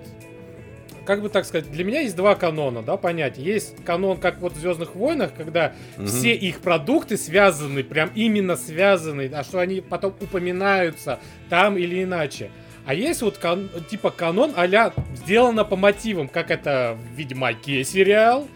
[1.06, 3.42] как бы так сказать, для меня есть два канона, да, понятия.
[3.42, 6.08] Есть канон, как вот в Звездных войнах, когда Мгм.
[6.08, 11.20] все их продукты связаны, прям именно связаны, а что они потом упоминаются
[11.50, 12.50] там или иначе.
[12.86, 18.48] А есть вот кан- типа канон а сделано по мотивам, как это в Ведьмаке сериал,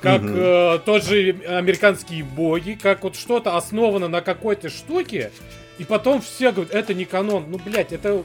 [0.00, 0.34] как Мгм.
[0.36, 5.30] э, тот же американские боги, как вот что-то основано на какой-то штуке,
[5.78, 7.46] и потом все говорят, это не канон.
[7.48, 8.22] Ну, блядь, это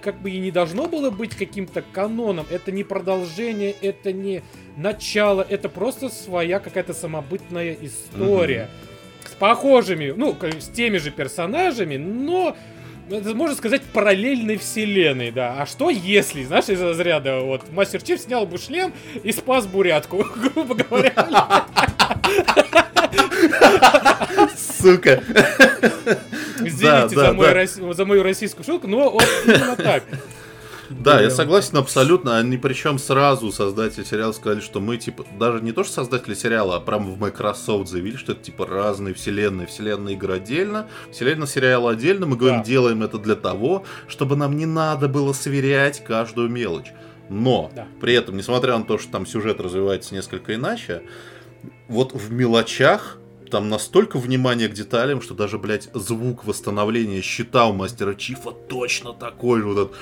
[0.00, 2.46] как бы и не должно было быть каким-то каноном.
[2.50, 4.42] Это не продолжение, это не
[4.76, 8.68] начало, это просто своя какая-то самобытная история.
[9.24, 12.56] С похожими, ну, с теми же персонажами, но
[13.16, 15.56] это можно сказать параллельной вселенной, да.
[15.58, 18.92] А что если, знаешь, из разряда, вот, Мастер Чиф снял бы шлем
[19.22, 21.12] и спас бурятку, грубо говоря.
[24.56, 25.22] Сука.
[26.58, 27.62] Извините да, за, мой да.
[27.62, 30.04] рос- за мою российскую шутку, но вот именно так.
[31.00, 32.38] Да, я согласен абсолютно.
[32.38, 36.76] Они причем сразу создатели сериала сказали, что мы типа даже не то что создатели сериала,
[36.76, 39.66] а прям в Microsoft заявили, что это типа разные вселенные.
[39.66, 42.26] Вселенная игры отдельно, вселенная сериала отдельно.
[42.26, 42.64] Мы говорим, Да.
[42.64, 46.92] делаем это для того, чтобы нам не надо было сверять каждую мелочь.
[47.28, 47.86] Но Да.
[48.00, 51.02] при этом, несмотря на то, что там сюжет развивается несколько иначе,
[51.88, 53.18] вот в мелочах
[53.50, 59.12] там настолько внимание к деталям, что даже, блядь, звук восстановления щита у мастера Чифа точно
[59.12, 59.66] такой же.
[59.66, 59.92] Вот этот...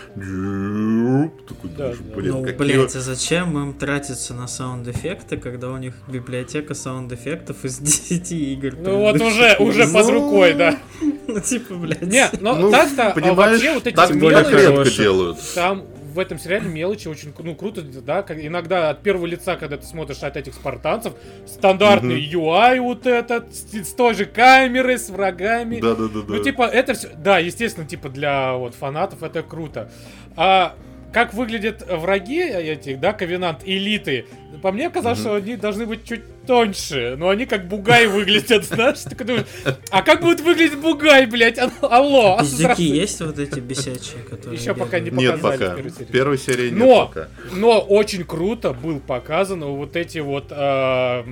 [1.48, 2.14] Такой, Да, думаешь, да.
[2.16, 7.64] блин, ну, какие- блядь, а зачем им тратиться на саунд-эффекты, когда у них библиотека саунд-эффектов
[7.64, 8.74] из 10 игр?
[8.78, 10.78] Ну вот уже, уже под Ну, рукой, да.
[11.26, 12.02] Ну, типа, блядь.
[12.02, 15.38] Не, но Ну, так-то, а вообще вот эти так более делают.
[15.54, 15.84] там
[16.18, 19.86] в этом сериале мелочи очень ну, круто, да, как иногда от первого лица, когда ты
[19.86, 21.12] смотришь от этих спартанцев,
[21.46, 25.78] стандартный UI вот этот, с, с той же камерой, с врагами.
[25.80, 26.24] Да-да-да.
[26.26, 29.92] Ну, типа, это все, да, естественно, типа, для вот фанатов это круто.
[30.34, 30.74] А
[31.12, 34.26] как выглядят враги этих, да, Ковенант, элиты,
[34.60, 35.24] по мне казалось, Мгм.
[35.24, 39.00] что они должны быть чуть тоньше, но они как бугай выглядят, знаешь?
[39.00, 39.44] Ты думаешь,
[39.90, 41.58] а как будет выглядеть бугай, блядь?
[41.58, 42.38] А- Алло!
[42.40, 44.58] Пиздюки есть вот эти бесячие, которые...
[44.58, 45.34] Еще пока не бегают?
[45.34, 46.04] Нет показали пока.
[46.04, 46.70] в первой серии.
[46.70, 47.28] Нет Но, пока.
[47.52, 51.22] но очень круто был показано вот эти вот а,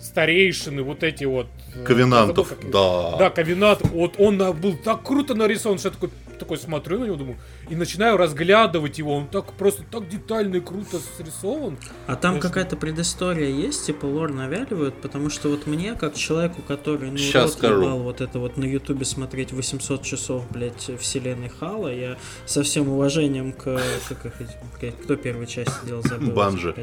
[0.00, 1.46] старейшины, вот эти вот...
[1.74, 3.16] э, Ковенантов, забыл, как- да.
[3.18, 7.04] Да, Ковенант, вот он на- был так круто нарисован, что я такой, такой смотрю на
[7.04, 7.36] него, думаю,
[7.68, 11.78] и начинаю разглядывать его, он так просто так детально и круто срисован.
[12.06, 12.48] А там Конечно.
[12.48, 17.50] какая-то предыстория есть, типа лор навяливают, потому что вот мне, как человеку, который, ну, Щас
[17.50, 17.82] рот скажу.
[17.82, 22.16] ебал вот это вот на ютубе смотреть 800 часов, блядь, вселенной Хала, я
[22.46, 24.32] со всем уважением к, как их,
[24.80, 26.32] блядь, кто первую часть делал, забыл.
[26.32, 26.74] Банжи.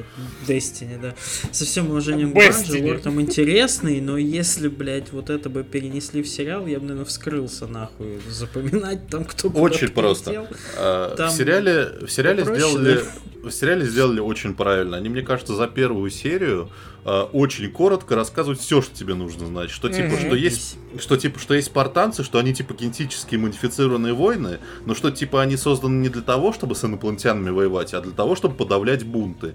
[0.48, 1.16] Destiny, да.
[1.52, 2.36] Со всем уважением к.
[2.36, 6.84] Банжи, лор там интересный, но если, блядь, вот это бы перенесли в сериал, я бы,
[6.86, 8.20] наверное, вскрылся нахуй.
[8.30, 10.32] Запоминать там, кто Очень просто.
[10.32, 10.48] прилетел.
[10.78, 13.00] А, Там В сериале, в сериале попроще, сделали,
[13.44, 14.98] в сериале сделали очень правильно.
[14.98, 16.70] Они, мне кажется, за первую серию
[17.04, 19.70] а, очень коротко рассказывают все, что тебе нужно знать.
[19.70, 24.60] Что типа, что есть, что типа, что есть спартанцы, что они типа генетически модифицированные воины,
[24.86, 28.36] но что типа они созданы не для того, чтобы с инопланетянами воевать, а для того,
[28.36, 29.54] чтобы подавлять бунты.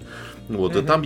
[0.48, 1.02] Вот и там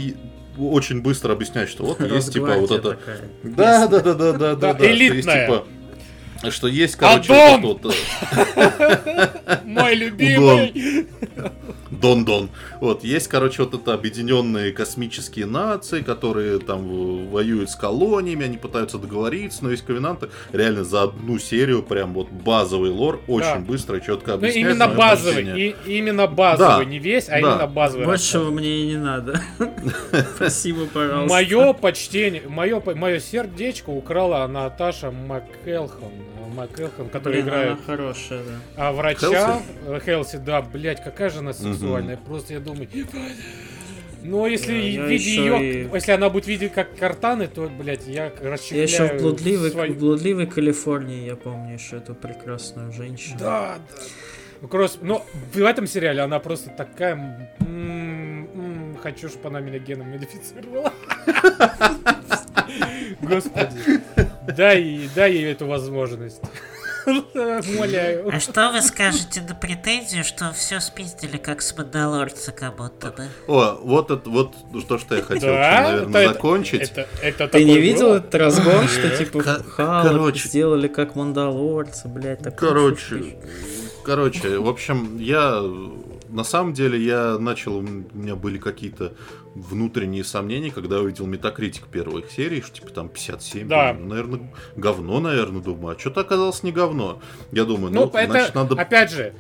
[0.59, 2.99] очень быстро объясняют, что вот есть типа вот это.
[3.43, 5.47] Да, да, да, да, да, да, Да, что есть элитная.
[5.47, 5.65] типа
[6.51, 7.63] что есть, короче, Аддон!
[7.63, 11.07] вот это вот, э, Мой любимый!
[11.91, 12.51] Дон-Дон.
[12.81, 18.99] Вот, есть, короче, вот это объединенные космические нации, которые там воюют с колониями, они пытаются
[18.99, 20.29] договориться, но есть ковенанты.
[20.53, 23.59] Реально за одну серию прям вот базовый лор очень Да.
[23.61, 24.67] быстро, четко Ну, объясняет.
[24.67, 27.39] именно моё базовый, и, именно базовый, Да, не весь, а да.
[27.39, 28.07] именно базовый.
[28.07, 29.41] Большего мне и не надо.
[30.37, 31.33] Спасибо, пожалуйста.
[31.33, 36.13] Мое почтение, мое, мое сердечко украла Наташа МакЭлхон,
[36.55, 38.53] МакЭлхон, которая Блин, играет она хорошая, да.
[38.89, 42.17] А врача э, Хелси, да, блядь, какая же она сексуальная.
[42.17, 42.89] Просто я думаю,
[44.23, 47.47] но если Да, в я виде ещё ее, и- если она будет видеть как картаны,
[47.47, 51.99] то, блядь, я Я расчехляю еще в блудливой, свою- в блудливой Калифорнии, я помню еще
[51.99, 53.37] эту прекрасную женщину.
[53.39, 54.03] Да, да.
[54.63, 57.17] Ну, кросс- Но в этом сериале она просто такая...
[57.61, 60.91] м, м, хочу, чтобы она меня геном модифицировала.
[63.21, 64.01] Господи.
[64.47, 66.41] Дай, ей- дай ей эту возможность.
[67.07, 68.31] Умоляю.
[68.35, 73.27] А что вы скажете на претензию, что все спиздили как с Мандалорца как будто бы?
[73.47, 74.55] О, вот это, вот
[74.89, 76.81] то, что я хотел, Да, наверное, это- закончить.
[76.81, 78.17] Это, это Ты не видел было?
[78.17, 83.37] этот разгон, что типа Хала сделали как мандалорца, блядь, так Короче,
[84.05, 85.61] короче, в общем, я
[86.31, 89.13] на самом деле я начал, у меня были какие-то
[89.55, 93.93] внутренние сомнения, когда я увидел Метакритик первых серий, что типа там 57, Да.
[93.93, 97.21] думаю, наверное, говно, наверное, думаю, а что-то оказалось не говно.
[97.53, 98.75] Я думаю, Ну, ну, это, значит, надо...
[98.75, 99.33] опять же,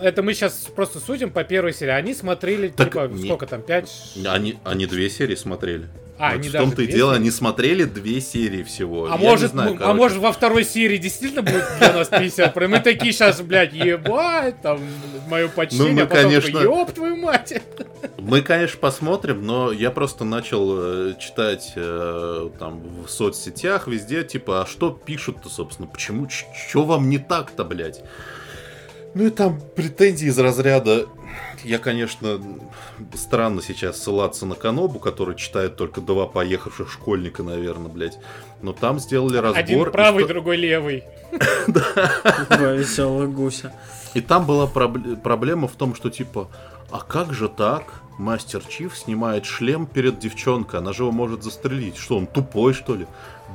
[0.00, 1.92] это мы сейчас просто судим по первой серии.
[1.92, 3.90] Они смотрели, Так типа, не- сколько там, пять...
[4.26, 5.88] Они, они две серии смотрели.
[6.24, 9.06] А, Вот в том-то и дело, они смотрели две серии всего.
[9.06, 12.54] А Я может, знаю, ну, а может во второй серии действительно будет для нас 50
[12.54, 14.80] про Мы такие сейчас, блядь, ебать, там,
[15.28, 17.60] мое почтение, Ну, мы, а потом конечно- ёб твою мать.
[18.18, 20.72] Мы, конечно, посмотрим, но я просто начал
[21.10, 27.10] э, читать э, там в соцсетях везде, типа, а что пишут-то, собственно, почему, что вам
[27.10, 28.00] не так-то, блядь?
[29.14, 31.06] Ну и там претензии из разряда...
[31.64, 32.40] Я, конечно,
[33.14, 38.18] странно сейчас ссылаться на Канобу, который читает только два поехавших школьника, наверное, блядь.
[38.62, 39.62] Но там сделали разбор.
[39.62, 41.04] Один правый, что- другой левый.
[41.66, 43.72] Два веселых гуся.
[44.14, 46.48] И там была пробле- проблема в том, что типа,
[46.90, 47.84] а как же так?
[48.18, 51.96] Мастер Чиф снимает шлем перед девчонкой, она же его может застрелить.
[51.96, 53.06] Что, он тупой, что ли?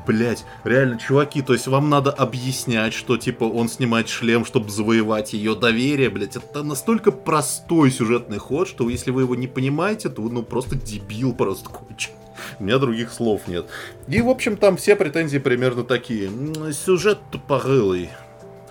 [0.08, 5.34] Блять, реально, чуваки, то есть вам надо объяснять, что типа он снимает шлем, чтобы завоевать
[5.34, 6.38] ее доверие, блять.
[6.38, 10.76] Это настолько простой сюжетный ход, что если вы его не понимаете, то вы ну просто
[10.76, 12.16] дебил просто конченый.
[12.60, 13.66] У меня других слов нет.
[14.08, 16.32] И, в общем, там все претензии примерно такие.
[16.72, 18.10] Сюжет тупорылый.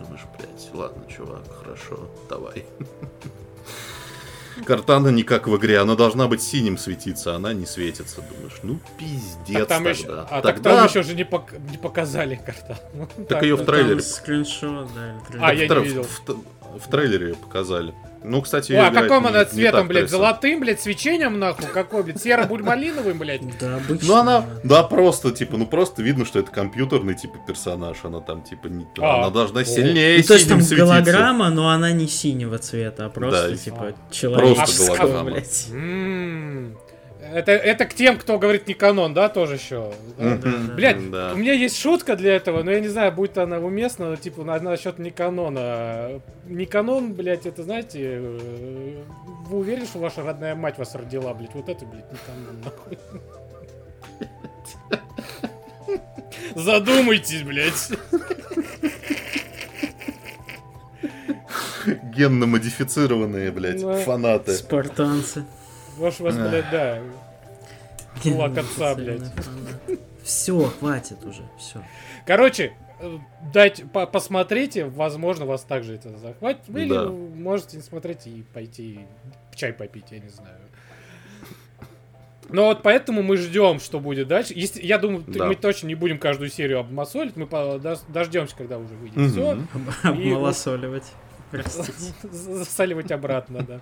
[0.01, 2.65] Думаешь, блядь, ладно, чувак, хорошо, давай.
[4.67, 8.17] Картана не как в игре, она должна быть синим светиться, а она не светится.
[8.21, 9.91] Думаешь, ну пиздец А там тогда.
[9.91, 12.79] еще, а так тогда там еще же не, пок- не показали карта.
[12.93, 13.67] Ну, Так её в вот.
[13.67, 13.95] трейлере.
[14.01, 15.15] Там скриншот, да.
[15.41, 16.03] А, я не в, тр- видел.
[16.05, 17.95] в- в- в трейлере показали.
[18.29, 20.11] Ну, кстати, Ой, а каком она цветом, блядь?
[20.11, 21.67] Золотым, блядь, свечением, нахуй?
[21.73, 22.21] Какой, блядь?
[22.21, 23.43] Серо-буль-малиновым, блядь?
[23.61, 24.07] Да, обычно.
[24.09, 27.99] Ну, она, да, просто, типа, ну, просто видно, что это компьютерный, типа, персонаж.
[28.03, 29.19] Она там, типа, не, А.
[29.19, 29.65] она должна О.
[29.65, 30.85] сильнее Ну, то есть там светиться.
[30.87, 35.31] голограмма, но она не синего цвета, а просто, Да, типа, человеческого, голограмма.
[35.31, 35.69] блядь.
[37.33, 39.93] Это, это к тем, кто говорит не канон, да, тоже еще?
[40.77, 41.33] Блядь, да.
[41.35, 44.45] у меня есть шутка для этого, но я не знаю, будет она уместна, но, типа,
[44.45, 46.21] на- насчет не канона.
[46.47, 49.03] Не канон, блядь, это, знаете, э,
[49.49, 51.55] вы уверены, что ваша родная мать вас родила, блядь?
[51.55, 52.99] Вот это, блядь, не канон, нахуй.
[56.55, 57.91] Задумайтесь, блядь.
[62.15, 63.97] Генно-модифицированные, блядь, Да.
[63.99, 64.55] фанаты.
[64.55, 65.45] Спартанцы.
[65.97, 66.99] Может, вас, блядь, да.
[68.23, 69.23] Кулак отца, блядь.
[70.23, 71.83] Все, хватит уже, все.
[72.27, 73.19] Короче, э,
[73.53, 76.63] дать по посмотрите, возможно, вас также это захватит.
[76.67, 77.07] Вы Или Да.
[77.09, 79.01] можете не смотреть и пойти
[79.55, 80.57] чай попить, я не знаю.
[82.49, 84.53] Но вот поэтому мы ждем, что будет дальше.
[84.55, 85.47] Если, я думаю, Да.
[85.47, 87.47] мы точно не будем каждую серию обмасолить, мы
[88.09, 89.31] дождемся, когда уже выйдет Мгм.
[89.31, 89.59] все.
[90.09, 91.13] Обмалосоливать.
[91.51, 91.93] Простите.
[92.33, 93.81] Засаливать обратно, да.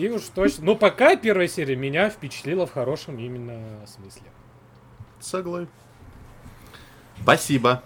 [0.00, 0.64] И уж точно.
[0.64, 4.22] Но пока первая серия меня впечатлила в хорошем именно смысле.
[5.20, 5.68] Согласен.
[7.20, 7.82] Спасибо.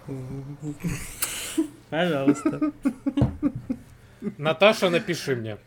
[1.90, 2.70] Пожалуйста.
[4.38, 5.58] Наташа, напиши мне.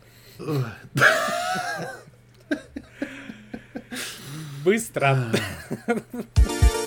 [4.63, 5.17] Быстро.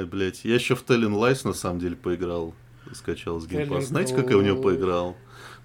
[0.00, 2.54] Ай, блядь, я еще в Telling Lies на самом деле поиграл.
[2.94, 3.80] Скачал с Game Pass.
[3.80, 5.14] Telling Знаете, как я в него поиграл?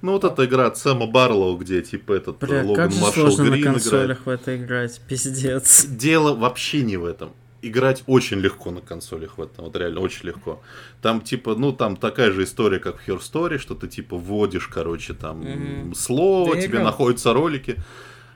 [0.01, 3.27] Ну, вот эта игра от Сэма Барлоу, где, типа, этот Бля, Логан как же Маршалл
[3.31, 3.81] сложно на Грин играет.
[3.81, 5.85] консолях в это играть, пиздец.
[5.85, 7.31] Дело вообще не в этом.
[7.61, 10.61] Играть очень легко на консолях в этом, вот реально очень легко.
[11.01, 14.67] Там типа, ну там такая же история, как в Her Story, что ты типа вводишь,
[14.67, 15.95] короче, там Мгм.
[15.95, 16.83] слово, Да тебе играл.
[16.87, 17.77] находятся ролики.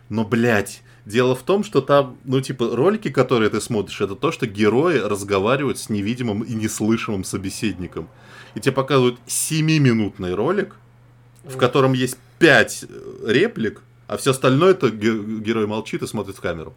[0.07, 4.31] Но, блядь, дело в том, что там, ну типа, ролики, которые ты смотришь, это то,
[4.31, 8.07] что герои разговаривают с невидимым и неслышимым собеседником.
[8.55, 10.75] И тебе показывают 7-минутный ролик,
[11.43, 12.85] в котором есть 5
[13.27, 16.73] реплик, а все остальное это ге- герой молчит и смотрит в камеру.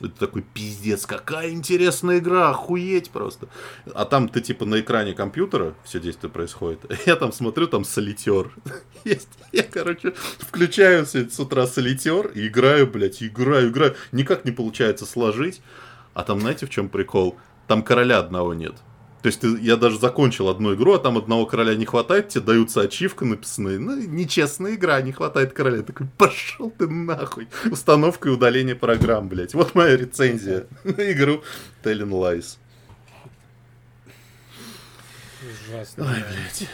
[0.00, 3.48] Это такой пиздец, какая интересная игра, охуеть просто.
[3.94, 6.80] А там ты типа на экране компьютера все действие происходит.
[7.06, 8.50] Я там смотрю, там солитер.
[9.04, 9.28] Есть.
[9.52, 13.94] Я, короче, включаю с утра солитер и играю, блядь, играю, играю.
[14.12, 15.60] Никак не получается сложить.
[16.14, 17.36] А там, знаете, в чем прикол?
[17.66, 18.74] Там короля одного нет.
[19.22, 22.42] То есть ты- я даже закончил одну игру, а там одного короля не хватает, тебе
[22.42, 23.78] даются ачивка написанные.
[23.78, 25.78] Ну, нечестная игра, не хватает короля.
[25.78, 27.48] Я такой, пошел ты нахуй.
[27.70, 29.52] Установка и удаление программ, блядь.
[29.54, 31.42] Вот моя рецензия на игру
[31.84, 32.56] Telling Lies.
[35.68, 36.04] Ужасно.
[36.04, 36.24] Ой, блядь.
[36.58, 36.68] блядь.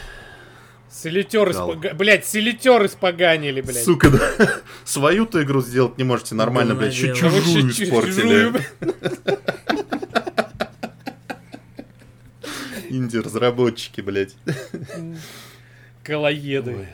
[0.91, 1.71] Селитер Кал.
[1.73, 1.95] испога...
[1.95, 3.85] Блять, селитер испоганили, блядь.
[3.85, 4.61] Сука, да.
[4.85, 6.95] Свою-то игру сделать не можете нормально, блядь.
[6.95, 8.53] Еще чужую чу- испортили.
[12.91, 14.35] Инди-разработчики, блядь.
[16.03, 16.89] Колоеды.